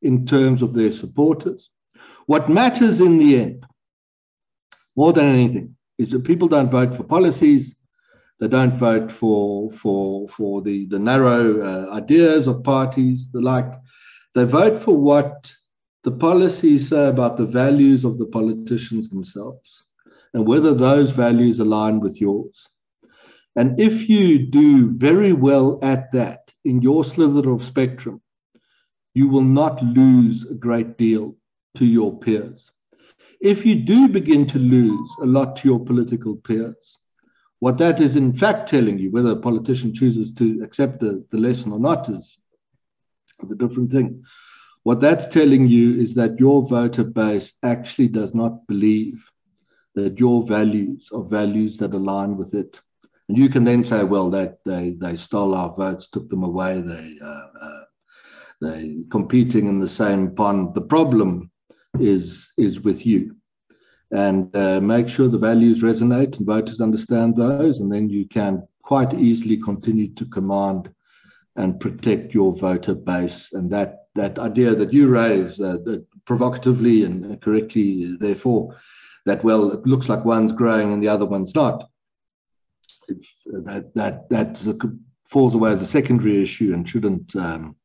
in 0.01 0.25
terms 0.25 0.61
of 0.61 0.73
their 0.73 0.91
supporters. 0.91 1.69
What 2.25 2.49
matters 2.49 3.01
in 3.01 3.17
the 3.17 3.39
end, 3.39 3.65
more 4.95 5.13
than 5.13 5.25
anything, 5.25 5.75
is 5.97 6.09
that 6.11 6.23
people 6.23 6.47
don't 6.47 6.71
vote 6.71 6.95
for 6.95 7.03
policies. 7.03 7.75
They 8.39 8.47
don't 8.47 8.75
vote 8.75 9.11
for 9.11 9.71
for 9.71 10.27
for 10.29 10.61
the 10.61 10.85
the 10.85 10.99
narrow 10.99 11.59
uh, 11.59 11.93
ideas 11.93 12.47
of 12.47 12.63
parties, 12.63 13.31
the 13.31 13.41
like. 13.41 13.71
They 14.35 14.45
vote 14.45 14.81
for 14.81 14.95
what 14.95 15.51
the 16.03 16.11
policies 16.11 16.89
say 16.89 17.07
about 17.07 17.37
the 17.37 17.45
values 17.45 18.05
of 18.05 18.19
the 18.19 18.27
politicians 18.27 19.09
themselves, 19.09 19.83
and 20.33 20.47
whether 20.47 20.73
those 20.73 21.09
values 21.09 21.59
align 21.59 21.99
with 21.99 22.21
yours. 22.21 22.69
And 23.57 23.79
if 23.79 24.07
you 24.07 24.37
do 24.37 24.91
very 24.91 25.33
well 25.33 25.79
at 25.81 26.11
that 26.11 26.53
in 26.63 26.79
your 26.81 27.03
slither 27.03 27.49
of 27.49 27.65
spectrum, 27.65 28.21
you 29.15 29.27
will 29.27 29.41
not 29.41 29.81
lose 29.81 30.45
a 30.45 30.53
great 30.53 30.95
deal 30.99 31.35
to 31.73 31.85
your 31.85 32.15
peers. 32.19 32.71
If 33.41 33.65
you 33.65 33.73
do 33.73 34.09
begin 34.09 34.45
to 34.49 34.59
lose 34.59 35.09
a 35.21 35.25
lot 35.25 35.55
to 35.55 35.67
your 35.67 35.83
political 35.83 36.35
peers, 36.35 36.99
what 37.57 37.79
that 37.79 37.99
is 37.99 38.15
in 38.15 38.31
fact 38.31 38.69
telling 38.69 38.99
you, 38.99 39.09
whether 39.09 39.31
a 39.31 39.35
politician 39.35 39.91
chooses 39.91 40.31
to 40.33 40.61
accept 40.63 40.99
the, 40.99 41.25
the 41.31 41.39
lesson 41.39 41.71
or 41.71 41.79
not, 41.79 42.07
is, 42.09 42.37
is 43.41 43.49
a 43.49 43.55
different 43.55 43.91
thing. 43.91 44.23
What 44.83 45.01
that's 45.01 45.27
telling 45.27 45.65
you 45.67 45.99
is 45.99 46.13
that 46.13 46.39
your 46.39 46.67
voter 46.67 47.03
base 47.03 47.53
actually 47.63 48.09
does 48.09 48.35
not 48.35 48.67
believe 48.67 49.27
that 49.95 50.19
your 50.19 50.45
values 50.45 51.09
are 51.11 51.23
values 51.23 51.77
that 51.79 51.95
align 51.95 52.37
with 52.37 52.53
it. 52.53 52.79
And 53.29 53.37
you 53.37 53.49
can 53.49 53.63
then 53.63 53.83
say, 53.83 54.03
well, 54.03 54.29
that 54.29 54.59
they, 54.65 54.91
they 54.91 55.17
stole 55.17 55.53
our 55.53 55.73
votes, 55.75 56.07
took 56.07 56.29
them 56.29 56.43
away, 56.43 56.81
they 56.81 57.17
uh, 57.21 57.47
uh, 57.61 57.81
they're 58.61 58.93
competing 59.11 59.67
in 59.67 59.79
the 59.79 59.87
same 59.87 60.33
pond. 60.33 60.73
The 60.73 60.81
problem 60.81 61.51
is 61.99 62.51
is 62.57 62.79
with 62.81 63.05
you, 63.05 63.35
and 64.11 64.55
uh, 64.55 64.79
make 64.79 65.09
sure 65.09 65.27
the 65.27 65.37
values 65.37 65.83
resonate 65.83 66.37
and 66.37 66.47
voters 66.47 66.81
understand 66.81 67.35
those, 67.35 67.79
and 67.79 67.91
then 67.91 68.09
you 68.09 68.27
can 68.27 68.67
quite 68.81 69.13
easily 69.13 69.57
continue 69.57 70.13
to 70.13 70.25
command 70.25 70.89
and 71.57 71.79
protect 71.79 72.33
your 72.33 72.55
voter 72.55 72.95
base. 72.95 73.51
And 73.51 73.69
that 73.71 74.07
that 74.15 74.39
idea 74.39 74.73
that 74.73 74.93
you 74.93 75.09
raise 75.09 75.59
uh, 75.59 75.77
that 75.85 76.05
provocatively 76.25 77.03
and 77.03 77.39
correctly, 77.41 78.15
therefore, 78.19 78.75
that 79.25 79.43
well, 79.43 79.71
it 79.71 79.85
looks 79.85 80.07
like 80.07 80.25
one's 80.25 80.51
growing 80.51 80.93
and 80.93 81.03
the 81.03 81.09
other 81.09 81.25
one's 81.25 81.53
not. 81.53 81.89
It's, 83.07 83.29
that 83.45 83.93
that 83.95 84.29
that 84.29 84.93
falls 85.25 85.55
away 85.55 85.71
as 85.71 85.81
a 85.81 85.85
secondary 85.85 86.41
issue 86.41 86.73
and 86.73 86.87
shouldn't 86.87 87.35
um, 87.35 87.75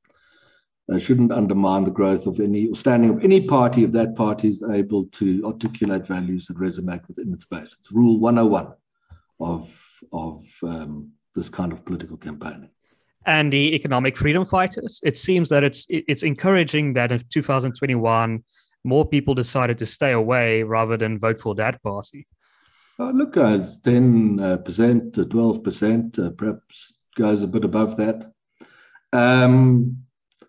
uh, 0.90 0.98
shouldn't 0.98 1.32
undermine 1.32 1.84
the 1.84 1.90
growth 1.90 2.26
of 2.26 2.40
any 2.40 2.72
standing 2.74 3.10
of 3.10 3.24
any 3.24 3.40
party 3.40 3.84
if 3.84 3.92
that 3.92 4.16
party 4.16 4.48
is 4.48 4.62
able 4.62 5.06
to 5.06 5.42
articulate 5.44 6.06
values 6.06 6.46
that 6.46 6.58
resonate 6.58 7.06
within 7.08 7.32
its 7.32 7.44
base. 7.44 7.76
It's 7.78 7.92
rule 7.92 8.18
101 8.18 8.72
of, 9.40 9.70
of 10.12 10.44
um, 10.62 11.10
this 11.34 11.48
kind 11.48 11.72
of 11.72 11.84
political 11.84 12.16
campaigning. 12.16 12.70
And 13.26 13.52
the 13.52 13.74
economic 13.74 14.16
freedom 14.16 14.44
fighters, 14.44 15.00
it 15.04 15.16
seems 15.16 15.48
that 15.50 15.62
it's 15.62 15.86
it's 15.88 16.24
encouraging 16.24 16.94
that 16.94 17.12
in 17.12 17.22
2021 17.30 18.42
more 18.84 19.06
people 19.06 19.34
decided 19.34 19.78
to 19.78 19.86
stay 19.86 20.12
away 20.12 20.62
rather 20.64 20.96
than 20.96 21.18
vote 21.18 21.40
for 21.40 21.54
that 21.54 21.80
party? 21.82 22.26
Oh, 23.02 23.10
look, 23.10 23.32
guys, 23.32 23.80
10% 23.80 25.12
to 25.14 25.24
12%, 25.24 26.18
uh, 26.20 26.30
perhaps 26.30 26.92
goes 27.16 27.42
a 27.42 27.48
bit 27.48 27.64
above 27.64 27.96
that. 27.96 28.32
Um, 29.12 30.04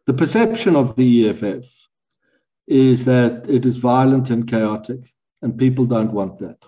the 0.06 0.14
perception 0.14 0.76
of 0.76 0.96
the 0.96 1.30
EFF 1.30 1.66
is 2.68 3.06
that 3.06 3.50
it 3.50 3.66
is 3.66 3.78
violent 3.78 4.30
and 4.30 4.48
chaotic, 4.48 5.00
and 5.42 5.58
people 5.58 5.86
don't 5.88 6.14
want 6.14 6.38
that. 6.40 6.60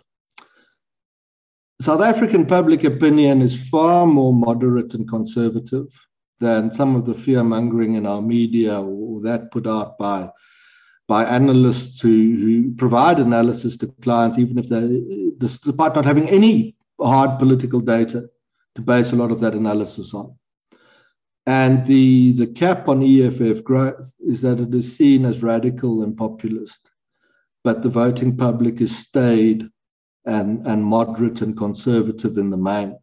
South 1.79 2.01
African 2.01 2.47
public 2.47 2.83
opinion 2.83 3.43
is 3.43 3.69
far 3.69 4.07
more 4.07 4.33
moderate 4.33 4.95
and 4.95 5.07
conservative 5.07 5.85
than 6.39 6.71
some 6.71 6.95
of 6.95 7.05
the 7.05 7.13
fear 7.13 7.43
mongering 7.43 7.93
in 7.93 8.07
our 8.07 8.23
media 8.23 8.81
or 8.81 9.21
that 9.21 9.51
put 9.51 9.67
out 9.67 9.99
by 9.99 10.31
by 11.07 11.23
analysts 11.25 11.99
who, 11.99 12.09
who 12.09 12.73
provide 12.75 13.19
analysis 13.19 13.77
to 13.77 13.87
clients, 14.01 14.37
even 14.37 14.57
if 14.57 14.69
they, 14.69 15.31
despite 15.37 15.95
not 15.95 16.05
having 16.05 16.27
any 16.29 16.75
hard 16.99 17.37
political 17.37 17.79
data 17.79 18.27
to 18.75 18.81
base 18.81 19.11
a 19.11 19.15
lot 19.15 19.31
of 19.31 19.39
that 19.39 19.53
analysis 19.53 20.13
on. 20.13 20.35
And 21.45 21.85
the, 21.85 22.31
the 22.33 22.47
cap 22.47 22.89
on 22.89 23.03
EFF 23.03 23.63
growth 23.63 24.11
is 24.19 24.41
that 24.41 24.59
it 24.59 24.73
is 24.73 24.97
seen 24.97 25.25
as 25.25 25.43
radical 25.43 26.01
and 26.01 26.17
populist, 26.17 26.89
but 27.63 27.83
the 27.83 27.89
voting 27.89 28.35
public 28.35 28.81
is 28.81 28.97
staid 28.97 29.69
and, 30.25 30.65
and 30.65 30.83
moderate 30.83 31.41
and 31.41 31.55
conservative 31.55 32.39
in 32.39 32.49
the 32.49 32.57
main, 32.57 32.97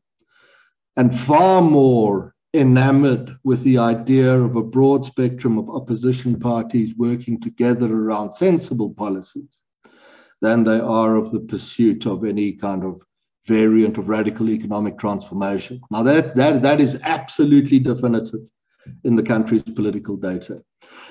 and 0.96 1.18
far 1.18 1.62
more 1.62 2.34
enamored 2.54 3.36
with 3.44 3.62
the 3.62 3.78
idea 3.78 4.38
of 4.38 4.56
a 4.56 4.62
broad 4.62 5.04
spectrum 5.04 5.58
of 5.58 5.70
opposition 5.70 6.38
parties 6.38 6.94
working 6.96 7.40
together 7.40 7.86
around 7.86 8.32
sensible 8.32 8.92
policies 8.92 9.62
than 10.42 10.62
they 10.64 10.80
are 10.80 11.16
of 11.16 11.30
the 11.30 11.40
pursuit 11.40 12.06
of 12.06 12.24
any 12.24 12.52
kind 12.52 12.84
of 12.84 13.02
variant 13.46 13.96
of 13.96 14.08
radical 14.08 14.50
economic 14.50 14.98
transformation. 14.98 15.80
Now, 15.90 16.02
that, 16.02 16.36
that, 16.36 16.62
that 16.62 16.80
is 16.80 16.98
absolutely 17.02 17.78
definitive 17.78 18.40
in 19.04 19.16
the 19.16 19.22
country's 19.22 19.62
political 19.62 20.16
data. 20.16 20.62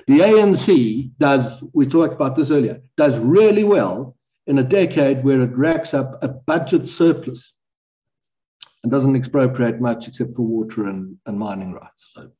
The 0.07 0.19
ANC 0.19 1.11
does, 1.17 1.63
we 1.73 1.87
talked 1.87 2.13
about 2.13 2.35
this 2.35 2.51
earlier, 2.51 2.81
does 2.97 3.17
really 3.17 3.63
well 3.63 4.15
in 4.47 4.59
a 4.59 4.63
decade 4.63 5.23
where 5.23 5.41
it 5.41 5.55
racks 5.55 5.93
up 5.93 6.21
a 6.23 6.27
budget 6.27 6.87
surplus 6.87 7.53
and 8.84 8.91
doesn't 8.91 9.15
expropriate 9.15 9.79
much 9.79 10.07
except 10.07 10.36
for 10.36 10.43
water 10.43 10.86
and, 10.86 11.17
and 11.25 11.38
mining 11.38 11.73
rights. 11.73 12.11
So 12.13 12.32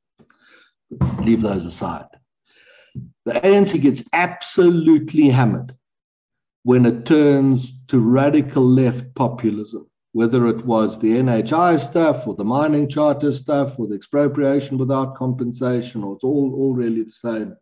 leave 1.20 1.42
those 1.42 1.66
aside. 1.66 2.08
The 3.26 3.34
ANC 3.34 3.80
gets 3.82 4.04
absolutely 4.14 5.30
hammered 5.30 5.76
when 6.64 6.86
it 6.86 7.06
turns 7.06 7.74
to 7.88 8.00
radical 8.00 8.64
left 8.64 9.14
populism, 9.16 9.88
whether 10.14 10.48
it 10.48 10.66
was 10.66 11.00
the 11.00 11.12
NHI 11.18 11.80
stuff 11.80 12.28
or 12.28 12.36
the 12.36 12.44
mining 12.44 12.89
charter 12.89 13.32
stuff 13.32 13.80
or 13.80 13.88
the 13.88 13.96
expropriation 13.96 14.78
without 14.78 15.16
compensation, 15.16 16.04
or 16.04 16.16
it's 16.16 16.24
all, 16.24 16.54
all 16.56 16.74
really 16.74 17.04
the 17.04 17.12
same 17.12 17.56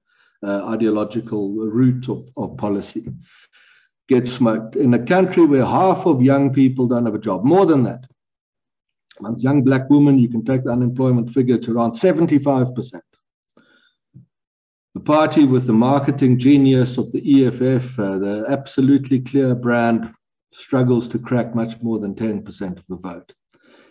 uh, 0.44 0.66
ideological 0.68 1.56
route 1.56 2.10
of, 2.10 2.28
of 2.38 2.58
policy, 2.58 3.08
gets 4.08 4.32
smoked. 4.32 4.76
In 4.76 4.94
a 4.94 5.06
country 5.06 5.46
where 5.46 5.66
half 5.66 6.06
of 6.06 6.22
young 6.22 6.52
people 6.52 6.88
don't 6.88 7.06
have 7.06 7.16
a 7.16 7.20
job, 7.20 7.44
more 7.44 7.66
than 7.66 7.84
that, 7.84 8.09
amongst 9.20 9.44
young 9.44 9.64
black 9.64 9.90
women, 9.90 10.18
you 10.18 10.30
can 10.30 10.44
take 10.44 10.64
the 10.64 10.72
unemployment 10.72 11.30
figure 11.30 11.58
to 11.58 11.74
around 11.74 11.94
75%. 11.94 13.02
The 14.96 15.00
party 15.00 15.46
with 15.46 15.68
the 15.68 15.74
marketing 15.74 16.40
genius 16.40 16.98
of 16.98 17.12
the 17.12 17.46
EFF, 17.46 18.00
uh, 18.00 18.18
the 18.18 18.46
absolutely 18.50 19.20
clear 19.20 19.56
brand, 19.56 20.12
struggles 20.52 21.08
to 21.10 21.20
crack 21.20 21.54
much 21.54 21.80
more 21.82 22.00
than 22.00 22.16
10% 22.16 22.78
of 22.78 22.86
the 22.88 22.98
vote. 22.98 23.34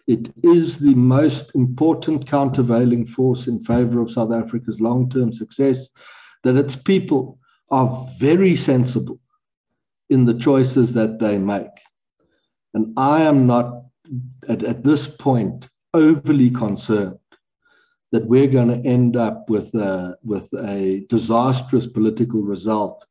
It 0.07 0.33
is 0.43 0.79
the 0.79 0.95
most 0.95 1.55
important 1.55 2.27
countervailing 2.27 3.07
force 3.07 3.47
in 3.47 3.63
favor 3.63 4.01
of 4.01 4.11
South 4.11 4.33
Africa's 4.33 4.81
long 4.81 5.09
term 5.09 5.33
success, 5.33 5.89
that 6.45 6.57
its 6.57 6.75
people 6.75 7.39
are 7.71 8.09
very 8.19 8.57
sensible 8.57 9.21
in 10.09 10.25
the 10.25 10.35
choices 10.35 10.95
that 10.95 11.19
they 11.19 11.39
make. 11.39 11.67
And 12.75 12.95
I 12.97 13.23
am 13.23 13.47
not 13.47 13.85
at, 14.49 14.63
at 14.63 14.85
this 14.85 15.09
point 15.09 15.69
overly 15.95 16.51
concerned 16.51 17.19
that 18.13 18.27
we're 18.27 18.47
going 18.47 18.69
to 18.69 18.89
end 18.89 19.17
up 19.17 19.51
with 19.51 19.75
a, 19.75 20.17
with 20.23 20.49
a 20.55 21.05
disastrous 21.09 21.87
political 21.87 22.43
result 22.43 23.05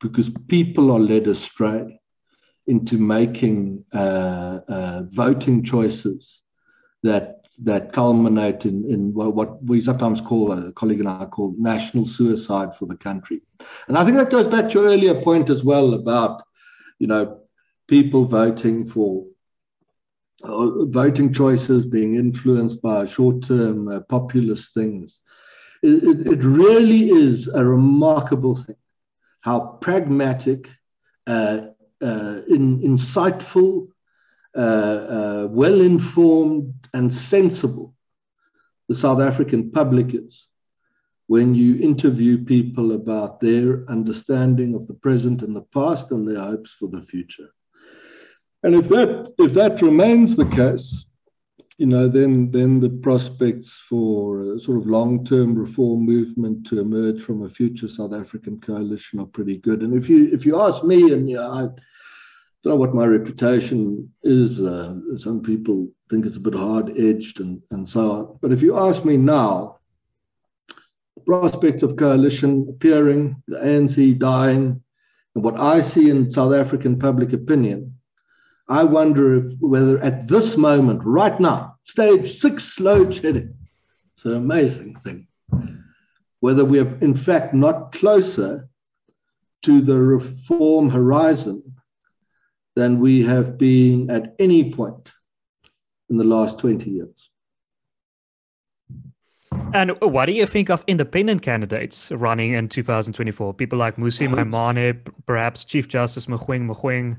because 0.00 0.30
people 0.48 0.90
are 0.90 1.00
led 1.00 1.26
astray 1.26 2.00
into 2.66 2.98
making 2.98 3.84
uh, 3.94 4.60
uh, 4.68 5.02
voting 5.10 5.62
choices 5.62 6.42
that 7.02 7.38
that 7.60 7.92
culminate 7.92 8.66
in, 8.66 8.84
in 8.88 9.12
what 9.12 9.62
we 9.64 9.80
sometimes 9.80 10.20
call 10.20 10.52
a 10.52 10.72
colleague 10.72 11.00
and 11.00 11.08
I 11.08 11.24
call 11.24 11.56
national 11.58 12.06
suicide 12.06 12.76
for 12.76 12.86
the 12.86 12.96
country. 12.96 13.42
And 13.88 13.98
I 13.98 14.04
think 14.04 14.16
that 14.16 14.30
goes 14.30 14.46
back 14.46 14.70
to 14.70 14.80
your 14.80 14.88
earlier 14.88 15.20
point 15.20 15.50
as 15.50 15.64
well 15.64 15.94
about, 15.94 16.44
you 17.00 17.08
know, 17.08 17.40
people 17.88 18.26
voting 18.26 18.86
for 18.86 19.26
voting 20.42 21.32
choices 21.32 21.84
being 21.84 22.14
influenced 22.14 22.80
by 22.80 23.04
short-term 23.04 23.88
uh, 23.88 24.00
populist 24.08 24.72
things. 24.74 25.20
It, 25.82 26.04
it, 26.04 26.26
it, 26.32 26.44
really 26.44 27.10
is 27.10 27.48
a 27.48 27.64
remarkable 27.64 28.56
thing 28.56 28.76
how 29.40 29.78
pragmatic, 29.80 30.68
uh, 31.26 31.68
uh, 32.02 32.40
in, 32.48 32.80
insightful, 32.80 33.88
uh, 34.56 34.60
uh, 34.60 35.48
well-informed, 35.50 36.74
and 36.94 37.12
sensible 37.12 37.94
the 38.88 38.94
South 38.94 39.20
African 39.20 39.70
public 39.70 40.14
is 40.14 40.48
when 41.26 41.54
you 41.54 41.78
interview 41.80 42.42
people 42.42 42.92
about 42.92 43.38
their 43.38 43.84
understanding 43.90 44.74
of 44.74 44.86
the 44.86 44.94
present 44.94 45.42
and 45.42 45.54
the 45.54 45.66
past 45.74 46.10
and 46.10 46.26
their 46.26 46.42
hopes 46.42 46.70
for 46.72 46.88
the 46.88 47.02
future. 47.02 47.50
And 48.62 48.74
if 48.74 48.88
that 48.88 49.32
if 49.38 49.52
that 49.54 49.80
remains 49.82 50.34
the 50.34 50.46
case, 50.46 51.06
you 51.78 51.86
know, 51.86 52.08
then 52.08 52.50
then 52.50 52.80
the 52.80 52.90
prospects 52.90 53.80
for 53.88 54.54
a 54.54 54.60
sort 54.60 54.78
of 54.78 54.86
long-term 54.86 55.54
reform 55.54 56.04
movement 56.04 56.66
to 56.66 56.80
emerge 56.80 57.22
from 57.22 57.44
a 57.44 57.48
future 57.48 57.88
South 57.88 58.12
African 58.12 58.60
coalition 58.60 59.20
are 59.20 59.26
pretty 59.26 59.58
good. 59.58 59.82
And 59.82 59.96
if 59.96 60.08
you 60.08 60.28
if 60.32 60.44
you 60.44 60.60
ask 60.60 60.82
me, 60.82 61.12
and 61.12 61.30
you 61.30 61.36
know, 61.36 61.48
I 61.48 61.60
don't 61.60 62.72
know 62.72 62.76
what 62.76 62.94
my 62.94 63.06
reputation 63.06 64.12
is. 64.24 64.60
Uh, 64.60 64.96
some 65.18 65.40
people 65.40 65.88
think 66.10 66.26
it's 66.26 66.36
a 66.36 66.40
bit 66.40 66.54
hard-edged 66.54 67.38
and 67.38 67.62
and 67.70 67.86
so 67.86 68.10
on. 68.10 68.38
But 68.42 68.52
if 68.52 68.60
you 68.60 68.76
ask 68.76 69.04
me 69.04 69.16
now, 69.16 69.78
prospects 71.26 71.84
of 71.84 71.94
coalition 71.94 72.66
appearing, 72.68 73.40
the 73.46 73.58
ANC 73.58 74.18
dying, 74.18 74.82
and 75.36 75.44
what 75.44 75.60
I 75.60 75.82
see 75.82 76.10
in 76.10 76.32
South 76.32 76.52
African 76.52 76.98
public 76.98 77.32
opinion 77.32 77.97
I 78.68 78.84
wonder 78.84 79.46
if 79.46 79.52
whether 79.60 79.98
at 80.00 80.28
this 80.28 80.56
moment, 80.56 81.00
right 81.04 81.38
now, 81.40 81.76
stage 81.84 82.38
six 82.38 82.78
load 82.78 83.14
shedding, 83.14 83.54
it's 84.14 84.24
an 84.26 84.34
amazing 84.34 84.96
thing, 84.96 85.26
whether 86.40 86.64
we 86.64 86.80
are 86.80 86.98
in 86.98 87.14
fact 87.14 87.54
not 87.54 87.92
closer 87.92 88.68
to 89.62 89.80
the 89.80 89.98
reform 89.98 90.90
horizon 90.90 91.62
than 92.76 93.00
we 93.00 93.22
have 93.24 93.58
been 93.58 94.10
at 94.10 94.34
any 94.38 94.72
point 94.72 95.10
in 96.10 96.16
the 96.16 96.24
last 96.24 96.58
20 96.58 96.90
years. 96.90 97.30
And 99.74 99.92
what 100.00 100.26
do 100.26 100.32
you 100.32 100.46
think 100.46 100.70
of 100.70 100.84
independent 100.86 101.42
candidates 101.42 102.10
running 102.12 102.52
in 102.52 102.68
2024? 102.68 103.54
People 103.54 103.78
like 103.78 103.96
Mmusi 103.96 104.28
Maimane, 104.28 105.06
perhaps 105.26 105.64
Chief 105.64 105.88
Justice 105.88 106.26
Mogoeng 106.26 106.68
Mogoeng. 106.72 107.16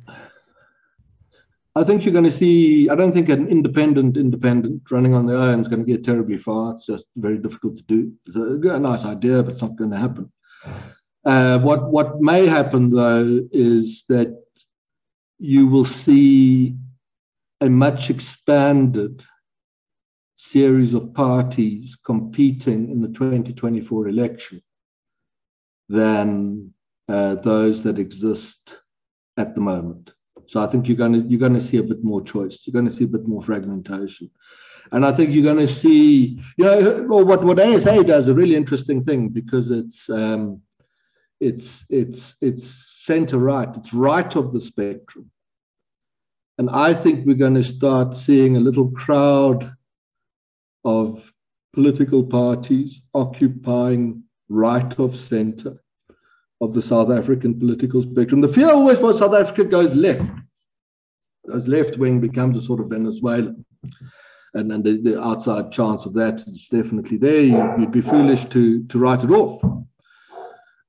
I 1.76 1.84
think 1.84 2.03
you're 2.03 2.13
going 2.13 2.26
to 2.26 2.32
see. 2.32 2.89
I 2.89 2.95
don't 2.95 3.11
think 3.11 3.30
an 3.30 3.47
independent 3.47 4.17
independent 4.17 4.82
running 4.89 5.13
on 5.13 5.26
their 5.26 5.38
own 5.38 5.59
is 5.59 5.67
going 5.67 5.86
to 5.86 5.91
get 5.91 6.03
terribly 6.03 6.38
far. 6.38 6.74
It's 6.74 6.86
just 6.86 7.05
very 7.15 7.38
difficult 7.38 7.78
to 7.78 7.84
do. 7.84 8.11
It's 8.26 8.36
a, 8.36 8.76
a 8.76 8.80
nice 8.80 9.05
idea, 9.05 9.43
but 9.43 9.53
it's 9.53 9.61
not 9.61 9.76
going 9.76 9.91
to 9.91 9.97
happen. 9.97 10.32
Uh, 11.26 11.59
what 11.59 11.91
what 11.91 12.22
may 12.22 12.47
happen 12.47 12.89
though 12.89 13.41
is 13.51 14.05
that 14.09 14.43
you 15.38 15.67
will 15.67 15.86
see 15.86 16.76
a 17.61 17.70
much 17.70 18.09
expanded 18.09 19.24
series 20.36 20.93
of 20.93 21.13
parties 21.13 21.97
competing 22.05 22.89
in 22.89 23.01
the 23.01 23.09
2024 23.09 24.07
election 24.07 24.61
than 25.89 26.74
uh, 27.09 27.36
those 27.36 27.84
that 27.84 27.99
exist 27.99 28.78
at 29.38 29.55
the 29.55 29.61
moment. 29.61 30.13
So 30.50 30.60
I 30.60 30.66
think 30.66 30.88
you're 30.88 30.97
going 30.97 31.14
to 31.14 31.20
you're 31.30 31.39
going 31.39 31.54
to 31.54 31.62
see 31.62 31.78
a 31.78 31.84
bit 31.84 32.04
more 32.04 32.24
choice. 32.24 32.64
You're 32.66 32.74
going 32.74 32.89
to 32.89 32.91
see 32.91 33.04
a 33.04 33.08
bit 33.16 33.28
more 33.28 33.43
fragmentation, 33.43 34.32
and 34.91 35.06
I 35.06 35.12
think 35.12 35.30
you're 35.32 35.43
going 35.43 35.68
to 35.68 35.72
see 35.72 36.41
you 36.58 36.66
know 36.66 37.04
what 37.04 37.43
what 37.43 37.60
ASA 37.60 38.04
does 38.04 38.30
a 38.30 38.34
really 38.34 38.56
interesting 38.56 39.04
thing 39.04 39.30
because 39.30 39.70
it's 39.70 40.10
um, 40.10 40.64
it's 41.39 41.86
it's 41.91 42.36
it's 42.41 42.66
center 43.06 43.38
right, 43.38 43.70
it's 43.78 43.93
right 43.93 44.36
of 44.36 44.52
the 44.52 44.60
spectrum. 44.60 45.30
And 46.58 46.72
I 46.72 46.95
think 46.95 47.28
we're 47.28 47.36
going 47.36 47.54
to 47.54 47.64
start 47.64 48.16
seeing 48.16 48.58
a 48.58 48.60
little 48.60 48.89
crowd 48.89 49.72
of 50.84 51.32
political 51.74 52.24
parties 52.24 53.04
occupying 53.14 54.24
right 54.50 54.97
of 54.97 55.16
center 55.16 55.80
of 56.62 56.74
the 56.74 56.82
South 56.82 57.12
African 57.12 57.57
political 57.57 58.01
spectrum. 58.01 58.41
The 58.41 58.53
fear 58.53 58.70
always 58.70 58.99
was 58.99 59.20
South 59.20 59.34
Africa 59.34 59.66
goes 59.66 59.95
left. 59.95 60.30
Goes 61.47 61.68
left 61.68 61.97
wing 61.97 62.20
becomes 62.20 62.57
a 62.57 62.62
sort 62.62 62.82
of 62.82 62.89
Venezuela. 62.89 63.55
And, 64.53 64.72
and 64.72 64.84
the, 64.84 64.97
the 64.97 65.22
outside 65.22 65.72
chance 65.72 66.05
of 66.05 66.14
that 66.16 66.41
is 66.41 66.68
definitely 66.70 67.18
there. 67.18 67.41
You, 67.41 67.74
you'd 67.80 67.91
be 67.91 68.01
foolish 68.01 68.45
to, 68.45 68.84
to 68.86 68.99
write 68.99 69.24
it 69.24 69.32
off. 69.32 69.62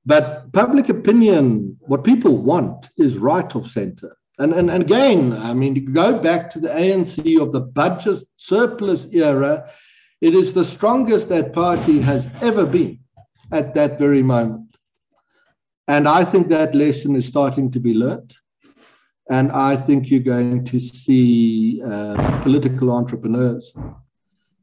But 0.05 0.51
public 0.51 0.89
opinion, 0.89 1.77
what 1.81 2.03
people 2.03 2.37
want 2.37 2.89
is 2.97 3.17
right 3.17 3.53
of 3.55 3.69
center. 3.69 4.17
And, 4.39 4.53
and, 4.53 4.71
and 4.71 4.83
again, 4.83 5.33
I 5.33 5.53
mean, 5.53 5.75
you 5.75 5.81
go 5.81 6.17
back 6.17 6.49
to 6.51 6.59
the 6.59 6.69
ANC 6.69 7.39
of 7.39 7.51
the 7.51 7.61
budget 7.61 8.23
surplus 8.37 9.05
era, 9.11 9.69
it 10.19 10.33
is 10.33 10.53
the 10.53 10.65
strongest 10.65 11.29
that 11.29 11.53
party 11.53 11.99
has 12.01 12.27
ever 12.41 12.65
been 12.65 12.99
at 13.51 13.75
that 13.75 13.99
very 13.99 14.23
moment. 14.23 14.60
And 15.91 16.07
I 16.07 16.23
think 16.23 16.47
that 16.47 16.73
lesson 16.73 17.17
is 17.17 17.25
starting 17.25 17.69
to 17.71 17.79
be 17.87 17.93
learnt. 17.93 18.37
And 19.29 19.51
I 19.51 19.75
think 19.75 20.09
you're 20.09 20.21
going 20.35 20.63
to 20.63 20.79
see 20.79 21.81
uh, 21.85 22.41
political 22.43 22.91
entrepreneurs 22.91 23.73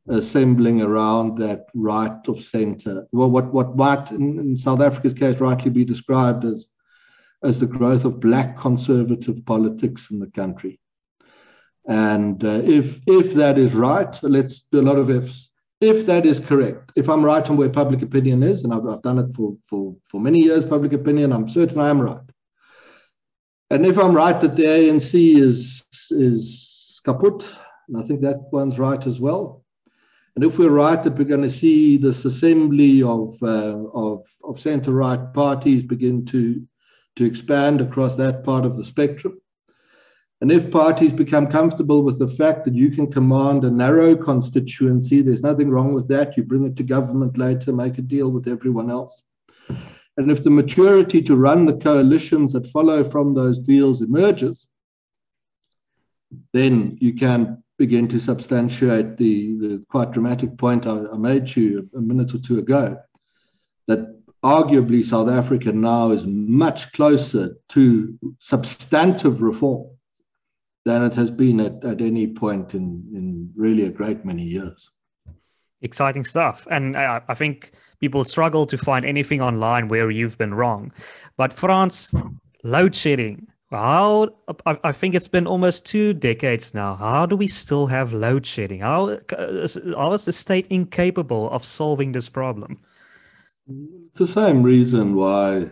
assembling 0.09 0.81
around 0.81 1.37
that 1.37 1.67
right 1.75 2.27
of 2.29 2.43
center. 2.43 3.07
Well, 3.13 3.31
what, 3.31 3.53
what 3.53 3.77
might, 3.77 4.11
in, 4.11 4.39
in 4.39 4.57
South 4.57 4.81
Africa's 4.81 5.13
case, 5.13 5.39
rightly 5.39 5.71
be 5.71 5.85
described 5.85 6.47
as, 6.47 6.69
as 7.43 7.61
the 7.61 7.67
growth 7.67 8.07
of 8.07 8.21
black 8.21 8.57
conservative 8.57 9.45
politics 9.45 10.11
in 10.11 10.21
the 10.21 10.31
country. 10.31 10.81
And 11.87 12.43
uh, 12.43 12.63
if, 12.65 13.01
if 13.07 13.35
that 13.35 13.59
is 13.59 13.75
right, 13.75 14.19
let's 14.23 14.63
do 14.73 14.81
a 14.81 14.89
lot 14.89 14.97
of 14.97 15.11
ifs. 15.11 15.48
If 15.81 16.07
that 16.07 16.27
is 16.27 16.41
correct, 16.41 16.93
if 16.97 17.09
I'm 17.09 17.25
right 17.25 17.49
on 17.49 17.57
where 17.57 17.69
public 17.69 18.03
opinion 18.03 18.43
is, 18.43 18.65
and 18.65 18.75
I've, 18.75 18.87
I've 18.87 19.03
done 19.03 19.19
it 19.19 19.35
for, 19.35 19.57
for, 19.65 19.95
for 20.11 20.21
many 20.21 20.41
years, 20.41 20.65
public 20.65 20.93
opinion, 20.93 21.33
I'm 21.33 21.49
certain 21.49 21.81
I 21.81 21.89
am 21.89 22.01
right. 22.01 22.21
And 23.71 23.87
if 23.87 23.97
I'm 23.99 24.15
right 24.15 24.41
that 24.41 24.57
the 24.57 24.65
ANC 24.65 25.37
is, 25.37 25.87
is 26.11 27.01
kaput, 27.05 27.49
and 27.89 27.97
I 27.97 28.03
think 28.03 28.21
that 28.23 28.49
one's 28.51 28.79
right 28.79 29.07
as 29.07 29.21
well, 29.21 29.65
and 30.35 30.45
if 30.45 30.59
we're 30.59 30.71
right 30.71 31.03
that 31.03 31.17
we're 31.17 31.25
going 31.25 31.43
to 31.43 31.51
see 31.51 31.97
this 31.97 32.25
assembly 32.25 33.03
of, 33.03 33.35
uh, 33.43 33.77
of, 33.93 34.25
of 34.45 34.61
center 34.61 34.93
right 34.93 35.33
parties 35.35 35.83
begin 35.83 36.25
to, 36.27 36.65
to 37.17 37.25
expand 37.25 37.81
across 37.81 38.15
that 38.17 38.45
part 38.45 38.65
of 38.65 38.77
the 38.77 38.85
spectrum, 38.85 39.41
and 40.41 40.53
if 40.53 40.71
parties 40.71 41.13
become 41.13 41.49
comfortable 41.49 42.03
with 42.03 42.21
the 42.21 42.29
fact 42.29 42.65
that 42.65 42.75
you 42.75 42.91
can 42.93 43.11
command 43.11 43.65
a 43.65 43.71
narrow 43.71 44.15
constituency, 44.15 45.21
there's 45.21 45.43
nothing 45.43 45.69
wrong 45.69 45.93
with 45.93 46.07
that. 46.09 46.37
You 46.37 46.45
bring 46.45 46.65
it 46.65 46.77
to 46.77 46.85
government 46.85 47.37
later, 47.37 47.73
make 47.73 47.99
a 47.99 48.03
deal 48.03 48.31
with 48.31 48.47
everyone 48.47 48.89
else. 48.89 49.25
And 50.17 50.31
if 50.31 50.45
the 50.45 50.51
maturity 50.51 51.23
to 51.23 51.37
run 51.37 51.67
the 51.67 51.77
coalitions 51.77 52.53
that 52.53 52.69
follow 52.69 53.09
from 53.09 53.35
those 53.35 53.59
deals 53.59 54.01
emerges, 54.01 54.67
then 56.53 56.97
you 57.01 57.15
can 57.15 57.63
begin 57.77 58.07
to 58.09 58.21
substantiate 58.21 59.17
the, 59.17 59.57
the 59.59 59.85
quite 59.89 60.13
dramatic 60.13 60.57
point 60.57 60.87
I, 60.87 61.05
I 61.13 61.17
made 61.17 61.49
to 61.49 61.61
you 61.61 61.91
a 61.97 62.01
minute 62.01 62.35
or 62.35 62.39
two 62.39 62.59
ago 62.59 62.97
that 63.87 64.17
arguably 64.45 65.05
South 65.05 65.29
Africa 65.29 65.73
now 65.73 66.11
is 66.11 66.27
much 66.27 66.93
closer 66.93 67.57
to 67.71 68.19
substantive 68.41 69.43
reform 69.43 69.89
than 70.85 71.03
it 71.03 71.15
has 71.15 71.31
been 71.31 71.61
at, 71.61 71.85
at 71.85 72.01
any 72.01 72.27
point 72.27 72.75
in, 72.75 73.05
in 73.15 73.51
really 73.57 73.85
a 73.85 73.91
great 73.91 74.25
many 74.25 74.43
years. 74.43 74.91
Exciting 75.83 76.25
stuff. 76.25 76.67
And 76.71 76.97
I, 76.97 77.21
I 77.29 77.35
think 77.35 77.73
people 78.01 78.25
struggle 78.25 78.67
to 78.67 78.79
find 78.79 79.05
anything 79.05 79.41
online 79.41 79.89
where 79.89 80.11
you've 80.11 80.39
been 80.39 80.55
wrong. 80.55 80.93
But 81.37 81.53
Frans, 81.53 82.13
load 82.65 82.95
shedding, 82.95 83.47
how 83.71 84.31
I 84.65 84.93
think 84.93 85.15
it's 85.15 85.29
been 85.29 85.47
almost 85.47 85.85
two 85.85 86.15
decades 86.15 86.73
now. 86.73 86.95
How 86.95 87.27
do 87.27 87.37
we 87.37 87.49
still 87.49 87.87
have 87.87 88.15
load 88.15 88.47
shedding? 88.47 88.81
How, 88.81 89.19
how 89.29 90.13
is 90.13 90.25
the 90.25 90.33
state 90.33 90.67
incapable 90.69 91.51
of 91.51 91.65
solving 91.65 92.13
this 92.13 92.31
problem? 92.31 92.79
It's 93.69 94.19
the 94.19 94.27
same 94.27 94.63
reason 94.63 95.15
why 95.15 95.71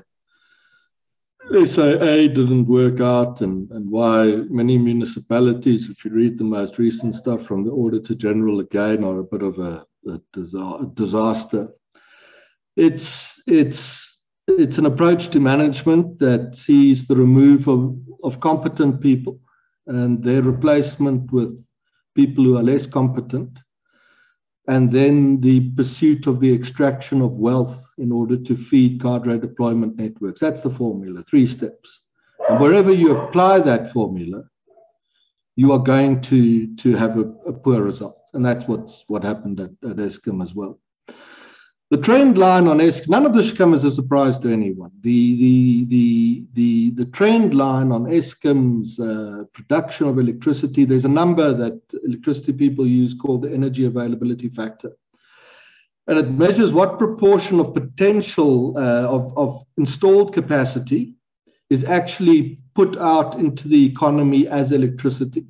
SAA 1.53 2.28
didn't 2.28 2.66
work 2.66 3.01
out 3.01 3.40
and, 3.40 3.70
and 3.70 3.90
why 3.90 4.24
many 4.51 4.76
municipalities, 4.78 5.88
if 5.88 6.05
you 6.05 6.11
read 6.11 6.38
the 6.38 6.44
most 6.44 6.78
recent 6.78 7.14
stuff 7.14 7.47
from 7.47 7.64
the 7.64 7.70
Auditor 7.70 8.14
General 8.14 8.61
again, 8.61 9.05
are 9.05 9.20
a 9.20 9.24
bit 9.24 9.42
of 9.42 9.59
a, 9.59 9.86
a 10.09 10.20
disaster. 10.94 11.68
It's, 12.76 13.40
it's 13.47 14.16
it's 14.49 14.78
an 14.78 14.86
approach 14.86 15.28
to 15.30 15.40
management 15.40 16.18
that 16.20 16.55
sees 16.55 17.07
the 17.07 17.16
removal 17.16 17.99
of, 18.22 18.34
of 18.34 18.40
competent 18.40 19.01
people 19.01 19.40
and 19.86 20.22
their 20.22 20.42
replacement 20.42 21.32
with 21.32 21.64
people 22.14 22.44
who 22.44 22.57
are 22.57 22.62
less 22.62 22.86
competent, 22.86 23.59
and 24.68 24.90
then 24.90 25.40
the 25.40 25.70
pursuit 25.70 26.26
of 26.26 26.40
the 26.40 26.53
extraction 26.53 27.20
of 27.20 27.32
wealth 27.32 27.86
in 27.99 28.12
order 28.12 28.36
to 28.36 28.57
feed 28.57 29.01
cadre 29.01 29.38
deployment 29.38 29.97
networks. 29.97 30.40
That's 30.40 30.61
the 30.61 30.70
formula, 30.70 31.22
three 31.22 31.47
steps. 31.47 32.01
And 32.49 32.61
wherever 32.61 32.92
you 32.92 33.16
apply 33.16 33.61
that 33.61 33.92
formula, 33.92 34.44
you 35.57 35.72
are 35.72 35.78
going 35.78 36.20
to, 36.22 36.74
to 36.76 36.94
have 36.94 37.16
a, 37.16 37.22
a 37.47 37.53
poor 37.53 37.82
result. 37.82 38.18
And 38.34 38.44
that's 38.44 38.68
what's, 38.68 39.05
what 39.09 39.24
happened 39.24 39.61
at, 39.61 39.70
at 39.88 39.97
Eskom 39.97 40.42
as 40.42 40.55
well. 40.55 40.78
The 41.88 41.97
trend 41.97 42.36
line 42.36 42.66
on 42.66 42.78
Eskom, 42.78 43.09
none 43.11 43.26
of 43.26 43.32
this 43.32 43.47
should 43.47 43.59
come 43.59 43.72
as 43.72 43.84
a 43.84 43.92
surprise 43.92 44.38
to 44.40 44.53
anyone. 44.53 44.90
The, 45.03 45.36
the, 45.36 45.84
the, 45.84 46.44
the, 46.55 46.90
the 46.90 47.05
trend 47.07 47.55
line 47.55 47.92
on 47.92 48.05
Eskom's 48.05 48.99
uh, 48.99 49.44
production 49.55 50.09
of 50.09 50.18
electricity, 50.18 50.84
there's 50.84 51.05
a 51.05 51.09
number 51.09 51.53
that 51.53 51.80
electricity 52.05 52.53
people 52.53 52.86
use 52.86 53.14
called 53.14 53.42
the 53.42 53.53
energy 53.53 53.86
availability 53.86 54.49
factor. 54.49 54.92
And 56.09 56.18
it 56.18 56.30
measures 56.30 56.72
what 56.72 56.98
proportion 56.98 57.59
of 57.59 57.74
potential 57.74 58.76
uh, 58.78 59.09
of, 59.09 59.36
of 59.36 59.64
installed 59.76 60.32
capacity 60.32 61.14
is 61.68 61.84
actually 61.84 62.59
put 62.74 62.96
out 62.98 63.38
into 63.38 63.68
the 63.68 63.86
economy 63.86 64.46
as 64.46 64.70
electricity. 64.70 65.46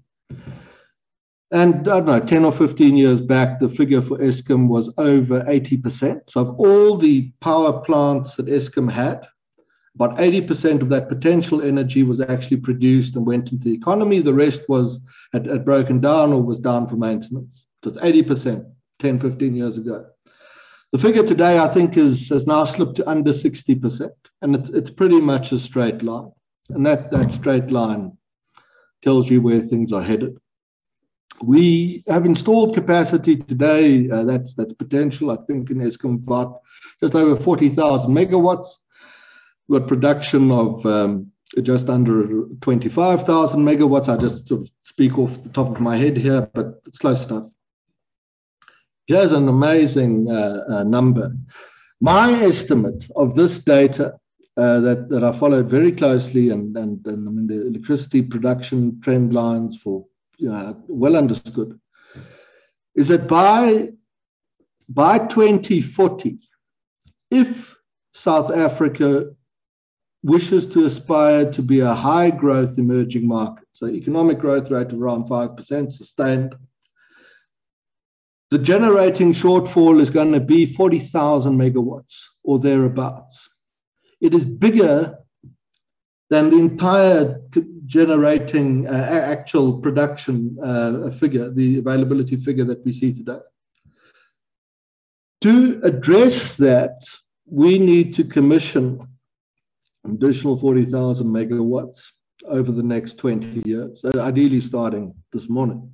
And 1.52 1.88
I 1.88 2.00
don't 2.00 2.06
know, 2.06 2.20
10 2.20 2.44
or 2.44 2.52
15 2.52 2.96
years 2.96 3.20
back, 3.20 3.60
the 3.60 3.68
figure 3.68 4.02
for 4.02 4.18
Eskom 4.18 4.66
was 4.66 4.92
over 4.98 5.42
80%. 5.42 6.22
So, 6.28 6.40
of 6.40 6.58
all 6.58 6.96
the 6.96 7.30
power 7.40 7.80
plants 7.80 8.34
that 8.36 8.46
Eskom 8.46 8.90
had, 8.90 9.26
about 9.94 10.16
80% 10.18 10.82
of 10.82 10.88
that 10.88 11.08
potential 11.08 11.62
energy 11.62 12.02
was 12.02 12.20
actually 12.20 12.58
produced 12.58 13.14
and 13.14 13.24
went 13.24 13.52
into 13.52 13.64
the 13.64 13.74
economy. 13.74 14.20
The 14.20 14.34
rest 14.34 14.62
was 14.68 14.98
had, 15.32 15.46
had 15.46 15.64
broken 15.64 16.00
down 16.00 16.32
or 16.32 16.42
was 16.42 16.58
down 16.58 16.88
for 16.88 16.96
maintenance. 16.96 17.66
So, 17.84 17.90
it's 17.90 18.00
80% 18.00 18.66
10, 18.98 19.18
15 19.20 19.54
years 19.54 19.78
ago. 19.78 20.06
The 20.92 20.98
figure 20.98 21.24
today, 21.24 21.58
I 21.58 21.68
think, 21.68 21.96
is 21.96 22.28
has 22.28 22.46
now 22.46 22.64
slipped 22.64 22.96
to 22.96 23.08
under 23.08 23.32
60%. 23.32 24.10
And 24.42 24.54
it's, 24.54 24.68
it's 24.70 24.90
pretty 24.90 25.20
much 25.20 25.52
a 25.52 25.58
straight 25.58 26.02
line. 26.02 26.30
And 26.70 26.86
that, 26.86 27.10
that 27.10 27.30
straight 27.30 27.70
line 27.70 28.16
tells 29.02 29.30
you 29.30 29.40
where 29.40 29.60
things 29.60 29.92
are 29.92 30.02
headed. 30.02 30.36
We 31.42 32.02
have 32.06 32.24
installed 32.24 32.74
capacity 32.74 33.36
today, 33.36 34.08
uh, 34.08 34.24
that's 34.24 34.54
that's 34.54 34.72
potential, 34.72 35.30
I 35.30 35.36
think, 35.46 35.70
in 35.70 35.78
Eskom, 35.78 36.14
about 36.14 36.60
just 37.00 37.14
over 37.14 37.36
40,000 37.36 38.10
megawatts. 38.10 38.68
We've 39.68 39.80
got 39.80 39.88
production 39.88 40.50
of 40.50 40.86
um, 40.86 41.30
just 41.62 41.90
under 41.90 42.46
25,000 42.62 43.60
megawatts. 43.62 44.08
I 44.08 44.16
just 44.16 44.48
sort 44.48 44.62
of 44.62 44.70
speak 44.82 45.18
off 45.18 45.42
the 45.42 45.50
top 45.50 45.68
of 45.68 45.80
my 45.80 45.96
head 45.96 46.16
here, 46.16 46.48
but 46.54 46.80
it's 46.86 46.98
close 46.98 47.26
enough. 47.26 47.50
Here's 49.06 49.30
an 49.30 49.48
amazing 49.48 50.28
uh, 50.28 50.64
uh, 50.68 50.82
number. 50.82 51.32
My 52.00 52.32
estimate 52.42 53.06
of 53.14 53.36
this 53.36 53.60
data 53.60 54.18
uh, 54.56 54.80
that, 54.80 55.08
that 55.10 55.22
I 55.22 55.30
followed 55.32 55.70
very 55.70 55.92
closely, 55.92 56.50
and, 56.50 56.76
and, 56.76 57.06
and 57.06 57.28
I 57.28 57.30
mean 57.30 57.46
the 57.46 57.68
electricity 57.68 58.22
production 58.22 59.00
trend 59.00 59.32
lines 59.32 59.76
for 59.76 60.04
uh, 60.50 60.74
well 60.88 61.16
understood, 61.16 61.78
is 62.96 63.08
that 63.08 63.28
by, 63.28 63.90
by 64.88 65.18
2040, 65.18 66.38
if 67.30 67.76
South 68.12 68.50
Africa 68.50 69.26
wishes 70.24 70.66
to 70.66 70.84
aspire 70.84 71.50
to 71.52 71.62
be 71.62 71.80
a 71.80 71.94
high 71.94 72.30
growth 72.30 72.78
emerging 72.78 73.28
market, 73.28 73.68
so 73.72 73.86
economic 73.86 74.40
growth 74.40 74.70
rate 74.70 74.90
of 74.90 75.00
around 75.00 75.28
5% 75.28 75.92
sustained, 75.92 76.56
the 78.50 78.58
generating 78.58 79.32
shortfall 79.32 80.00
is 80.00 80.10
going 80.10 80.32
to 80.32 80.40
be 80.40 80.66
40,000 80.66 81.56
megawatts 81.56 82.14
or 82.44 82.58
thereabouts. 82.58 83.48
it 84.20 84.34
is 84.34 84.44
bigger 84.44 85.18
than 86.30 86.50
the 86.50 86.58
entire 86.58 87.40
generating 87.86 88.86
uh, 88.88 88.90
actual 88.90 89.78
production 89.78 90.56
uh, 90.62 91.10
figure, 91.10 91.50
the 91.50 91.78
availability 91.78 92.36
figure 92.36 92.64
that 92.64 92.84
we 92.84 92.92
see 92.92 93.12
today. 93.12 93.38
To 95.42 95.80
address 95.84 96.56
that, 96.56 97.04
we 97.46 97.78
need 97.78 98.14
to 98.14 98.24
commission 98.24 99.06
additional 100.04 100.58
40,000 100.58 101.26
megawatts 101.26 102.12
over 102.46 102.72
the 102.72 102.82
next 102.82 103.18
20 103.18 103.62
years, 103.68 104.04
ideally 104.04 104.60
starting 104.60 105.14
this 105.32 105.48
morning. 105.48 105.92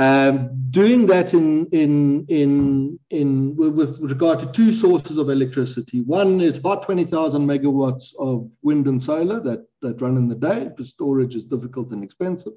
Um, 0.00 0.48
doing 0.70 1.04
that 1.08 1.34
in, 1.34 1.66
in, 1.66 2.24
in, 2.28 2.98
in, 3.10 3.54
with 3.54 4.00
regard 4.00 4.40
to 4.40 4.46
two 4.46 4.72
sources 4.72 5.18
of 5.18 5.28
electricity. 5.28 6.00
One 6.00 6.40
is 6.40 6.56
about 6.56 6.84
20,000 6.84 7.46
megawatts 7.46 8.14
of 8.18 8.50
wind 8.62 8.86
and 8.86 9.02
solar 9.02 9.40
that, 9.40 9.66
that 9.82 10.00
run 10.00 10.16
in 10.16 10.26
the 10.26 10.36
day, 10.36 10.70
The 10.78 10.86
storage 10.86 11.36
is 11.36 11.44
difficult 11.44 11.90
and 11.90 12.02
expensive. 12.02 12.54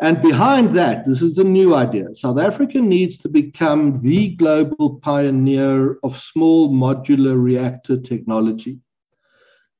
And 0.00 0.22
behind 0.22 0.76
that, 0.76 1.04
this 1.04 1.22
is 1.22 1.38
a 1.38 1.44
new 1.44 1.74
idea. 1.74 2.14
South 2.14 2.38
Africa 2.38 2.80
needs 2.80 3.18
to 3.18 3.28
become 3.28 4.00
the 4.00 4.36
global 4.36 5.00
pioneer 5.00 5.98
of 6.04 6.20
small 6.20 6.70
modular 6.70 7.42
reactor 7.42 8.00
technology. 8.00 8.78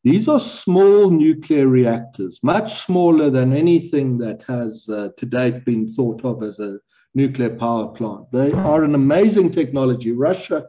These 0.04 0.26
are 0.26 0.40
small 0.40 1.10
nuclear 1.10 1.68
reactors, 1.68 2.40
much 2.42 2.84
smaller 2.84 3.30
than 3.30 3.52
anything 3.52 4.18
that 4.18 4.42
has 4.42 4.88
uh, 4.88 5.10
to 5.16 5.26
date 5.26 5.64
been 5.64 5.86
thought 5.86 6.24
of 6.24 6.42
as 6.42 6.58
a 6.58 6.80
nuclear 7.14 7.50
power 7.50 7.86
plant. 7.86 8.30
They 8.32 8.50
are 8.52 8.82
an 8.82 8.96
amazing 8.96 9.52
technology. 9.52 10.10
Russia 10.10 10.66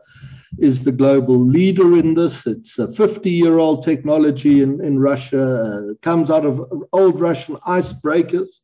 is 0.59 0.83
the 0.83 0.91
global 0.91 1.39
leader 1.39 1.97
in 1.97 2.13
this. 2.13 2.45
It's 2.45 2.77
a 2.77 2.91
50 2.91 3.27
year 3.31 3.57
old 3.57 3.81
technology 3.81 4.61
in, 4.61 4.79
in 4.83 4.99
Russia, 4.99 5.41
uh, 5.41 5.93
comes 6.03 6.29
out 6.29 6.45
of 6.45 6.83
old 6.91 7.19
Russian 7.19 7.55
icebreakers. 7.67 8.59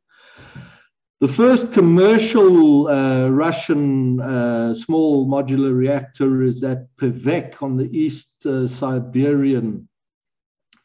The 1.20 1.28
first 1.28 1.74
commercial 1.74 2.88
uh, 2.88 3.30
Russian 3.30 4.22
uh, 4.22 4.76
small 4.76 5.28
modular 5.28 5.76
reactor 5.76 6.44
is 6.44 6.64
at 6.64 6.96
Pevek 6.98 7.64
on 7.64 7.76
the 7.76 7.90
East 7.92 8.46
uh, 8.46 8.68
Siberian 8.68 9.89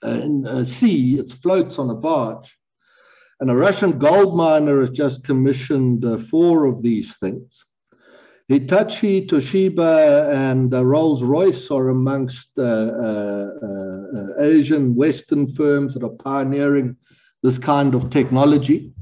in 0.04 0.46
a 0.46 0.64
sea, 0.64 1.18
it 1.18 1.32
floats 1.32 1.78
on 1.78 1.90
a 1.90 1.94
barge. 1.94 2.56
And 3.40 3.50
a 3.50 3.56
Russian 3.56 3.98
gold 3.98 4.36
miner 4.36 4.80
has 4.80 4.90
just 4.90 5.24
commissioned 5.24 6.04
uh, 6.04 6.18
four 6.18 6.66
of 6.66 6.82
these 6.82 7.16
things. 7.16 7.64
Hitachi, 8.48 9.26
Toshiba, 9.26 10.30
and 10.32 10.72
uh, 10.74 10.84
Rolls 10.84 11.22
Royce 11.22 11.70
are 11.70 11.88
amongst 11.88 12.58
uh, 12.58 12.62
uh, 12.62 13.50
uh, 13.62 14.42
Asian 14.42 14.94
Western 14.94 15.52
firms 15.54 15.94
that 15.94 16.04
are 16.04 16.10
pioneering 16.10 16.96
this 17.42 17.58
kind 17.58 17.94
of 17.94 18.10
technology. 18.10 18.92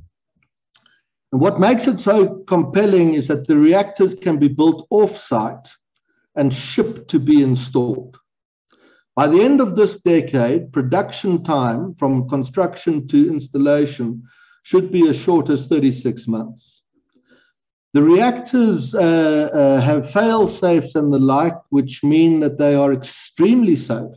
And 1.32 1.40
what 1.40 1.58
makes 1.58 1.88
it 1.88 1.98
so 1.98 2.44
compelling 2.46 3.14
is 3.14 3.26
that 3.28 3.48
the 3.48 3.56
reactors 3.56 4.14
can 4.14 4.38
be 4.38 4.48
built 4.48 4.86
off 4.90 5.18
site 5.18 5.68
and 6.36 6.54
shipped 6.54 7.08
to 7.08 7.18
be 7.18 7.42
installed. 7.42 8.18
By 9.14 9.26
the 9.26 9.42
end 9.42 9.60
of 9.60 9.76
this 9.76 9.96
decade, 9.96 10.72
production 10.72 11.44
time 11.44 11.94
from 11.94 12.28
construction 12.28 13.06
to 13.08 13.28
installation 13.28 14.22
should 14.62 14.90
be 14.90 15.08
as 15.08 15.16
short 15.16 15.50
as 15.50 15.66
36 15.66 16.26
months. 16.28 16.82
The 17.92 18.02
reactors 18.02 18.94
uh, 18.94 19.50
uh, 19.52 19.80
have 19.80 20.10
fail 20.10 20.48
safes 20.48 20.94
and 20.94 21.12
the 21.12 21.18
like, 21.18 21.58
which 21.68 22.02
mean 22.02 22.40
that 22.40 22.56
they 22.56 22.74
are 22.74 22.92
extremely 22.94 23.76
safe 23.76 24.16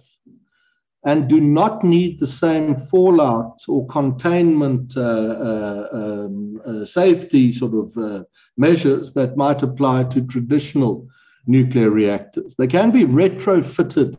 and 1.04 1.28
do 1.28 1.40
not 1.42 1.84
need 1.84 2.20
the 2.20 2.28
same 2.28 2.76
fallout 2.76 3.62
or 3.68 3.86
containment 3.88 4.98
uh, 4.98 5.02
uh 5.02 5.88
um, 5.92 6.62
uh, 6.66 6.84
safety 6.86 7.52
sort 7.52 7.76
of 7.76 7.96
uh, 7.98 8.24
measures 8.58 9.12
that 9.14 9.38
might 9.38 9.62
apply 9.62 10.04
to 10.06 10.22
traditional 10.22 11.08
nuclear 11.48 11.92
reactors. 11.92 12.56
They 12.56 12.68
can 12.68 12.92
be 12.92 13.04
retrofitted 13.04 14.18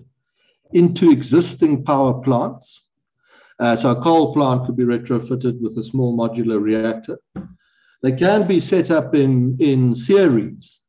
into 0.76 1.10
existing 1.10 1.82
power 1.82 2.14
plants. 2.20 2.82
Uh, 3.58 3.74
so 3.74 3.90
a 3.90 4.02
coal 4.02 4.34
plant 4.34 4.66
could 4.66 4.76
be 4.76 4.84
retrofitted 4.84 5.58
with 5.62 5.76
a 5.78 5.82
small 5.82 6.16
modular 6.16 6.60
reactor. 6.60 7.18
They 8.02 8.12
can 8.12 8.46
be 8.46 8.60
set 8.60 8.90
up 8.90 9.14
in, 9.14 9.56
in 9.58 9.94
series 9.94 10.80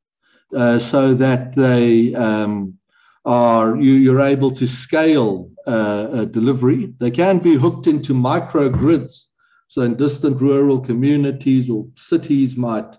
uh, 0.53 0.77
so 0.77 1.13
that 1.13 1.55
they 1.55 2.13
um, 2.15 2.77
are 3.23 3.77
you, 3.77 3.93
you're 3.93 4.21
able 4.21 4.51
to 4.51 4.67
scale 4.67 5.49
uh, 5.65 6.25
delivery. 6.25 6.93
They 6.99 7.11
can 7.11 7.39
be 7.39 7.55
hooked 7.55 7.87
into 7.87 8.13
microgrids. 8.13 9.27
So 9.69 9.81
in 9.81 9.95
distant 9.95 10.41
rural 10.41 10.79
communities 10.79 11.69
or 11.69 11.87
cities 11.95 12.57
might 12.57 12.97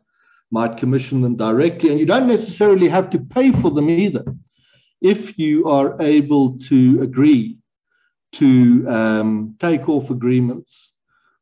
might 0.50 0.78
commission 0.78 1.20
them 1.20 1.36
directly, 1.36 1.90
and 1.90 2.00
you 2.00 2.06
don't 2.06 2.26
necessarily 2.26 2.88
have 2.88 3.10
to 3.10 3.18
pay 3.18 3.52
for 3.52 3.70
them 3.70 3.90
either 3.90 4.24
if 5.00 5.38
you 5.38 5.66
are 5.66 6.00
able 6.00 6.58
to 6.58 7.02
agree 7.02 7.58
to 8.32 8.86
um, 8.88 9.56
take 9.58 9.88
off 9.88 10.10
agreements 10.10 10.92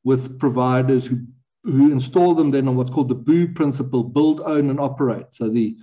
with 0.04 0.38
providers 0.38 1.04
who, 1.04 1.18
who 1.64 1.90
install 1.90 2.34
them 2.34 2.50
then 2.50 2.68
on 2.68 2.76
what's 2.76 2.90
called 2.90 3.08
the 3.08 3.14
BOO 3.14 3.48
principle, 3.48 4.04
build, 4.04 4.40
own, 4.44 4.70
and 4.70 4.78
operate. 4.78 5.26
So 5.32 5.48
the, 5.48 5.76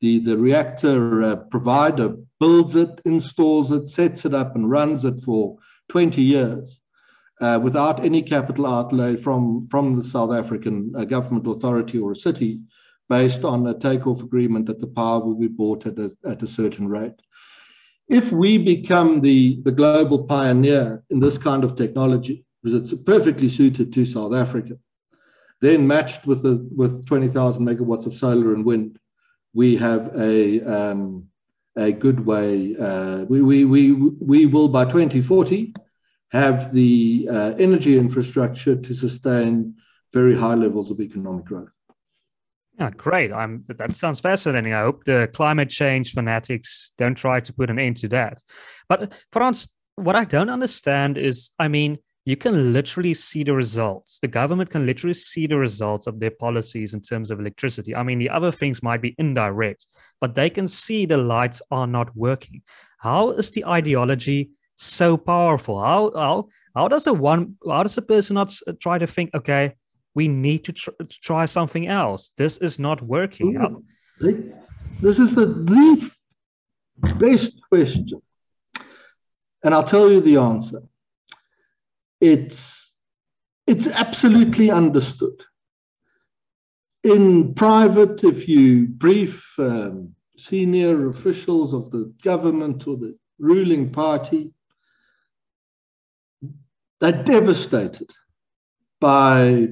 the, 0.00 0.20
the 0.20 0.36
reactor 0.36 1.22
uh, 1.22 1.36
provider 1.36 2.16
builds 2.38 2.76
it, 2.76 3.00
installs 3.04 3.72
it, 3.72 3.86
sets 3.86 4.24
it 4.24 4.34
up, 4.34 4.54
and 4.54 4.70
runs 4.70 5.04
it 5.04 5.22
for 5.24 5.58
20 5.88 6.22
years. 6.22 6.80
Uh, 7.40 7.58
without 7.60 8.04
any 8.04 8.22
capital 8.22 8.64
outlay 8.64 9.16
from, 9.16 9.66
from 9.68 9.96
the 9.96 10.04
South 10.04 10.32
African 10.32 10.92
uh, 10.96 11.04
government 11.04 11.46
authority 11.48 11.98
or 11.98 12.12
a 12.12 12.16
city, 12.16 12.60
based 13.08 13.44
on 13.44 13.66
a 13.66 13.78
takeoff 13.78 14.22
agreement 14.22 14.66
that 14.66 14.80
the 14.80 14.86
power 14.86 15.20
will 15.20 15.34
be 15.34 15.48
bought 15.48 15.86
at 15.86 15.98
a, 15.98 16.10
at 16.26 16.42
a 16.42 16.46
certain 16.46 16.88
rate. 16.88 17.20
If 18.08 18.32
we 18.32 18.58
become 18.58 19.20
the, 19.20 19.60
the 19.62 19.72
global 19.72 20.24
pioneer 20.24 21.02
in 21.10 21.20
this 21.20 21.38
kind 21.38 21.64
of 21.64 21.76
technology, 21.76 22.44
because 22.62 22.80
it's 22.80 23.02
perfectly 23.02 23.48
suited 23.48 23.92
to 23.92 24.04
South 24.04 24.34
Africa, 24.34 24.78
then 25.60 25.86
matched 25.86 26.26
with 26.26 26.42
the 26.42 26.68
with 26.74 27.06
20,000 27.06 27.64
megawatts 27.64 28.06
of 28.06 28.14
solar 28.14 28.52
and 28.52 28.64
wind, 28.64 28.98
we 29.54 29.76
have 29.76 30.14
a 30.18 30.60
um, 30.62 31.28
a 31.76 31.92
good 31.92 32.24
way. 32.24 32.76
Uh, 32.76 33.24
we, 33.24 33.42
we, 33.42 33.64
we, 33.64 33.92
we 33.92 34.46
will 34.46 34.68
by 34.68 34.84
2040 34.84 35.74
have 36.30 36.72
the 36.72 37.28
uh, 37.30 37.54
energy 37.58 37.98
infrastructure 37.98 38.76
to 38.76 38.94
sustain 38.94 39.74
very 40.12 40.34
high 40.34 40.54
levels 40.54 40.90
of 40.90 41.00
economic 41.00 41.44
growth. 41.44 41.73
Yeah, 42.78 42.90
great. 42.90 43.32
I'm, 43.32 43.64
that 43.68 43.96
sounds 43.96 44.20
fascinating. 44.20 44.72
I 44.72 44.80
hope 44.80 45.04
the 45.04 45.30
climate 45.32 45.70
change 45.70 46.12
fanatics 46.12 46.92
don't 46.98 47.14
try 47.14 47.38
to 47.40 47.52
put 47.52 47.70
an 47.70 47.78
end 47.78 47.98
to 47.98 48.08
that. 48.08 48.42
But 48.88 49.02
uh, 49.02 49.06
Frans, 49.30 49.72
what 49.94 50.16
I 50.16 50.24
don't 50.24 50.50
understand 50.50 51.16
is, 51.16 51.52
I 51.60 51.68
mean, 51.68 51.98
you 52.24 52.36
can 52.36 52.72
literally 52.72 53.14
see 53.14 53.44
the 53.44 53.52
results. 53.52 54.18
The 54.20 54.28
government 54.28 54.70
can 54.70 54.86
literally 54.86 55.14
see 55.14 55.46
the 55.46 55.58
results 55.58 56.06
of 56.08 56.18
their 56.18 56.32
policies 56.32 56.94
in 56.94 57.00
terms 57.00 57.30
of 57.30 57.38
electricity. 57.38 57.94
I 57.94 58.02
mean, 58.02 58.18
the 58.18 58.30
other 58.30 58.50
things 58.50 58.82
might 58.82 59.02
be 59.02 59.14
indirect, 59.18 59.86
but 60.20 60.34
they 60.34 60.50
can 60.50 60.66
see 60.66 61.06
the 61.06 61.18
lights 61.18 61.60
are 61.70 61.86
not 61.86 62.16
working. 62.16 62.62
How 62.98 63.30
is 63.30 63.50
the 63.50 63.66
ideology 63.66 64.50
so 64.76 65.16
powerful? 65.18 65.80
How 65.80 66.10
how 66.16 66.48
how 66.74 66.88
does 66.88 67.04
the 67.04 67.12
one 67.12 67.56
how 67.68 67.82
does 67.82 67.94
the 67.94 68.02
person 68.02 68.34
not 68.34 68.52
try 68.80 68.96
to 68.98 69.06
think, 69.06 69.30
okay, 69.34 69.74
we 70.14 70.28
need 70.28 70.64
to, 70.64 70.72
tr- 70.72 70.90
try 71.22 71.44
something 71.46 71.86
else. 71.88 72.30
This 72.36 72.58
is 72.58 72.78
not 72.78 73.02
working. 73.02 73.56
Ooh, 73.56 73.84
this 75.00 75.18
is 75.18 75.34
the, 75.34 75.46
the 75.46 77.14
best 77.14 77.60
question. 77.68 78.22
And 79.62 79.74
I'll 79.74 79.84
tell 79.84 80.10
you 80.10 80.20
the 80.20 80.36
answer. 80.36 80.82
It's, 82.20 82.94
it's 83.66 83.86
absolutely 83.86 84.70
understood. 84.70 85.42
In 87.02 87.54
private, 87.54 88.24
if 88.24 88.48
you 88.48 88.86
brief 88.86 89.52
um, 89.58 90.14
senior 90.36 91.08
officials 91.08 91.74
of 91.74 91.90
the 91.90 92.12
government 92.22 92.86
or 92.86 92.96
the 92.96 93.16
ruling 93.38 93.90
party, 93.90 94.52
they're 97.00 97.24
devastated 97.24 98.10
by 99.00 99.68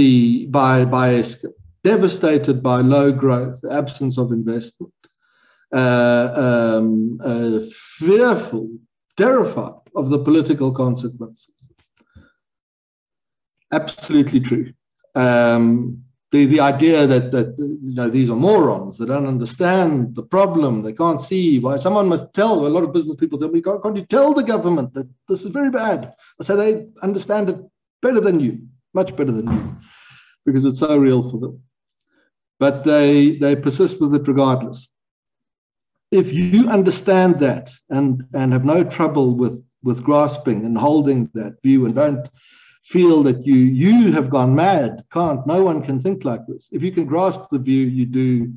the 0.00 0.46
by 0.46 0.84
by 0.84 1.22
devastated 1.82 2.62
by 2.62 2.78
low 2.80 3.12
growth, 3.12 3.60
absence 3.70 4.18
of 4.18 4.32
investment, 4.32 5.00
uh, 5.72 6.28
um, 6.46 7.18
uh, 7.22 7.60
fearful, 7.98 8.68
terrified 9.16 9.82
of 9.94 10.10
the 10.10 10.18
political 10.18 10.70
consequences. 10.72 11.54
Absolutely 13.72 14.40
true. 14.40 14.72
Um, 15.14 16.02
the, 16.32 16.46
the 16.46 16.60
idea 16.60 17.06
that, 17.06 17.32
that 17.32 17.48
you 17.58 17.94
know 17.98 18.08
these 18.08 18.30
are 18.30 18.36
morons 18.36 18.98
they 18.98 19.06
don't 19.06 19.26
understand 19.26 20.14
the 20.14 20.22
problem 20.22 20.82
they 20.82 20.92
can't 20.92 21.20
see 21.20 21.58
why 21.58 21.76
someone 21.76 22.08
must 22.08 22.32
tell 22.32 22.54
a 22.64 22.74
lot 22.74 22.84
of 22.84 22.92
business 22.92 23.16
people 23.16 23.36
tell 23.36 23.50
me 23.50 23.60
can't, 23.60 23.82
can't 23.82 23.96
you 23.96 24.06
tell 24.06 24.32
the 24.32 24.44
government 24.54 24.94
that 24.94 25.08
this 25.28 25.40
is 25.44 25.50
very 25.50 25.70
bad 25.70 26.14
i 26.40 26.44
say 26.44 26.54
they 26.54 26.86
understand 27.02 27.50
it 27.50 27.58
better 28.00 28.20
than 28.20 28.38
you 28.38 28.52
much 28.94 29.10
better 29.16 29.32
than 29.32 29.48
you 29.54 29.62
because 30.44 30.64
it's 30.64 30.78
so 30.78 30.96
real 30.96 31.28
for 31.30 31.38
them. 31.38 31.62
But 32.58 32.84
they 32.84 33.36
they 33.36 33.56
persist 33.56 34.00
with 34.00 34.14
it 34.14 34.28
regardless. 34.28 34.88
If 36.10 36.32
you 36.32 36.68
understand 36.68 37.38
that 37.40 37.70
and 37.88 38.24
and 38.34 38.52
have 38.52 38.64
no 38.64 38.84
trouble 38.84 39.34
with 39.34 39.64
with 39.82 40.02
grasping 40.02 40.64
and 40.64 40.76
holding 40.76 41.30
that 41.34 41.62
view 41.62 41.86
and 41.86 41.94
don't 41.94 42.28
feel 42.84 43.22
that 43.22 43.46
you 43.46 43.54
you 43.54 44.12
have 44.12 44.30
gone 44.30 44.54
mad 44.54 45.04
can't 45.12 45.46
no 45.46 45.62
one 45.62 45.82
can 45.82 45.98
think 45.98 46.24
like 46.24 46.46
this. 46.46 46.68
If 46.72 46.82
you 46.82 46.92
can 46.92 47.06
grasp 47.06 47.40
the 47.50 47.58
view 47.58 47.86
you 47.86 48.06
do 48.06 48.52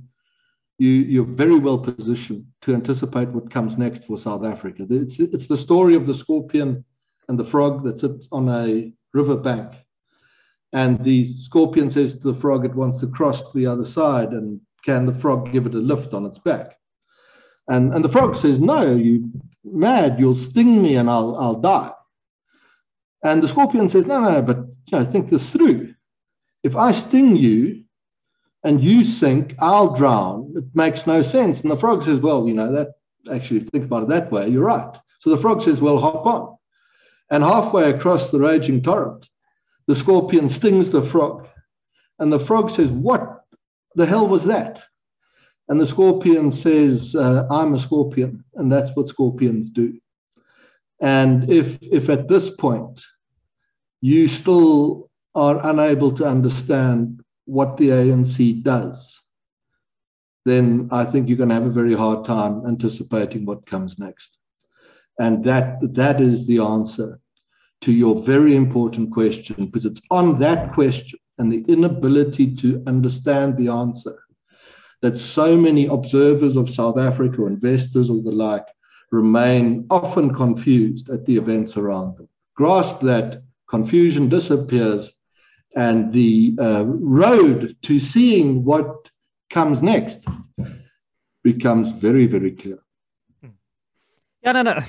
you 0.79 0.89
you're 0.89 1.25
very 1.25 1.59
well 1.59 1.77
positioned 1.77 2.45
to 2.61 2.73
anticipate 2.73 3.29
what 3.29 3.51
comes 3.51 3.77
next 3.77 4.05
for 4.05 4.17
south 4.17 4.43
africa. 4.43 4.85
It's 4.89 5.19
it's 5.19 5.47
the 5.47 5.57
story 5.57 5.95
of 5.95 6.07
the 6.07 6.15
scorpion 6.15 6.83
and 7.29 7.39
the 7.39 7.45
frog 7.45 7.83
that 7.83 7.99
sits 7.99 8.27
on 8.31 8.49
a 8.49 8.91
river 9.13 9.37
bank 9.37 9.73
and 10.73 11.03
the 11.03 11.25
scorpion 11.25 11.89
says 11.89 12.17
to 12.17 12.31
the 12.31 12.39
frog 12.39 12.65
it 12.65 12.75
wants 12.75 12.97
to 12.97 13.07
cross 13.07 13.41
to 13.41 13.57
the 13.57 13.65
other 13.65 13.85
side 13.85 14.29
and 14.29 14.59
can 14.83 15.05
the 15.05 15.13
frog 15.13 15.51
give 15.51 15.65
it 15.65 15.75
a 15.75 15.77
lift 15.77 16.13
on 16.13 16.25
its 16.25 16.39
back 16.39 16.77
and 17.69 17.93
and 17.93 18.03
the 18.03 18.09
frog 18.09 18.35
says 18.35 18.59
no 18.59 18.95
you 18.95 19.29
mad 19.63 20.19
you'll 20.19 20.35
sting 20.35 20.81
me 20.81 20.95
and 20.95 21.09
i'll 21.09 21.35
i'll 21.37 21.55
die 21.55 21.91
and 23.23 23.41
the 23.41 23.47
scorpion 23.47 23.89
says, 23.89 24.05
No, 24.05 24.19
no, 24.19 24.41
but 24.41 24.57
you 24.57 24.99
know, 24.99 25.05
think 25.05 25.29
this 25.29 25.49
through. 25.49 25.95
If 26.61 26.75
I 26.75 26.91
sting 26.91 27.35
you 27.35 27.83
and 28.63 28.83
you 28.83 29.03
sink, 29.03 29.55
I'll 29.59 29.95
drown. 29.95 30.53
It 30.57 30.65
makes 30.73 31.07
no 31.07 31.21
sense. 31.21 31.61
And 31.61 31.71
the 31.71 31.77
frog 31.77 32.03
says, 32.03 32.19
Well, 32.19 32.47
you 32.47 32.53
know, 32.53 32.71
that 32.73 32.89
actually, 33.31 33.61
think 33.61 33.85
about 33.85 34.03
it 34.03 34.09
that 34.09 34.31
way, 34.31 34.49
you're 34.49 34.65
right. 34.65 34.97
So 35.19 35.29
the 35.29 35.37
frog 35.37 35.61
says, 35.61 35.79
Well, 35.79 35.99
hop 35.99 36.25
on. 36.25 36.57
And 37.31 37.43
halfway 37.43 37.89
across 37.89 38.29
the 38.29 38.39
raging 38.39 38.81
torrent, 38.81 39.29
the 39.87 39.95
scorpion 39.95 40.49
stings 40.49 40.91
the 40.91 41.01
frog. 41.01 41.47
And 42.19 42.31
the 42.31 42.39
frog 42.39 42.69
says, 42.69 42.89
What 42.89 43.43
the 43.95 44.05
hell 44.05 44.27
was 44.27 44.45
that? 44.45 44.81
And 45.69 45.79
the 45.79 45.85
scorpion 45.85 46.51
says, 46.51 47.15
uh, 47.15 47.47
I'm 47.49 47.73
a 47.73 47.79
scorpion. 47.79 48.43
And 48.55 48.71
that's 48.71 48.91
what 48.95 49.07
scorpions 49.07 49.69
do. 49.69 49.97
And 51.01 51.49
if, 51.49 51.81
if 51.81 52.09
at 52.09 52.27
this 52.27 52.49
point 52.49 53.01
you 54.01 54.27
still 54.27 55.09
are 55.35 55.65
unable 55.69 56.11
to 56.13 56.25
understand 56.25 57.21
what 57.45 57.77
the 57.77 57.89
ANC 57.89 58.61
does, 58.61 59.21
then 60.45 60.89
I 60.91 61.05
think 61.05 61.27
you're 61.27 61.37
going 61.37 61.49
to 61.49 61.55
have 61.55 61.65
a 61.65 61.71
very 61.71 61.93
hard 61.93 62.25
time 62.25 62.65
anticipating 62.67 63.45
what 63.45 63.65
comes 63.65 63.97
next. 63.97 64.37
And 65.19 65.43
that, 65.45 65.77
that 65.93 66.19
is 66.19 66.45
the 66.45 66.59
answer 66.59 67.19
to 67.83 67.91
your 67.91 68.21
very 68.21 68.55
important 68.55 69.11
question, 69.11 69.65
because 69.65 69.85
it's 69.85 70.01
on 70.09 70.39
that 70.39 70.73
question 70.73 71.19
and 71.37 71.51
the 71.51 71.65
inability 71.67 72.55
to 72.55 72.81
understand 72.87 73.57
the 73.57 73.67
answer 73.67 74.17
that 75.01 75.17
so 75.17 75.57
many 75.57 75.87
observers 75.87 76.55
of 76.55 76.69
South 76.69 76.97
Africa, 76.97 77.45
investors 77.45 78.09
or 78.09 78.21
the 78.21 78.31
like, 78.31 78.65
remain 79.11 79.85
often 79.89 80.33
confused 80.33 81.09
at 81.09 81.25
the 81.25 81.35
events 81.35 81.75
around 81.75 82.17
them. 82.17 82.29
Grasp 82.55 83.01
that 83.01 83.43
confusion 83.67 84.29
disappears, 84.29 85.11
and 85.75 86.13
the 86.13 86.55
uh, 86.59 86.85
road 86.85 87.75
to 87.81 87.99
seeing 87.99 88.63
what 88.63 89.09
comes 89.49 89.83
next 89.83 90.25
becomes 91.43 91.91
very, 91.91 92.27
very 92.27 92.51
clear. 92.51 92.79
Yeah, 94.41 94.53
no, 94.53 94.61
no. 94.61 94.79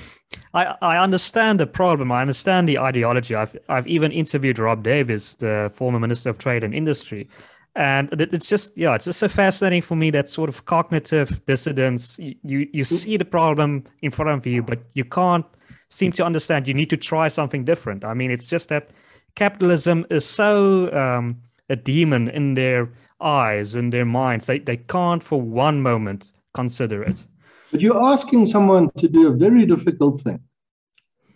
I, 0.55 0.75
I 0.81 0.97
understand 0.97 1.59
the 1.59 1.67
problem. 1.67 2.11
I 2.11 2.21
understand 2.21 2.67
the 2.67 2.79
ideology. 2.79 3.35
I've 3.35 3.55
I've 3.69 3.87
even 3.87 4.11
interviewed 4.11 4.57
Rob 4.57 4.83
Davies, 4.83 5.35
the 5.35 5.71
former 5.75 5.99
Minister 5.99 6.29
of 6.29 6.37
Trade 6.37 6.63
and 6.63 6.73
Industry, 6.73 7.27
and 7.75 8.09
it's 8.19 8.47
just 8.47 8.77
yeah, 8.77 8.95
it's 8.95 9.05
just 9.05 9.19
so 9.19 9.27
fascinating 9.27 9.81
for 9.81 9.95
me 9.95 10.09
that 10.11 10.29
sort 10.29 10.49
of 10.49 10.65
cognitive 10.65 11.45
dissonance. 11.45 12.17
You 12.19 12.67
you 12.71 12.85
see 12.85 13.17
the 13.17 13.25
problem 13.25 13.83
in 14.01 14.11
front 14.11 14.31
of 14.31 14.47
you, 14.47 14.63
but 14.63 14.79
you 14.93 15.03
can't 15.03 15.45
seem 15.89 16.13
to 16.13 16.25
understand 16.25 16.67
you 16.67 16.73
need 16.73 16.89
to 16.89 16.97
try 16.97 17.27
something 17.27 17.65
different. 17.65 18.05
I 18.05 18.13
mean, 18.13 18.31
it's 18.31 18.47
just 18.47 18.69
that 18.69 18.89
capitalism 19.35 20.05
is 20.09 20.25
so 20.25 20.91
um, 20.93 21.41
a 21.69 21.75
demon 21.75 22.29
in 22.29 22.53
their 22.53 22.89
eyes, 23.19 23.75
in 23.75 23.89
their 23.89 24.05
minds. 24.05 24.47
They, 24.47 24.59
they 24.59 24.77
can't 24.77 25.23
for 25.23 25.41
one 25.41 25.81
moment 25.81 26.31
consider 26.53 27.03
it. 27.03 27.27
But 27.75 27.81
you're 27.81 28.01
asking 28.01 28.45
someone 28.45 28.89
to 28.99 29.09
do 29.09 29.27
a 29.27 29.35
very 29.35 29.65
difficult 29.65 30.21
thing. 30.21 30.39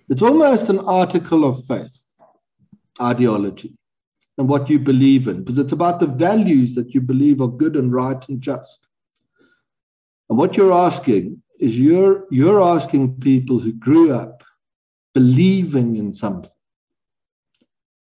It's 0.07 0.21
almost 0.21 0.69
an 0.69 0.79
article 0.79 1.43
of 1.43 1.65
faith, 1.65 1.97
ideology, 3.01 3.75
and 4.37 4.47
what 4.47 4.69
you 4.69 4.79
believe 4.79 5.27
in, 5.27 5.43
because 5.43 5.57
it's 5.57 5.73
about 5.73 5.99
the 5.99 6.07
values 6.07 6.75
that 6.75 6.93
you 6.93 7.01
believe 7.01 7.41
are 7.41 7.49
good 7.49 7.75
and 7.75 7.91
right 7.91 8.29
and 8.29 8.39
just. 8.39 8.87
And 10.29 10.37
what 10.37 10.55
you're 10.55 10.71
asking 10.71 11.43
is 11.59 11.77
you're 11.77 12.25
you're 12.31 12.61
asking 12.61 13.15
people 13.15 13.59
who 13.59 13.73
grew 13.73 14.13
up 14.13 14.41
believing 15.13 15.97
in 15.97 16.13
something 16.13 16.57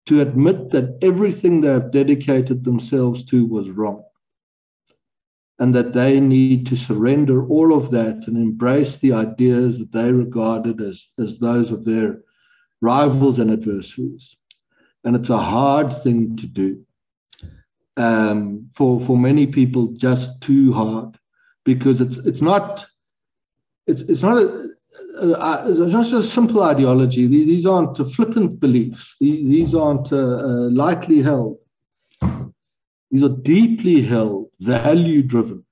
to 0.06 0.20
admit 0.20 0.70
that 0.70 0.98
everything 1.00 1.60
they 1.60 1.68
have 1.68 1.92
dedicated 1.92 2.64
themselves 2.64 3.24
to 3.26 3.46
was 3.46 3.70
wrong 3.70 4.02
and 5.58 5.74
that 5.74 5.92
they 5.92 6.20
need 6.20 6.66
to 6.66 6.76
surrender 6.76 7.46
all 7.46 7.74
of 7.74 7.90
that 7.90 8.26
and 8.26 8.36
embrace 8.36 8.96
the 8.96 9.12
ideas 9.12 9.78
that 9.78 9.92
they 9.92 10.12
regarded 10.12 10.80
as, 10.80 11.08
as 11.18 11.38
those 11.38 11.72
of 11.72 11.84
their 11.84 12.20
rivals 12.80 13.38
and 13.38 13.50
adversaries. 13.50 14.36
And 15.04 15.16
it's 15.16 15.30
a 15.30 15.38
hard 15.38 16.02
thing 16.02 16.36
to 16.36 16.46
do. 16.46 16.84
Um, 17.96 18.68
for, 18.74 19.00
for 19.00 19.16
many 19.16 19.46
people, 19.46 19.86
just 19.92 20.40
too 20.42 20.72
hard 20.74 21.18
because 21.64 22.02
it's, 22.02 22.18
it's 22.18 22.42
not 22.42 22.86
it's, 23.86 24.02
it's 24.02 24.22
not 24.22 24.36
a, 24.36 24.68
uh, 25.20 25.64
it's 25.66 25.92
not 25.92 26.06
just 26.06 26.12
a 26.12 26.22
simple 26.22 26.62
ideology. 26.62 27.26
These 27.26 27.66
aren't 27.66 27.96
flippant 28.12 28.60
beliefs. 28.60 29.16
These 29.20 29.74
aren't 29.74 30.12
uh, 30.12 30.16
uh, 30.16 30.70
lightly 30.70 31.22
held. 31.22 31.58
These 33.10 33.22
are 33.22 33.28
deeply 33.28 34.02
held, 34.02 34.50
value 34.60 35.22
driven. 35.22 35.64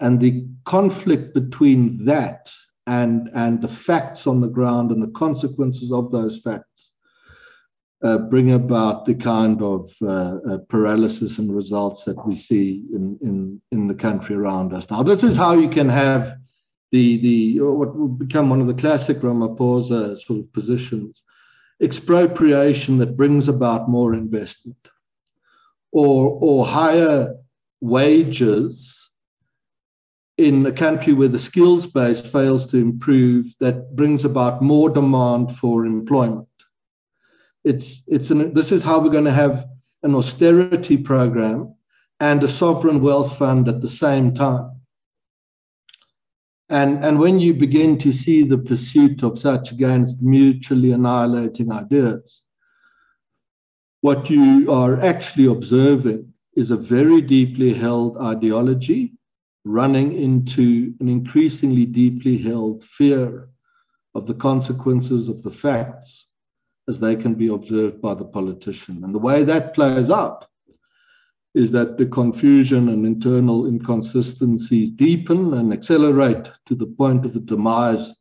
And 0.00 0.20
the 0.20 0.46
conflict 0.64 1.34
between 1.34 2.04
that 2.04 2.50
and, 2.86 3.28
and 3.34 3.60
the 3.60 3.68
facts 3.68 4.26
on 4.26 4.40
the 4.40 4.48
ground 4.48 4.90
and 4.90 5.02
the 5.02 5.10
consequences 5.10 5.90
of 5.90 6.12
those 6.12 6.38
facts 6.40 6.90
uh, 8.02 8.18
bring 8.18 8.52
about 8.52 9.06
the 9.06 9.14
kind 9.14 9.62
of 9.62 9.92
uh, 10.02 10.36
uh, 10.48 10.58
paralysis 10.68 11.38
and 11.38 11.54
results 11.54 12.04
that 12.04 12.26
we 12.26 12.34
see 12.34 12.84
in, 12.92 13.18
in, 13.22 13.60
in 13.72 13.86
the 13.86 13.94
country 13.94 14.36
around 14.36 14.72
us. 14.72 14.88
Now, 14.90 15.02
this 15.02 15.24
is 15.24 15.36
how 15.36 15.54
you 15.54 15.68
can 15.68 15.88
have 15.88 16.36
the 16.92 17.16
the 17.18 17.60
what 17.60 17.96
will 17.96 18.08
become 18.08 18.48
one 18.48 18.60
of 18.60 18.66
the 18.66 18.74
classic 18.74 19.18
Ramaphosa 19.18 20.18
sort 20.18 20.40
of 20.40 20.52
positions, 20.52 21.22
expropriation 21.80 22.98
that 22.98 23.16
brings 23.16 23.48
about 23.48 23.88
more 23.88 24.14
investment, 24.14 24.88
or 25.92 26.38
or 26.40 26.66
higher 26.66 27.34
wages 27.80 29.12
in 30.38 30.66
a 30.66 30.72
country 30.72 31.12
where 31.12 31.28
the 31.28 31.38
skills 31.38 31.86
base 31.86 32.20
fails 32.20 32.66
to 32.66 32.76
improve, 32.76 33.54
that 33.58 33.96
brings 33.96 34.24
about 34.24 34.60
more 34.60 34.90
demand 34.90 35.56
for 35.56 35.86
employment. 35.86 36.48
It's 37.64 38.02
it's 38.06 38.30
an, 38.30 38.52
this 38.52 38.72
is 38.72 38.82
how 38.82 39.00
we're 39.00 39.10
going 39.10 39.24
to 39.24 39.30
have 39.32 39.66
an 40.02 40.14
austerity 40.14 40.96
program 40.96 41.74
and 42.20 42.42
a 42.42 42.48
sovereign 42.48 43.00
wealth 43.00 43.38
fund 43.38 43.68
at 43.68 43.80
the 43.80 43.88
same 43.88 44.32
time 44.32 44.76
and, 46.68 47.04
and 47.04 47.18
when 47.18 47.38
you 47.38 47.54
begin 47.54 47.96
to 47.98 48.12
see 48.12 48.42
the 48.42 48.58
pursuit 48.58 49.22
of 49.22 49.38
such 49.38 49.70
against 49.70 50.22
mutually 50.22 50.92
annihilating 50.92 51.70
ideas, 51.70 52.42
what 54.00 54.30
you 54.30 54.70
are 54.70 55.00
actually 55.00 55.46
observing 55.46 56.32
is 56.54 56.70
a 56.70 56.76
very 56.76 57.20
deeply 57.20 57.72
held 57.72 58.16
ideology 58.18 59.12
running 59.64 60.12
into 60.12 60.94
an 61.00 61.08
increasingly 61.08 61.84
deeply 61.84 62.38
held 62.38 62.84
fear 62.84 63.48
of 64.14 64.26
the 64.26 64.34
consequences 64.34 65.28
of 65.28 65.42
the 65.42 65.50
facts 65.50 66.28
as 66.88 67.00
they 67.00 67.16
can 67.16 67.34
be 67.34 67.48
observed 67.48 68.00
by 68.00 68.14
the 68.14 68.24
politician. 68.24 69.02
And 69.02 69.14
the 69.14 69.18
way 69.18 69.42
that 69.44 69.74
plays 69.74 70.10
out 70.10 70.46
is 71.54 71.70
that 71.72 71.96
the 71.96 72.06
confusion 72.06 72.90
and 72.90 73.04
internal 73.04 73.66
inconsistencies 73.66 74.90
deepen 74.90 75.54
and 75.54 75.72
accelerate 75.72 76.50
to 76.66 76.74
the 76.74 76.86
point 76.86 77.24
of 77.24 77.34
the 77.34 77.40
demise 77.40 78.12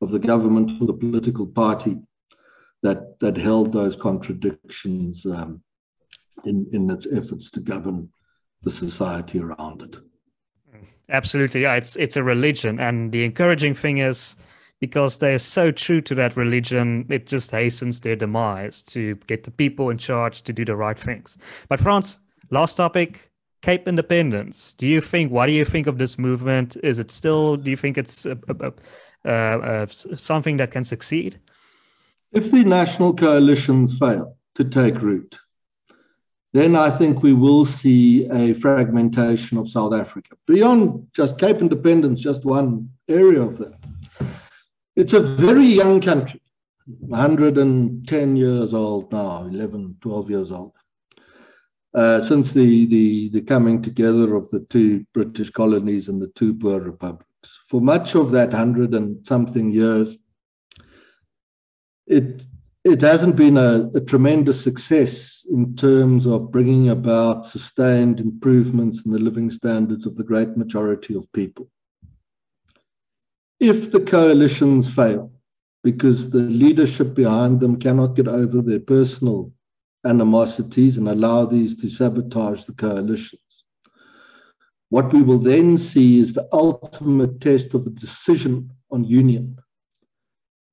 of 0.00 0.10
the 0.10 0.18
government 0.18 0.80
or 0.80 0.86
the 0.86 0.94
political 0.94 1.46
party 1.46 1.98
that, 2.82 3.18
that 3.20 3.36
held 3.36 3.72
those 3.72 3.96
contradictions 3.96 5.24
um, 5.26 5.62
in, 6.44 6.66
in 6.72 6.90
its 6.90 7.06
efforts 7.12 7.50
to 7.52 7.60
govern 7.60 8.08
the 8.62 8.70
society 8.70 9.40
around 9.40 9.82
it. 9.82 9.96
Absolutely, 11.08 11.62
yeah. 11.62 11.74
It's 11.74 11.96
it's 11.96 12.16
a 12.16 12.22
religion, 12.22 12.78
and 12.78 13.12
the 13.12 13.24
encouraging 13.24 13.74
thing 13.74 13.98
is 13.98 14.36
because 14.80 15.18
they're 15.18 15.38
so 15.38 15.70
true 15.70 16.00
to 16.00 16.14
that 16.16 16.36
religion, 16.36 17.06
it 17.08 17.26
just 17.26 17.50
hastens 17.50 18.00
their 18.00 18.16
demise 18.16 18.82
to 18.82 19.14
get 19.26 19.44
the 19.44 19.50
people 19.50 19.90
in 19.90 19.98
charge 19.98 20.42
to 20.42 20.52
do 20.52 20.64
the 20.64 20.74
right 20.74 20.98
things. 20.98 21.38
But 21.68 21.80
Frans, 21.80 22.18
last 22.50 22.76
topic, 22.76 23.30
Cape 23.62 23.86
Independence. 23.86 24.74
Do 24.74 24.88
you 24.88 25.00
think? 25.00 25.30
What 25.30 25.46
do 25.46 25.52
you 25.52 25.64
think 25.64 25.86
of 25.86 25.98
this 25.98 26.18
movement? 26.18 26.76
Is 26.82 26.98
it 26.98 27.10
still? 27.10 27.56
Do 27.56 27.70
you 27.70 27.76
think 27.76 27.98
it's 27.98 28.24
a, 28.26 28.36
a, 29.24 29.82
a, 29.82 29.86
something 30.16 30.56
that 30.56 30.70
can 30.70 30.84
succeed? 30.84 31.38
If 32.32 32.50
the 32.50 32.64
national 32.64 33.14
coalitions 33.14 33.98
fail 33.98 34.38
to 34.54 34.64
take 34.64 35.02
root, 35.02 35.38
then 36.54 36.76
I 36.76 36.90
think 36.90 37.22
we 37.22 37.34
will 37.34 37.66
see 37.66 38.26
a 38.30 38.54
fragmentation 38.54 39.58
of 39.58 39.68
South 39.68 39.92
Africa 39.92 40.36
beyond 40.46 41.08
just 41.14 41.36
Cape 41.38 41.58
Independence, 41.58 42.20
just 42.20 42.46
one 42.46 42.88
area 43.08 43.42
of 43.42 43.58
that. 43.58 43.74
It's 44.96 45.12
a 45.12 45.20
very 45.20 45.66
young 45.66 46.00
country, 46.00 46.40
110 46.86 48.36
years 48.36 48.72
old 48.72 49.12
now, 49.12 49.44
11, 49.44 49.96
12 50.00 50.30
years 50.30 50.52
old. 50.52 50.72
Uh, 51.94 52.22
since 52.22 52.52
the, 52.52 52.86
the, 52.86 53.28
the 53.28 53.42
coming 53.42 53.82
together 53.82 54.34
of 54.36 54.48
the 54.48 54.60
two 54.60 55.04
British 55.12 55.50
colonies 55.50 56.08
and 56.08 56.20
the 56.20 56.28
two 56.28 56.54
Boer 56.54 56.80
republics. 56.80 57.58
For 57.68 57.82
much 57.82 58.14
of 58.14 58.30
that 58.30 58.54
hundred 58.54 58.94
and 58.94 59.26
something 59.26 59.70
years, 59.70 60.16
it 62.06 62.44
it 62.84 63.00
hasn't 63.00 63.36
been 63.36 63.56
a, 63.56 63.88
a, 63.94 64.00
tremendous 64.00 64.60
success 64.60 65.46
in 65.48 65.76
terms 65.76 66.26
of 66.26 66.50
bringing 66.50 66.88
about 66.88 67.46
sustained 67.46 68.18
improvements 68.18 69.04
in 69.04 69.12
the 69.12 69.20
living 69.20 69.50
standards 69.50 70.04
of 70.04 70.16
the 70.16 70.24
great 70.24 70.56
majority 70.56 71.14
of 71.14 71.32
people. 71.32 71.70
If 73.60 73.92
the 73.92 74.00
coalitions 74.00 74.92
fail, 74.92 75.30
because 75.84 76.30
the 76.30 76.40
leadership 76.40 77.14
behind 77.14 77.60
them 77.60 77.78
cannot 77.78 78.16
get 78.16 78.26
over 78.26 78.60
their 78.60 78.80
personal 78.80 79.52
animosities 80.04 80.98
and 80.98 81.08
allow 81.08 81.44
these 81.44 81.76
to 81.76 81.88
sabotage 81.88 82.64
the 82.64 82.72
coalitions, 82.72 83.64
what 84.88 85.12
we 85.12 85.22
will 85.22 85.38
then 85.38 85.76
see 85.76 86.18
is 86.18 86.32
the 86.32 86.48
ultimate 86.52 87.40
test 87.40 87.74
of 87.74 87.84
the 87.84 87.90
decision 87.90 88.68
on 88.90 89.04
union 89.04 89.56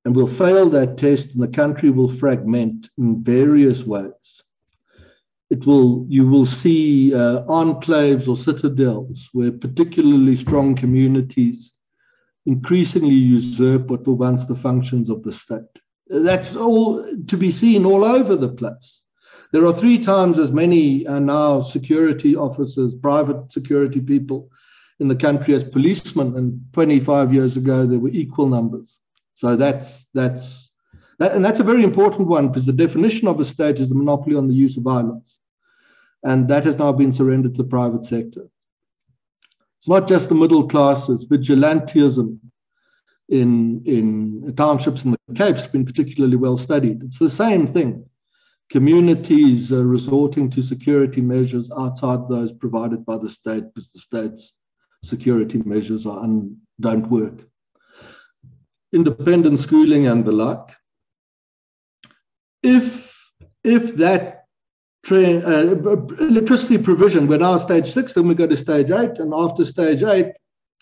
and 0.04 0.16
will 0.16 0.26
fail 0.26 0.68
that 0.70 0.96
test 0.96 1.34
and 1.34 1.42
the 1.42 1.48
country 1.48 1.90
will 1.90 2.08
fragment 2.08 2.88
in 2.98 3.22
various 3.22 3.84
ways. 3.84 4.42
It 5.50 5.66
will, 5.66 6.06
you 6.08 6.28
will 6.28 6.46
see 6.46 7.12
uh, 7.12 7.42
enclaves 7.44 8.28
or 8.28 8.36
citadels 8.36 9.28
where 9.32 9.50
particularly 9.50 10.36
strong 10.36 10.76
communities 10.76 11.72
increasingly 12.46 13.14
usurp 13.14 13.90
what 13.90 14.06
were 14.06 14.14
once 14.14 14.44
the 14.44 14.56
functions 14.56 15.10
of 15.10 15.22
the 15.22 15.32
state. 15.32 15.60
That's 16.06 16.56
all 16.56 17.04
to 17.26 17.36
be 17.36 17.50
seen 17.50 17.84
all 17.84 18.04
over 18.04 18.36
the 18.36 18.48
place. 18.48 19.02
There 19.52 19.66
are 19.66 19.72
three 19.72 19.98
times 19.98 20.38
as 20.38 20.52
many 20.52 21.06
uh, 21.06 21.18
now 21.18 21.62
security 21.62 22.36
officers, 22.36 22.94
private 22.94 23.52
security 23.52 24.00
people 24.00 24.48
in 25.00 25.08
the 25.08 25.16
country 25.16 25.54
as 25.54 25.64
policemen, 25.64 26.36
and 26.36 26.60
25 26.72 27.34
years 27.34 27.56
ago 27.56 27.86
there 27.86 27.98
were 27.98 28.10
equal 28.10 28.46
numbers. 28.46 28.98
So 29.40 29.56
that's 29.56 30.06
that's 30.12 30.70
that, 31.18 31.32
and 31.32 31.42
that's 31.42 31.60
a 31.60 31.64
very 31.64 31.82
important 31.82 32.28
one 32.28 32.48
because 32.48 32.66
the 32.66 32.74
definition 32.74 33.26
of 33.26 33.40
a 33.40 33.44
state 33.46 33.78
is 33.80 33.90
a 33.90 33.94
monopoly 33.94 34.36
on 34.36 34.48
the 34.48 34.54
use 34.54 34.76
of 34.76 34.82
violence, 34.82 35.40
and 36.22 36.46
that 36.48 36.64
has 36.64 36.76
now 36.76 36.92
been 36.92 37.10
surrendered 37.10 37.54
to 37.54 37.62
the 37.62 37.68
private 37.68 38.04
sector. 38.04 38.48
It's 39.78 39.88
not 39.88 40.06
just 40.06 40.28
the 40.28 40.34
middle 40.34 40.68
classes. 40.68 41.26
Vigilantism 41.26 42.38
in 43.30 43.82
in 43.86 44.54
townships 44.56 45.06
in 45.06 45.12
the 45.12 45.34
Cape 45.34 45.56
has 45.56 45.66
been 45.66 45.86
particularly 45.86 46.36
well 46.36 46.58
studied. 46.58 47.02
It's 47.02 47.18
the 47.18 47.30
same 47.30 47.66
thing. 47.66 48.04
Communities 48.68 49.72
resorting 49.72 50.50
to 50.50 50.62
security 50.62 51.22
measures 51.22 51.70
outside 51.78 52.28
those 52.28 52.52
provided 52.52 53.06
by 53.06 53.16
the 53.16 53.30
state 53.30 53.64
because 53.72 53.88
the 53.88 54.00
state's 54.00 54.52
security 55.02 55.62
measures 55.64 56.04
are 56.04 56.22
un, 56.22 56.58
don't 56.78 57.08
work 57.08 57.49
independent 58.92 59.58
schooling 59.60 60.06
and 60.06 60.24
the 60.24 60.32
like. 60.32 60.76
If 62.62 63.10
if 63.64 63.96
that 63.96 64.44
train 65.02 65.42
uh, 65.44 65.74
electricity 66.20 66.78
provision, 66.78 67.26
we're 67.26 67.38
now 67.38 67.58
stage 67.58 67.90
six, 67.90 68.14
then 68.14 68.28
we 68.28 68.34
go 68.34 68.46
to 68.46 68.56
stage 68.56 68.90
eight, 68.90 69.18
and 69.18 69.32
after 69.34 69.64
stage 69.64 70.02
eight, 70.02 70.32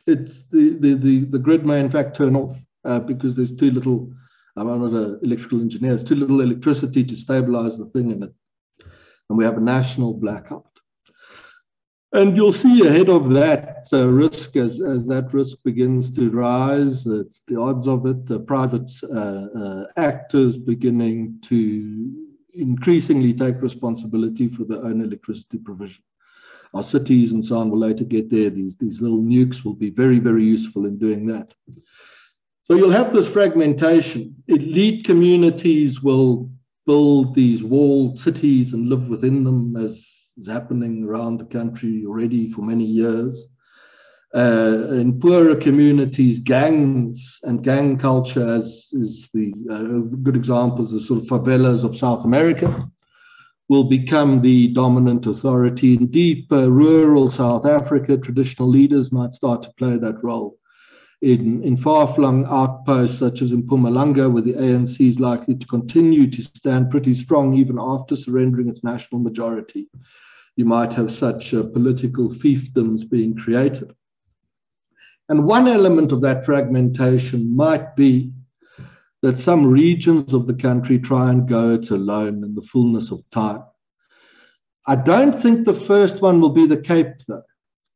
it's 0.07 0.49
the 0.49 0.77
the 0.79 0.95
the, 0.95 1.25
the 1.27 1.39
grid 1.39 1.65
may 1.65 1.81
in 1.81 1.91
fact 1.91 2.17
turn 2.17 2.35
off 2.37 2.57
uh, 2.85 3.01
because 3.01 3.37
there's 3.37 3.55
too 3.55 3.71
little. 3.71 4.13
I'm 4.57 4.67
not 4.67 5.01
an 5.01 5.21
electrical 5.23 5.61
engineer. 5.61 5.91
There's 5.91 6.03
too 6.03 6.17
little 6.17 6.41
electricity 6.41 7.05
to 7.05 7.17
stabilize 7.17 7.79
the 7.79 7.87
thing 7.87 8.11
in 8.11 8.25
it, 8.25 8.35
and 9.29 9.39
we 9.39 9.45
have 9.45 9.57
a 9.57 9.61
national 9.61 10.15
blackout. 10.15 10.78
And 12.13 12.37
you'll 12.37 12.55
see 12.55 12.87
ahead 12.87 13.11
of 13.11 13.29
that 13.31 13.87
uh, 13.93 14.09
risk 14.09 14.57
as, 14.57 14.81
as 14.81 15.05
that 15.07 15.33
risk 15.35 15.59
begins 15.63 16.15
to 16.17 16.31
rise, 16.31 17.07
it's 17.07 17.43
the 17.47 17.61
odds 17.61 17.87
of 17.87 18.07
it, 18.07 18.25
the 18.25 18.41
private 18.41 18.91
uh, 19.05 19.47
uh, 19.55 19.87
actors 19.99 20.57
beginning 20.57 21.39
to 21.43 22.11
increasingly 22.55 23.35
take 23.35 23.61
responsibility 23.61 24.49
for 24.49 24.65
their 24.65 24.83
own 24.85 25.03
electricity 25.03 25.59
provision. 25.59 26.03
Our 26.73 26.83
cities 26.83 27.33
and 27.33 27.45
so 27.45 27.59
on 27.59 27.71
will 27.71 27.79
later 27.79 28.05
get 28.05 28.31
there. 28.31 28.49
These, 28.49 28.77
these 28.77 29.01
little 29.03 29.23
nukes 29.23 29.63
will 29.65 29.75
be 29.75 29.91
very, 29.91 30.19
very 30.19 30.45
useful 30.45 30.87
in 30.87 30.99
doing 30.99 31.27
that. 31.27 31.55
So 32.63 32.75
you'll 32.75 32.91
have 32.91 33.13
this 33.13 33.29
fragmentation. 33.29 34.35
Elite 34.49 35.05
communities 35.05 36.03
will 36.03 36.51
build 36.87 37.35
these 37.35 37.63
walled 37.63 38.19
cities 38.19 38.73
and 38.73 38.89
live 38.89 39.09
within 39.09 39.45
them 39.45 39.77
as 39.77 40.18
is 40.39 40.47
happening 40.47 41.05
around 41.05 41.39
the 41.39 41.45
country 41.45 42.05
already 42.07 42.49
for 42.49 42.63
many 42.63 42.85
years. 42.85 43.47
Uh, 44.35 44.89
in 44.93 45.19
poorer 45.19 45.57
communities, 45.57 46.39
gangs 46.39 47.41
and 47.45 47.65
gang 47.65 47.97
culture 47.99 48.47
as 48.47 48.89
is 48.93 49.31
the 49.33 49.53
uh, 49.71 50.17
good 50.23 50.37
examples, 50.37 50.93
the 50.93 51.01
sort 51.01 51.23
of 51.23 51.27
favelas 51.27 51.83
of 51.83 51.97
South 51.97 52.25
America, 52.25 52.91
will 53.71 53.85
become 53.85 54.41
the 54.41 54.69
dominant 54.69 55.27
authority. 55.27 55.95
In 55.95 56.09
deep 56.09 56.53
uh, 56.53 56.71
rural 56.71 57.31
South 57.31 57.65
Africa, 57.65 58.19
traditional 58.19 58.69
leaders 58.69 59.11
might 59.11 59.33
start 59.33 59.63
to 59.63 59.73
play 59.79 59.97
that 59.97 60.23
role. 60.23 60.59
In, 61.21 61.65
in 61.65 61.77
far-flung 61.77 62.47
outposts 62.47 63.19
such 63.19 63.43
as 63.43 63.51
in 63.51 63.65
Mpumalanga, 63.65 64.31
where 64.31 64.43
the 64.43 64.53
ANC 64.53 65.01
is 65.01 65.19
likely 65.19 65.57
to 65.57 65.67
continue 65.67 66.31
to 66.31 66.43
stand 66.43 66.91
pretty 66.91 67.13
strong 67.13 67.55
even 67.55 67.77
after 67.81 68.15
surrendering 68.15 68.69
its 68.69 68.85
national 68.85 69.21
majority 69.21 69.89
you 70.59 70.65
might 70.65 70.93
have 70.93 71.13
such 71.13 71.55
uh, 71.55 71.63
political 71.63 72.29
fiefdoms 72.29 73.09
being 73.09 73.37
created. 73.37 73.95
And 75.29 75.45
one 75.45 75.69
element 75.69 76.11
of 76.11 76.21
that 76.23 76.45
fragmentation 76.45 77.55
might 77.55 77.95
be 77.95 78.33
that 79.23 79.39
some 79.39 79.65
regions 79.65 80.35
of 80.35 80.49
the 80.49 80.55
country 80.55 80.99
try 80.99 81.31
and 81.31 81.47
go 81.47 81.75
it 81.75 81.91
alone 81.91 82.43
in 82.43 82.57
the 82.57 82.63
fullness 82.63 83.13
of 83.13 83.23
time. 83.31 83.63
I 84.85 84.97
don't 84.97 85.41
think 85.41 85.65
the 85.65 85.75
first 85.75 86.23
one 86.23 86.41
will 86.41 86.51
be 86.51 86.67
the 86.67 86.81
Cape, 86.81 87.15
though. 87.29 87.45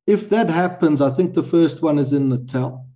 If 0.07 0.29
that 0.29 0.49
happens, 0.49 1.01
I 1.01 1.11
think 1.11 1.35
the 1.35 1.43
first 1.43 1.83
one 1.83 1.99
is 1.99 2.13
in 2.13 2.29
Natal. 2.29 2.87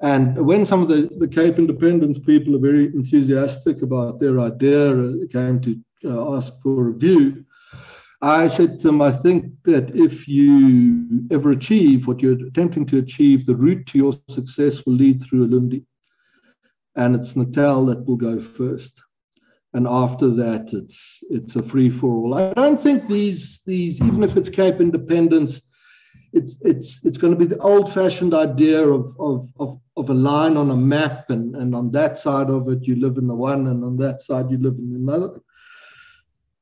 And 0.00 0.38
when 0.38 0.64
some 0.64 0.80
of 0.80 0.88
the, 0.88 1.10
the 1.18 1.28
Cape 1.28 1.58
Independence 1.58 2.18
people 2.18 2.56
are 2.56 2.70
very 2.70 2.86
enthusiastic 2.86 3.82
about 3.82 4.20
their 4.20 4.40
idea, 4.40 4.90
uh, 4.90 5.12
came 5.30 5.60
to 5.60 5.78
uh, 6.06 6.36
ask 6.36 6.54
for 6.62 6.88
a 6.88 6.94
view, 6.94 7.44
I 8.24 8.48
said 8.48 8.80
to 8.80 8.86
them, 8.86 9.02
I 9.02 9.12
think 9.12 9.52
that 9.64 9.94
if 9.94 10.26
you 10.26 11.26
ever 11.30 11.50
achieve 11.50 12.06
what 12.06 12.20
you're 12.20 12.46
attempting 12.46 12.86
to 12.86 12.98
achieve, 12.98 13.44
the 13.44 13.54
route 13.54 13.84
to 13.88 13.98
your 13.98 14.14
success 14.30 14.86
will 14.86 14.94
lead 14.94 15.22
through 15.22 15.46
Ulundi. 15.46 15.84
And 16.96 17.14
it's 17.14 17.36
Natal 17.36 17.84
that 17.86 18.06
will 18.06 18.16
go 18.16 18.40
first. 18.40 18.98
And 19.74 19.86
after 19.86 20.30
that, 20.30 20.72
it's 20.72 21.18
it's 21.28 21.56
a 21.56 21.62
free 21.62 21.90
for 21.90 22.14
all. 22.14 22.34
I 22.34 22.54
don't 22.54 22.80
think 22.80 23.08
these 23.08 23.60
these 23.66 24.00
even 24.00 24.22
if 24.22 24.38
it's 24.38 24.48
Cape 24.48 24.80
Independence, 24.80 25.60
it's 26.32 26.56
it's 26.62 27.00
it's 27.04 27.18
going 27.18 27.32
to 27.34 27.38
be 27.38 27.52
the 27.52 27.58
old-fashioned 27.58 28.32
idea 28.32 28.88
of 28.88 29.14
of 29.18 29.50
of, 29.58 29.80
of 29.96 30.08
a 30.08 30.14
line 30.14 30.56
on 30.56 30.70
a 30.70 30.76
map, 30.76 31.28
and, 31.28 31.56
and 31.56 31.74
on 31.74 31.90
that 31.90 32.16
side 32.16 32.48
of 32.48 32.68
it 32.68 32.86
you 32.86 32.94
live 32.96 33.18
in 33.18 33.26
the 33.26 33.34
one, 33.34 33.66
and 33.66 33.84
on 33.84 33.96
that 33.98 34.20
side 34.22 34.50
you 34.50 34.58
live 34.58 34.78
in 34.78 34.90
the 34.90 34.96
another 34.96 35.40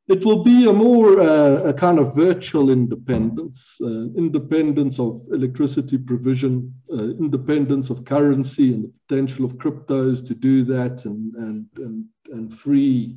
it 0.09 0.24
will 0.24 0.42
be 0.42 0.68
a 0.68 0.72
more 0.72 1.20
uh, 1.20 1.62
a 1.62 1.72
kind 1.72 1.98
of 1.98 2.14
virtual 2.14 2.70
independence, 2.70 3.76
uh, 3.80 4.09
independence 4.16 4.98
of 4.98 5.22
electricity 5.32 5.96
provision, 5.96 6.74
uh, 6.92 7.11
independence 7.20 7.88
of 7.88 8.05
currency 8.05 8.74
and 8.74 8.84
the 8.84 8.92
potential 9.07 9.44
of 9.44 9.53
cryptos 9.59 10.26
to 10.26 10.34
do 10.34 10.64
that 10.64 11.05
and, 11.05 11.34
and, 11.36 11.66
and, 11.76 12.05
and 12.32 12.53
free 12.53 13.16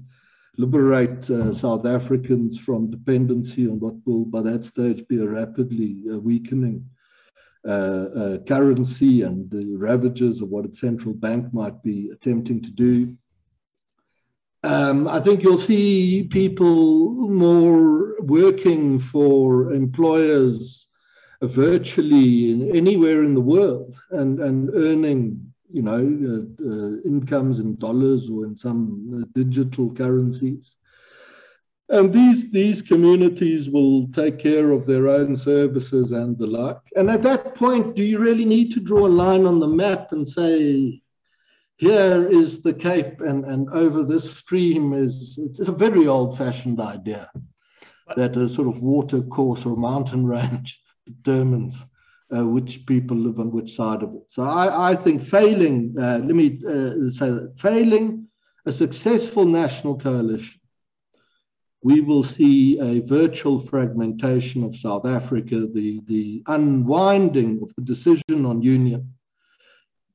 liberate 0.58 1.30
uh, 1.30 1.54
South 1.54 1.86
Africans 1.86 2.58
from 2.58 2.92
dependency 2.92 3.68
on 3.68 3.80
what 3.80 3.96
will 4.06 4.26
by 4.26 4.42
that 4.42 4.64
stage 4.64 5.06
be 5.08 5.22
a 5.22 5.28
rapidly 5.28 6.04
uh, 6.12 6.20
weakening 6.20 6.88
uh, 7.68 8.38
currency 8.48 9.24
and 9.24 9.50
the 9.50 9.76
ravages 9.76 10.42
of 10.42 10.50
what 10.50 10.66
its 10.66 10.80
central 10.80 11.14
bank 11.16 11.52
might 11.52 11.82
be 11.82 12.10
attempting 12.14 12.62
to 12.62 12.72
do. 12.72 13.18
Um, 14.66 15.08
I 15.08 15.20
think 15.20 15.44
you'll 15.44 15.58
see 15.58 16.28
people 16.32 17.30
more 17.30 18.20
working 18.22 19.00
for 19.00 19.74
employers 19.74 20.88
virtually 21.42 22.52
in, 22.52 22.76
anywhere 22.76 23.24
in 23.24 23.36
the 23.36 23.42
world 23.42 23.96
and, 24.12 24.40
and 24.40 24.72
earning 24.74 25.54
you 25.72 25.82
know, 25.82 26.00
uh, 26.00 26.70
uh, 26.70 27.02
incomes 27.04 27.60
in 27.60 27.76
dollars 27.76 28.30
or 28.30 28.46
in 28.46 28.56
some 28.56 29.30
digital 29.34 29.94
currencies. 29.94 30.78
And 31.90 32.12
these, 32.12 32.50
these 32.50 32.82
communities 32.82 33.70
will 33.70 34.08
take 34.08 34.40
care 34.40 34.72
of 34.72 34.86
their 34.86 35.08
own 35.08 35.36
services 35.36 36.12
and 36.12 36.38
the 36.38 36.48
like. 36.48 36.80
And 36.96 37.12
at 37.12 37.22
that 37.24 37.56
point, 37.56 37.96
do 37.96 38.04
you 38.04 38.18
really 38.18 38.46
need 38.46 38.72
to 38.72 38.80
draw 38.80 39.06
a 39.06 39.18
line 39.24 39.46
on 39.46 39.60
the 39.60 39.68
map 39.68 40.12
and 40.12 40.28
say, 40.28 41.02
here 41.78 42.28
is 42.28 42.62
the 42.62 42.74
Cape 42.74 43.22
and, 43.22 43.44
and 43.46 43.70
over 43.70 44.04
this 44.04 44.38
stream 44.38 44.94
is, 44.94 45.38
it's 45.38 45.60
a 45.60 45.72
very 45.72 46.08
old 46.08 46.38
fashioned 46.38 46.80
idea 46.80 47.30
that 48.16 48.38
a 48.38 48.48
sort 48.48 48.68
of 48.68 48.82
water 48.82 49.22
course 49.22 49.66
or 49.66 49.76
mountain 49.76 50.26
range 50.36 50.80
determines 51.06 51.86
uh, 52.36 52.46
which 52.46 52.86
people 52.86 53.18
live 53.18 53.40
on 53.40 53.52
which 53.52 53.76
side 53.76 54.04
of 54.04 54.14
it. 54.16 54.24
So 54.28 54.44
I, 54.44 54.92
I 54.92 54.96
think 54.96 55.24
failing, 55.24 55.96
uh, 56.00 56.20
let 56.24 56.36
me 56.36 56.60
uh, 56.68 57.10
say 57.10 57.30
that, 57.30 57.54
failing 57.58 58.28
a 58.66 58.72
successful 58.72 59.46
national 59.46 60.00
coalition, 60.00 60.60
we 61.84 62.02
will 62.02 62.24
see 62.24 62.80
a 62.80 63.02
virtual 63.02 63.60
fragmentation 63.60 64.64
of 64.64 64.76
South 64.76 65.06
Africa, 65.06 65.68
the, 65.68 66.02
the 66.06 66.42
unwinding 66.48 67.60
of 67.62 67.72
the 67.76 67.84
decision 67.84 68.46
on 68.46 68.62
union. 68.62 69.15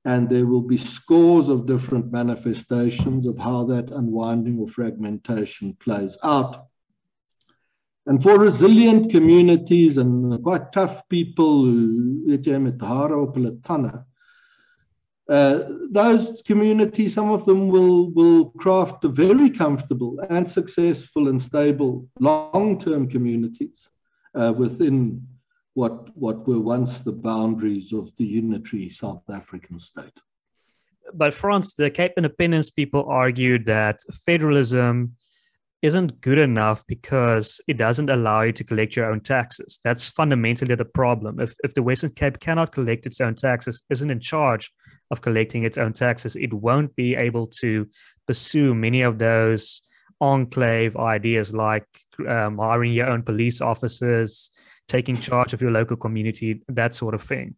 And 0.05 0.29
there 0.29 0.47
will 0.47 0.63
be 0.63 0.79
scores 0.79 1.49
of 1.49 1.67
different 1.67 2.11
manifestations 2.11 3.27
of 3.27 3.39
how 3.39 3.65
that 3.65 3.91
unwinding 3.91 4.59
or 4.59 4.69
fragmentation 4.69 5.77
plays 5.79 6.17
out. 6.23 6.67
And 8.07 8.23
for 8.23 8.39
resilient 8.39 9.11
communities 9.11 9.99
and 9.99 10.43
quite 10.43 10.73
tough 10.73 11.07
people 11.09 11.67
uh, 15.31 15.63
those 15.93 16.43
communities, 16.45 17.15
some 17.15 17.31
of 17.31 17.45
them 17.45 17.69
will, 17.69 18.11
will 18.11 18.51
craft 18.59 19.05
very 19.05 19.49
comfortable 19.49 20.19
and 20.29 20.47
successful 20.47 21.29
and 21.29 21.41
stable 21.41 22.09
long-term 22.19 23.09
communities 23.09 23.89
uh, 24.35 24.53
within 24.57 25.25
what, 25.75 26.17
what 26.17 26.47
were 26.47 26.61
once 26.61 26.99
the 26.99 27.13
boundaries 27.13 27.93
of 27.93 28.15
the 28.17 28.25
unitary 28.25 28.89
South 28.89 29.23
African 29.31 29.79
state. 29.79 30.19
But 31.15 31.35
Frans, 31.35 31.75
the 31.75 31.91
Cape 31.91 32.13
Independence 32.17 32.71
people 32.71 33.05
argued 33.09 33.67
that 33.67 34.01
federalism 34.25 35.17
isn't 35.83 36.21
good 36.21 36.39
enough 36.39 36.85
because 36.87 37.61
it 37.67 37.79
doesn't 37.79 38.11
allow 38.11 38.43
you 38.43 38.53
to 38.53 38.65
collect 38.65 38.97
your 38.97 39.11
own 39.11 39.21
taxes. 39.21 39.79
That's 39.83 40.11
fundamentally 40.11 40.75
the 40.75 40.85
problem. 40.85 41.41
If, 41.41 41.55
if 41.65 41.73
the 41.73 41.83
Western 41.83 42.11
Cape 42.11 42.39
cannot 42.39 42.73
collect 42.73 43.07
its 43.07 43.21
own 43.21 43.35
taxes, 43.35 43.83
isn't 43.89 44.11
in 44.11 44.21
charge 44.21 44.71
of 45.11 45.23
collecting 45.23 45.65
its 45.65 45.79
own 45.79 45.95
taxes, 45.95 46.37
it 46.37 46.53
won't 46.53 46.95
be 46.97 47.17
able 47.17 47.47
to 47.47 47.89
pursue 48.27 48.75
many 48.75 49.01
of 49.01 49.19
those 49.19 49.83
enclave 50.21 50.97
ideas 50.97 51.55
like 51.55 51.87
um, 52.29 52.59
hiring 52.59 52.93
your 52.93 53.09
own 53.09 53.23
police 53.23 53.63
officers, 53.63 54.51
taking 54.91 55.17
charge 55.17 55.55
of 55.55 55.63
your 55.63 55.71
local 55.71 55.97
community, 55.97 56.63
that 56.69 56.95
sort 56.95 57.15
of 57.15 57.23
thing. 57.23 57.55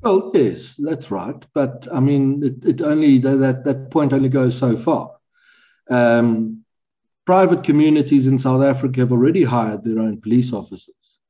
Well, 0.00 0.32
yes, 0.34 0.74
that's 0.74 1.10
right. 1.10 1.40
But 1.54 1.86
I 1.92 2.00
mean, 2.00 2.42
it, 2.42 2.64
it 2.64 2.82
only 2.82 3.18
that 3.18 3.62
that 3.64 3.90
point 3.90 4.12
only 4.12 4.28
goes 4.28 4.58
so 4.58 4.76
far. 4.76 5.10
Um, 5.88 6.64
private 7.24 7.62
communities 7.62 8.26
in 8.26 8.38
South 8.38 8.62
Africa 8.62 9.00
have 9.00 9.12
already 9.12 9.44
hired 9.44 9.84
their 9.84 10.00
own 10.00 10.20
police 10.20 10.52
officers. 10.52 11.20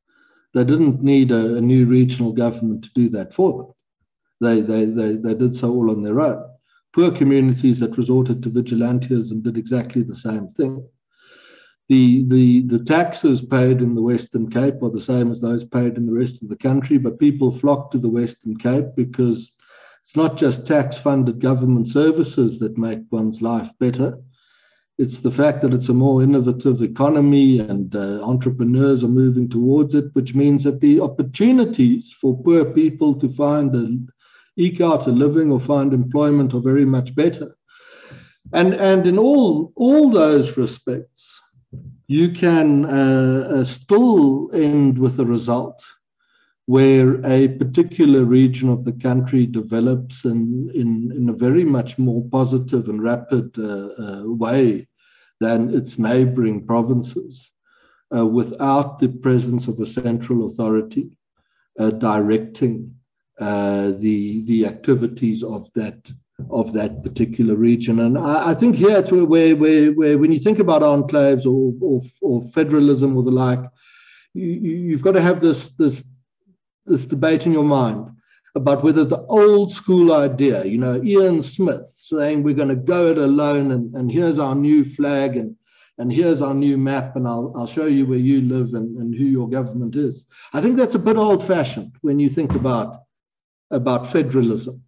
They 0.55 0.65
didn't 0.65 1.03
need 1.03 1.33
a, 1.33 1.57
a 1.57 1.61
new 1.61 1.87
regional 1.87 2.33
government 2.33 2.85
to 2.85 2.91
do 2.95 3.09
that 3.11 3.35
for 3.35 3.53
them. 3.59 3.73
They, 4.41 4.61
they, 4.61 4.85
they, 4.85 5.13
they 5.15 5.35
did 5.35 5.55
so 5.55 5.71
all 5.71 5.91
on 5.91 6.03
their 6.03 6.21
own. 6.21 6.45
Poor 6.93 7.11
communities 7.11 7.79
that 7.81 7.97
resorted 7.97 8.43
to 8.43 8.51
vigilantism 8.51 9.43
did 9.43 9.57
exactly 9.57 10.03
the 10.03 10.15
same 10.15 10.49
thing. 10.49 10.87
The, 11.93 12.25
the, 12.29 12.63
the 12.63 12.85
taxes 12.85 13.43
paid 13.43 13.83
in 13.83 13.95
the 13.95 14.03
Western 14.03 14.49
Cape 14.51 14.83
are 14.83 14.91
the 14.91 15.01
same 15.01 15.31
as 15.31 15.41
those 15.41 15.65
paid 15.65 15.97
in 15.97 16.07
the 16.07 16.15
rest 16.15 16.43
of 16.43 16.49
the 16.49 16.57
country, 16.57 16.97
but 16.97 17.19
people 17.19 17.53
flock 17.53 17.91
to 17.91 17.99
the 17.99 18.09
Western 18.09 18.57
Cape 18.57 18.97
because 18.97 19.53
it's 20.05 20.17
not 20.17 20.39
just 20.39 20.67
tax 20.67 20.97
funded 20.97 21.41
government 21.41 21.89
services 21.89 22.59
that 22.61 22.79
make 22.79 23.01
one's 23.11 23.43
life 23.43 23.71
better 23.79 24.19
it's 24.99 25.19
the 25.19 25.31
fact 25.31 25.63
that 25.63 25.73
it's 25.73 25.89
a 25.89 25.95
more 25.95 26.23
innovative 26.23 26.83
economy 26.83 27.59
and 27.59 27.97
uh, 27.97 28.23
entrepreneurs 28.23 29.03
are 29.03 29.09
moving 29.09 29.49
towards 29.49 29.95
it, 29.95 30.05
which 30.13 30.35
means 30.35 30.65
that 30.65 30.81
the 30.81 31.01
opportunities 31.01 32.15
for 32.21 32.41
poor 32.43 32.65
people 32.65 33.15
to 33.15 33.29
find 33.29 33.75
a 33.75 33.99
eke 34.57 34.81
out 34.83 35.07
a 35.07 35.11
living 35.11 35.51
or 35.51 35.59
find 35.59 35.93
employment 35.93 36.53
are 36.55 36.61
very 36.61 36.85
much 36.85 37.15
better. 37.15 37.57
And, 38.53 38.75
and 38.75 39.07
in 39.07 39.19
all, 39.19 39.73
all 39.77 40.11
those 40.11 40.57
respects, 40.59 41.41
you 42.13 42.31
can 42.31 42.85
uh, 42.85 43.49
uh, 43.51 43.65
still 43.65 44.51
end 44.55 44.99
with 44.99 45.19
a 45.19 45.25
result 45.25 45.83
where 46.67 47.25
a 47.27 47.49
particular 47.49 48.25
region 48.25 48.69
of 48.69 48.85
the 48.85 48.93
country 48.93 49.47
develops 49.47 50.25
in, 50.25 50.71
in, 50.75 51.11
in 51.17 51.29
a 51.31 51.33
very 51.33 51.65
much 51.65 51.99
more 51.99 52.23
positive 52.31 52.89
and 52.89 53.03
rapid 53.03 53.59
uh, 53.59 53.89
uh, 53.99 54.23
way 54.27 54.87
than 55.41 55.75
its 55.75 55.99
neighboring 55.99 56.67
provinces 56.67 57.51
uh, 58.15 58.27
without 58.27 58.99
the 58.99 59.09
presence 59.09 59.67
of 59.67 59.81
a 59.81 59.87
central 59.87 60.47
authority 60.47 61.11
uh, 61.79 61.91
directing 61.91 62.95
uh, 63.41 63.91
the, 63.99 64.43
the 64.45 64.67
activities 64.67 65.43
of 65.43 65.69
that 65.75 65.99
of 66.51 66.73
that 66.73 67.03
particular 67.03 67.55
region. 67.55 68.01
And 68.01 68.19
I, 68.19 68.51
I 68.51 68.55
think 68.55 68.77
here 68.77 68.99
it's 68.99 69.13
where, 69.13 69.25
where, 69.25 69.55
where, 69.57 69.93
where, 69.93 70.19
when 70.19 70.33
you 70.33 70.41
think 70.41 70.59
about 70.59 70.83
enclaves 70.83 71.47
or, 71.47 71.73
or, 71.81 72.03
or 72.21 72.43
federalism 72.51 73.17
or 73.17 73.23
the 73.23 73.31
like, 73.31 73.61
you, 74.35 74.47
you've 74.47 75.03
got 75.03 75.13
to 75.13 75.21
have 75.21 75.41
this, 75.41 75.69
this 75.73 76.05
this 76.87 77.07
debate 77.07 77.47
in 77.47 77.53
your 77.53 77.65
mind 77.65 78.09
about 78.55 78.83
whether 78.83 79.05
the 79.05 79.21
old 79.27 79.73
school 79.73 80.13
idea, 80.13 80.65
you 80.65 80.77
know, 80.77 81.03
Ian 81.03 81.43
Smith 81.43 81.91
saying 81.95 82.43
we're 82.43 82.55
going 82.55 82.69
to 82.69 82.77
go 82.77 83.11
it 83.11 83.19
alone 83.19 83.71
and, 83.71 83.95
and 83.95 84.11
here's 84.11 84.39
our 84.39 84.55
new 84.55 84.85
flag 84.85 85.37
and, 85.37 85.57
and 85.99 86.13
here's 86.13 86.43
our 86.43 86.53
new 86.53 86.77
map 86.77 87.17
and 87.17 87.27
I'll, 87.27 87.53
I'll 87.57 87.67
show 87.67 87.87
you 87.87 88.05
where 88.05 88.19
you 88.19 88.43
live 88.43 88.75
and, 88.75 88.97
and 88.99 89.15
who 89.15 89.25
your 89.25 89.49
government 89.49 89.97
is. 89.97 90.27
I 90.53 90.61
think 90.61 90.77
that's 90.77 90.95
a 90.95 90.99
bit 90.99 91.17
old 91.17 91.47
fashioned 91.47 91.93
when 92.03 92.19
you 92.19 92.29
think 92.29 92.55
about, 92.55 92.97
about 93.71 94.13
federalism. 94.13 94.83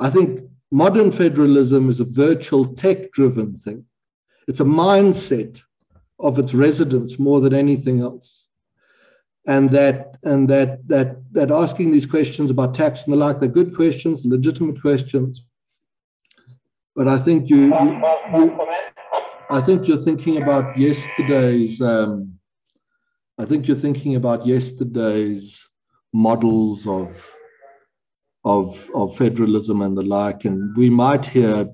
I 0.00 0.10
think 0.10 0.39
modern 0.70 1.12
federalism 1.12 1.88
is 1.88 2.00
a 2.00 2.04
virtual 2.04 2.74
tech 2.74 3.12
driven 3.12 3.58
thing. 3.58 3.84
It's 4.48 4.60
a 4.60 4.64
mindset 4.64 5.60
of 6.18 6.38
its 6.38 6.54
residents 6.54 7.18
more 7.18 7.40
than 7.40 7.54
anything 7.54 8.00
else 8.00 8.40
and 9.46 9.70
that 9.70 10.16
and 10.22 10.48
that 10.48 10.86
that 10.88 11.16
that 11.32 11.50
asking 11.50 11.90
these 11.90 12.06
questions 12.06 12.50
about 12.50 12.74
tax 12.74 13.04
and 13.04 13.12
the 13.12 13.16
like, 13.16 13.40
they're 13.40 13.48
good 13.48 13.74
questions, 13.74 14.24
legitimate 14.24 14.80
questions. 14.80 15.44
But 16.94 17.08
I 17.08 17.18
think 17.18 17.48
you, 17.48 17.74
you, 17.74 17.90
you 18.34 18.66
I 19.48 19.60
think 19.60 19.88
you're 19.88 19.96
thinking 19.96 20.42
about 20.42 20.76
yesterday's. 20.78 21.80
Um, 21.80 22.38
I 23.38 23.46
think 23.46 23.66
you're 23.66 23.76
thinking 23.76 24.16
about 24.16 24.46
yesterday's 24.46 25.66
models 26.12 26.86
of 26.86 27.08
of 28.44 28.90
of 28.94 29.16
federalism 29.16 29.82
and 29.82 29.96
the 29.96 30.02
like, 30.02 30.44
and 30.44 30.76
we 30.76 30.90
might 30.90 31.24
hear. 31.26 31.68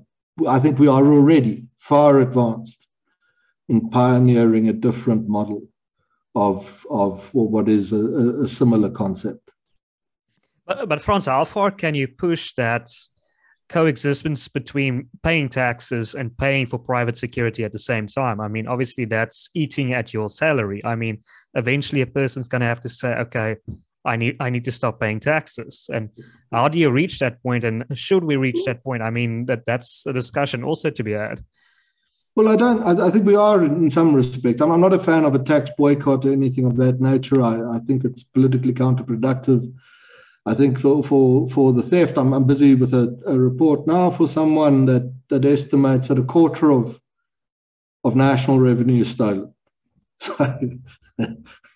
I 0.47 0.59
think 0.59 0.77
we 0.77 0.87
are 0.87 1.05
already 1.05 1.65
far 1.79 2.19
advanced 2.19 2.87
in 3.69 3.89
pioneering 3.89 4.69
a 4.69 4.73
different 4.73 5.27
model 5.27 5.63
of 6.35 6.85
of 6.89 7.33
what 7.33 7.67
is 7.67 7.91
a, 7.91 8.43
a 8.43 8.47
similar 8.47 8.89
concept. 8.89 9.51
But, 10.65 10.89
but 10.89 11.01
Frans, 11.01 11.25
how 11.25 11.45
far 11.45 11.71
can 11.71 11.95
you 11.95 12.07
push 12.07 12.53
that 12.55 12.89
coexistence 13.69 14.47
between 14.47 15.09
paying 15.23 15.49
taxes 15.49 16.13
and 16.13 16.37
paying 16.37 16.65
for 16.65 16.77
private 16.77 17.17
security 17.17 17.63
at 17.63 17.71
the 17.71 17.79
same 17.79 18.07
time? 18.07 18.39
I 18.39 18.47
mean, 18.47 18.67
obviously 18.67 19.05
that's 19.05 19.49
eating 19.53 19.93
at 19.93 20.13
your 20.13 20.29
salary. 20.29 20.81
I 20.85 20.95
mean, 20.95 21.21
eventually 21.53 22.01
a 22.01 22.07
person's 22.07 22.47
going 22.47 22.61
to 22.61 22.67
have 22.67 22.81
to 22.81 22.89
say, 22.89 23.09
okay, 23.15 23.55
I 24.07 24.15
need 24.15 24.37
I 24.39 24.49
need 24.49 24.65
to 24.65 24.71
stop 24.71 24.99
paying 24.99 25.19
taxes. 25.19 25.89
And 25.93 26.09
how 26.51 26.67
do 26.67 26.79
you 26.79 26.89
reach 26.89 27.19
that 27.19 27.41
point? 27.43 27.63
And 27.63 27.85
should 27.93 28.23
we 28.23 28.37
reach 28.37 28.63
that 28.65 28.83
point? 28.83 29.03
I 29.03 29.09
mean, 29.09 29.45
that 29.45 29.65
that's 29.65 30.05
a 30.05 30.13
discussion 30.13 30.63
also 30.63 30.89
to 30.89 31.03
be 31.03 31.11
had. 31.11 31.43
Well, 32.35 32.49
I 32.49 32.55
don't. 32.55 32.83
I, 32.83 33.07
I, 33.07 33.09
think 33.09 33.25
we 33.25 33.35
are 33.35 33.63
in 33.63 33.89
some 33.89 34.13
respects. 34.13 34.61
I'm, 34.61 34.71
I'm, 34.71 34.79
not 34.79 34.93
a 34.93 34.99
fan 34.99 35.25
of 35.25 35.33
a 35.33 35.39
tax 35.39 35.71
boycott 35.75 36.23
or 36.23 36.31
anything 36.31 36.65
of 36.65 36.77
that 36.77 37.01
nature. 37.01 37.41
I, 37.41 37.77
I 37.77 37.79
think 37.79 38.05
it's 38.05 38.23
politically 38.23 38.73
counterproductive. 38.73 39.73
I 40.45 40.53
think 40.53 40.79
for 40.79 41.03
for 41.03 41.49
for 41.49 41.73
the 41.73 41.81
theft, 41.81 42.17
I'm, 42.17 42.33
I'm 42.33 42.45
busy 42.45 42.75
with 42.75 42.93
a, 42.93 43.19
a 43.25 43.37
report 43.37 43.87
now 43.87 44.11
for 44.11 44.27
someone 44.27 44.85
that 44.85 45.11
that 45.29 45.45
estimates 45.45 46.07
that 46.07 46.19
a 46.19 46.23
quarter 46.23 46.71
of 46.71 46.99
of 48.03 48.15
national 48.15 48.59
revenue 48.59 49.01
is 49.01 49.09
stolen. 49.09 49.53
So 50.19 50.33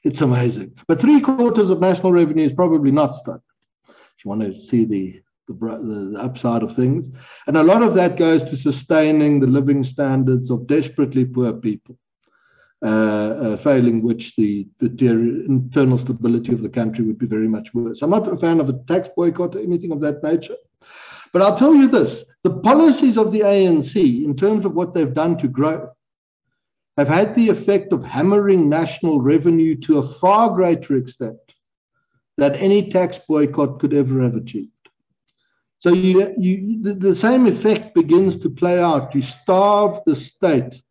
it's 0.04 0.22
amazing. 0.22 0.74
But 0.88 1.00
three 1.00 1.22
quarters 1.22 1.70
of 1.70 1.80
national 1.80 2.12
revenue 2.12 2.46
is 2.46 2.54
probably 2.54 2.92
not 2.92 3.16
stuck. 3.16 3.42
If 3.88 4.26
you 4.26 4.30
want 4.30 4.42
to 4.42 4.54
see 4.56 4.86
the 4.86 5.22
the, 5.48 6.14
the, 6.14 6.20
upside 6.20 6.64
of 6.64 6.76
things. 6.76 7.10
And 7.48 7.58
a 7.58 7.64
lot 7.64 7.84
of 7.84 7.94
that 7.96 8.18
goes 8.18 8.44
to 8.44 8.58
sustaining 8.58 9.40
the 9.40 9.48
living 9.48 9.84
standards 9.84 10.50
of 10.50 10.68
desperately 10.68 11.26
poor 11.26 11.54
people, 11.54 11.98
uh, 12.84 12.88
uh, 12.88 13.58
failing 13.58 14.02
which 14.02 14.36
the, 14.36 14.68
the 14.80 14.88
internal 14.88 15.98
stability 15.98 16.54
of 16.54 16.62
the 16.62 16.70
country 16.70 17.04
would 17.04 17.18
be 17.18 17.28
very 17.28 17.48
much 17.48 17.74
worse. 17.74 18.02
I'm 18.02 18.12
not 18.12 18.32
a 18.32 18.38
fan 18.38 18.60
of 18.60 18.70
a 18.70 18.80
tax 18.88 19.10
boycott 19.16 19.56
or 19.56 19.60
anything 19.60 19.92
of 19.92 20.02
that 20.02 20.24
nature. 20.24 20.56
But 21.34 21.42
I'll 21.42 21.58
tell 21.58 21.74
you 21.74 21.88
this 21.88 22.26
the 22.44 22.60
policies 22.60 23.18
of 23.18 23.32
the 23.32 23.42
ANC, 23.42 24.24
in 24.24 24.36
terms 24.36 24.66
of 24.66 24.74
what 24.74 24.94
they've 24.94 25.14
done 25.14 25.38
to 25.38 25.48
growth, 25.48 25.90
have 26.98 27.08
had 27.08 27.36
the 27.36 27.50
effect 27.50 27.94
of 27.94 28.06
hammering 28.06 28.70
national 28.70 29.22
revenue 29.22 29.76
to 29.76 30.00
a 30.00 30.08
far 30.08 30.50
greater 30.54 30.96
extent 30.96 31.38
than 32.38 32.56
any 32.56 32.90
tax 32.90 33.20
boycott 33.28 33.80
could 33.80 33.94
ever 33.94 34.22
have 34.22 34.36
achieved. 34.36 34.72
So 35.80 35.90
you, 35.90 36.34
you, 36.38 36.84
the, 36.84 36.94
the 36.94 37.16
same 37.16 37.48
effect 37.48 37.96
begins 37.96 38.38
to 38.40 38.50
play 38.50 38.80
out. 38.80 39.16
You 39.16 39.22
starve 39.22 40.00
the 40.06 40.16
state. 40.16 40.82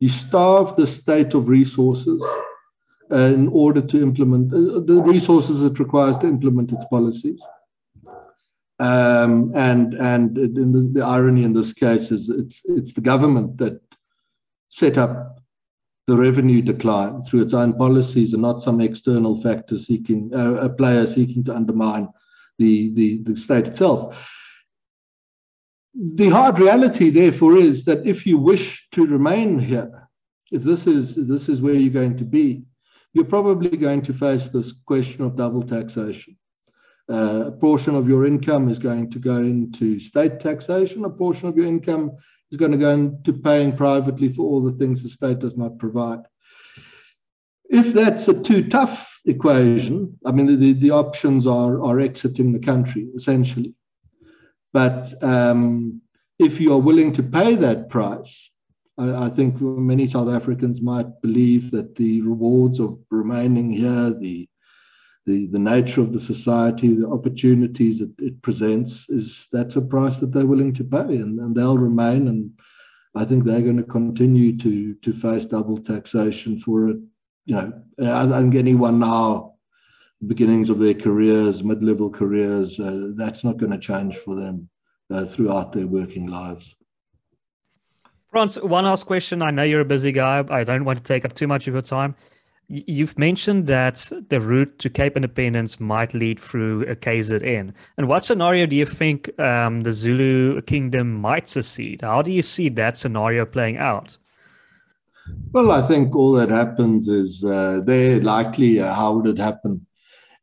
You 0.00 0.08
starve 0.08 0.76
the 0.76 0.86
state 0.86 1.34
of 1.34 1.48
resources 1.48 2.22
uh, 3.10 3.16
in 3.16 3.48
order 3.48 3.80
to 3.80 4.02
implement 4.02 4.52
uh, 4.52 4.80
the 4.80 5.02
resources 5.02 5.62
it 5.62 5.78
requires 5.78 6.16
to 6.18 6.26
implement 6.26 6.72
its 6.72 6.84
policies. 6.86 7.42
Um, 8.78 9.52
and 9.54 9.94
and 9.94 10.34
the, 10.34 10.90
the, 10.94 11.04
irony 11.04 11.44
in 11.44 11.52
this 11.52 11.74
case 11.74 12.10
is 12.10 12.30
it's 12.30 12.62
it's 12.64 12.94
the 12.94 13.02
government 13.02 13.58
that 13.58 13.78
set 14.70 14.96
up 14.96 15.40
the 16.06 16.16
revenue 16.16 16.62
decline 16.62 17.22
through 17.22 17.42
its 17.42 17.54
own 17.54 17.74
policies 17.74 18.32
and 18.32 18.42
not 18.42 18.62
some 18.62 18.80
external 18.80 19.40
factor 19.40 19.78
seeking 19.78 20.30
uh, 20.34 20.54
a 20.54 20.68
player 20.68 21.06
seeking 21.06 21.44
to 21.44 21.54
undermine 21.54 22.08
the, 22.58 22.92
the, 22.94 23.18
the 23.18 23.36
state 23.36 23.66
itself. 23.66 24.28
The 25.94 26.28
hard 26.28 26.58
reality, 26.58 27.10
therefore, 27.10 27.56
is 27.56 27.84
that 27.84 28.06
if 28.06 28.26
you 28.26 28.38
wish 28.38 28.88
to 28.92 29.06
remain 29.06 29.58
here, 29.58 30.08
if 30.50 30.62
this 30.62 30.86
is, 30.86 31.14
this 31.14 31.48
is 31.48 31.60
where 31.60 31.74
you're 31.74 31.92
going 31.92 32.16
to 32.18 32.24
be, 32.24 32.62
you're 33.12 33.24
probably 33.24 33.76
going 33.76 34.02
to 34.02 34.12
face 34.12 34.48
this 34.48 34.72
question 34.86 35.24
of 35.24 35.36
double 35.36 35.62
taxation. 35.62 36.36
Uh, 37.08 37.44
a 37.46 37.52
portion 37.52 37.96
of 37.96 38.08
your 38.08 38.24
income 38.24 38.68
is 38.68 38.78
going 38.78 39.10
to 39.10 39.18
go 39.18 39.38
into 39.38 39.98
state 39.98 40.38
taxation, 40.38 41.04
a 41.04 41.10
portion 41.10 41.48
of 41.48 41.56
your 41.56 41.66
income 41.66 42.12
is 42.50 42.58
going 42.58 42.72
to 42.72 42.78
go 42.78 42.90
into 42.90 43.32
paying 43.32 43.76
privately 43.76 44.28
for 44.32 44.42
all 44.42 44.62
the 44.62 44.72
things 44.72 45.02
the 45.02 45.08
state 45.08 45.38
does 45.38 45.56
not 45.56 45.78
provide. 45.78 46.20
If 47.68 47.94
that's 47.94 48.26
a 48.26 48.34
too 48.34 48.68
tough 48.68 49.20
equation, 49.24 50.18
I 50.26 50.32
mean, 50.32 50.58
the, 50.58 50.72
the 50.72 50.90
options 50.90 51.46
are, 51.46 51.82
are 51.82 52.00
exiting 52.00 52.52
the 52.52 52.58
country, 52.58 53.08
essentially. 53.14 53.74
But 54.72 55.12
um, 55.22 56.00
if 56.38 56.60
you 56.60 56.72
are 56.72 56.80
willing 56.80 57.12
to 57.12 57.22
pay 57.22 57.54
that 57.56 57.88
price, 57.88 58.50
I, 58.98 59.26
I, 59.26 59.28
think 59.30 59.60
many 59.60 60.06
South 60.06 60.28
Africans 60.28 60.80
might 60.82 61.20
believe 61.22 61.70
that 61.70 61.94
the 61.94 62.22
rewards 62.22 62.80
of 62.80 62.98
remaining 63.10 63.70
here, 63.70 64.10
the 64.10 64.48
the, 65.30 65.46
the 65.46 65.58
nature 65.58 66.00
of 66.00 66.12
the 66.12 66.20
society, 66.20 66.94
the 66.94 67.08
opportunities 67.08 67.98
that 68.00 68.12
it 68.18 68.40
presents, 68.42 69.08
is 69.08 69.48
that's 69.52 69.76
a 69.76 69.82
price 69.82 70.18
that 70.18 70.32
they're 70.32 70.46
willing 70.46 70.74
to 70.74 70.84
pay, 70.84 71.16
and, 71.22 71.38
and 71.40 71.54
they'll 71.54 71.78
remain. 71.78 72.28
And 72.28 72.50
I 73.14 73.24
think 73.24 73.44
they're 73.44 73.62
going 73.62 73.76
to 73.76 73.96
continue 73.98 74.56
to 74.58 74.94
to 74.94 75.12
face 75.12 75.44
double 75.44 75.78
taxation 75.78 76.58
for 76.58 76.88
it 76.88 76.98
you 77.50 77.56
know, 77.56 77.72
I 78.00 78.40
think 78.40 78.54
anyone 78.54 79.00
now, 79.00 79.54
beginnings 80.26 80.70
of 80.70 80.78
their 80.78 80.94
careers, 80.94 81.64
mid-level 81.64 82.10
careers, 82.10 82.78
uh, 82.78 83.12
that's 83.16 83.42
not 83.42 83.56
going 83.56 83.72
to 83.72 83.78
change 83.78 84.16
for 84.18 84.36
them 84.36 84.68
uh, 85.10 85.24
throughout 85.24 85.72
their 85.72 85.88
working 85.88 86.28
lives. 86.28 86.76
Frans, 88.28 88.60
one 88.60 88.84
last 88.84 89.06
question. 89.06 89.42
I 89.42 89.50
know 89.50 89.64
you're 89.64 89.80
a 89.80 89.84
busy 89.84 90.12
guy. 90.12 90.44
I 90.48 90.62
don't 90.62 90.84
want 90.84 90.98
to 90.98 91.02
take 91.02 91.24
up 91.24 91.32
too 91.32 91.48
much 91.48 91.66
of 91.66 91.74
your 91.74 91.82
time. 91.82 92.14
You've 92.72 93.18
mentioned 93.18 93.66
that 93.66 94.12
the 94.28 94.40
route 94.40 94.78
to 94.78 94.88
Cape 94.88 95.16
Independence 95.16 95.80
might 95.80 96.14
lead 96.14 96.38
through 96.38 96.82
a 96.82 96.94
KZN. 96.94 97.74
And 97.98 98.06
what 98.06 98.24
scenario 98.24 98.64
do 98.66 98.76
you 98.76 98.86
think 98.86 99.28
um, 99.40 99.80
the 99.80 99.92
Zulu 99.92 100.62
kingdom 100.62 101.14
might 101.14 101.48
secede? 101.48 102.02
How 102.02 102.22
do 102.22 102.30
you 102.30 102.42
see 102.42 102.68
that 102.68 102.96
scenario 102.96 103.44
playing 103.44 103.78
out? 103.78 104.16
Well, 105.50 105.72
I 105.72 105.84
think 105.88 106.14
all 106.14 106.30
that 106.34 106.48
happens 106.48 107.08
is 107.08 107.42
uh, 107.42 107.80
there 107.84 108.20
likely 108.20 108.80
uh, 108.80 108.94
how 108.94 109.14
would 109.14 109.26
it 109.26 109.38
happen 109.38 109.84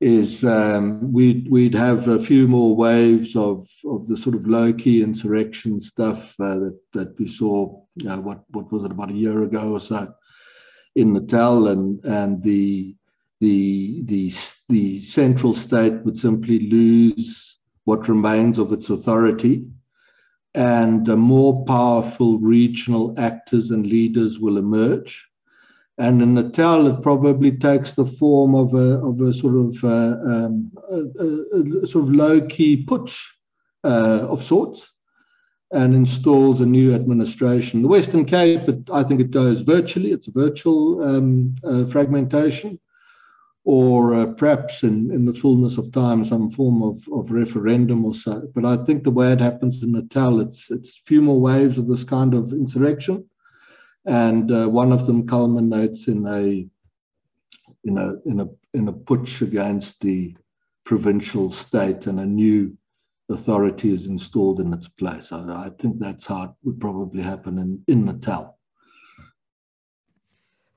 is 0.01 0.43
um, 0.43 1.13
we'd 1.13 1.49
we'd 1.49 1.73
have 1.73 2.09
a 2.09 2.21
few 2.21 2.45
more 2.47 2.75
waves 2.75 3.37
of 3.37 3.69
of 3.85 4.05
the 4.07 4.17
sort 4.17 4.35
of 4.35 4.45
low 4.47 4.73
key 4.73 5.01
insurrection 5.01 5.79
stuff 5.79 6.35
uh, 6.41 6.55
that 6.55 6.79
that 6.91 7.17
we 7.17 7.27
saw. 7.27 7.81
What 8.03 8.43
what 8.49 8.71
was 8.71 8.83
it 8.83 8.91
about 8.91 9.11
a 9.11 9.15
year 9.15 9.43
ago 9.43 9.71
or 9.71 9.79
so 9.79 10.13
in 10.97 11.13
Natal, 11.13 11.67
and 11.67 12.03
and 12.05 12.43
the 12.43 12.95
the 13.39 14.01
the 14.05 14.33
the 14.67 14.99
central 14.99 15.53
state 15.53 16.03
would 16.03 16.17
simply 16.17 16.59
lose 16.59 17.59
what 17.85 18.09
remains 18.09 18.57
of 18.57 18.73
its 18.73 18.89
authority 18.89 19.65
and 20.55 21.07
uh, 21.07 21.15
more 21.15 21.63
powerful 21.65 22.39
regional 22.39 23.13
actors 23.19 23.69
and 23.69 23.85
leaders 23.85 24.39
will 24.39 24.57
emerge. 24.57 25.23
And 25.99 26.21
in 26.21 26.33
Natal, 26.33 26.87
it 26.87 27.01
probably 27.01 27.51
takes 27.51 27.93
the 27.93 28.05
form 28.05 28.55
of 28.55 28.73
a, 28.73 28.99
of 29.05 29.21
a 29.21 29.31
sort 29.33 29.55
of 29.55 29.83
uh, 29.83 30.17
um, 30.31 30.71
a, 30.91 31.83
a, 31.83 31.87
sort 31.87 32.05
of 32.05 32.11
low 32.11 32.41
key 32.41 32.85
putsch 32.85 33.17
uh, 33.83 34.27
of 34.27 34.43
sorts, 34.43 34.91
and 35.71 35.93
installs 35.93 36.61
a 36.61 36.65
new 36.65 36.93
administration. 36.93 37.81
The 37.81 37.89
Western 37.89 38.25
Cape, 38.25 38.67
it, 38.69 38.89
I 38.91 39.03
think 39.03 39.19
it 39.19 39.31
goes 39.31 39.61
virtually. 39.61 40.11
It's 40.11 40.27
a 40.27 40.31
virtual 40.31 41.03
um, 41.03 41.55
uh, 41.63 41.85
fragmentation 41.85 42.79
or 43.67 44.15
uh, 44.15 44.25
perhaps 44.27 44.83
in, 44.83 45.11
in 45.11 45.25
the 45.25 45.33
fullness 45.33 45.77
of 45.77 45.91
time, 45.91 46.23
some 46.23 46.49
form 46.49 46.81
of, 46.81 47.05
of 47.11 47.29
referendum 47.31 48.05
or 48.05 48.13
so. 48.13 48.49
But 48.55 48.63
I 48.63 48.77
think 48.85 49.03
the 49.03 49.11
way 49.11 49.33
it 49.33 49.41
happens 49.41 49.83
in 49.83 49.91
Natal, 49.91 50.39
it's 50.39 50.71
it's 50.71 51.01
few 51.05 51.21
more 51.21 51.41
waves 51.41 51.77
of 51.77 51.85
this 51.85 52.05
kind 52.05 52.33
of 52.33 52.53
insurrection, 52.53 53.25
and 54.05 54.49
uh, 54.53 54.67
one 54.67 54.93
of 54.93 55.05
them 55.05 55.27
culminates 55.27 56.07
in 56.07 56.25
a 56.25 56.65
in 57.83 57.97
a 57.97 58.13
in 58.25 58.39
a 58.39 58.47
in 58.73 58.87
a 58.87 58.93
putsch 58.93 59.41
against 59.41 59.99
the 59.99 60.33
provincial 60.85 61.51
state, 61.51 62.07
and 62.07 62.21
a 62.21 62.25
new 62.25 62.76
authority 63.29 63.93
is 63.93 64.07
installed 64.07 64.59
in 64.59 64.73
its 64.73 64.87
place. 64.87 65.31
I, 65.31 65.65
I 65.65 65.69
think 65.79 65.99
that's 65.99 66.25
how 66.25 66.43
it 66.43 66.49
would 66.63 66.79
probably 66.79 67.21
happen 67.21 67.57
in, 67.59 67.83
in 67.87 68.05
Natal. 68.05 68.57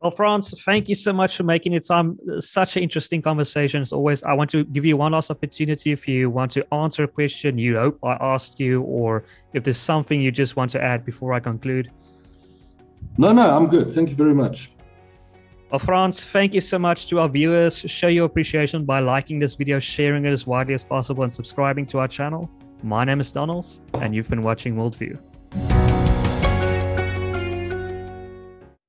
Well, 0.01 0.10
Frans, 0.10 0.59
thank 0.62 0.89
you 0.89 0.94
so 0.94 1.12
much 1.12 1.36
for 1.36 1.43
making 1.43 1.74
it 1.74 1.86
time. 1.86 2.18
Such 2.39 2.78
an 2.78 2.82
interesting 2.82 3.20
conversation 3.20 3.82
as 3.82 3.93
always. 3.93 4.22
I 4.22 4.32
want 4.32 4.48
to 4.51 4.64
give 4.64 4.86
you 4.86 4.97
one 4.97 5.12
last 5.12 5.31
opportunity 5.31 5.93
if 5.93 6.09
you 6.09 6.31
want 6.31 6.52
to 6.52 6.66
answer 6.72 7.05
a 7.05 7.09
question 7.09 7.59
you 7.59 7.77
hope 7.77 7.98
I 8.02 8.16
asked 8.18 8.59
you, 8.59 8.81
or 8.82 9.24
if 9.52 9.62
there's 9.62 9.77
something 9.77 10.18
you 10.18 10.32
just 10.32 10.56
want 10.56 10.70
to 10.70 10.82
add 10.82 11.05
before 11.05 11.35
I 11.35 11.40
conclude. 11.40 11.90
No, 13.18 13.32
no, 13.32 13.55
I'm 13.55 13.66
good. 13.66 13.93
Thank 13.93 14.09
you 14.09 14.16
very 14.16 14.35
much. 14.35 14.70
Well, 15.70 15.78
Frans, 15.78 16.24
thank 16.24 16.52
you 16.52 16.60
so 16.60 16.80
much 16.80 17.06
to 17.10 17.20
our 17.20 17.28
viewers. 17.28 17.78
Show 17.78 18.09
your 18.09 18.26
appreciation 18.26 18.84
by 18.84 18.98
liking 18.98 19.38
this 19.38 19.55
video, 19.55 19.78
sharing 19.78 20.24
it 20.24 20.32
as 20.32 20.44
widely 20.44 20.74
as 20.74 20.82
possible, 20.82 21.22
and 21.22 21.32
subscribing 21.32 21.86
to 21.86 22.01
our 22.01 22.09
channel. 22.09 22.51
My 22.82 23.05
name 23.05 23.20
is 23.20 23.30
Donalds, 23.30 23.80
and 23.94 24.12
you've 24.12 24.28
been 24.28 24.42
watching 24.42 24.74
Worldview. 24.74 25.16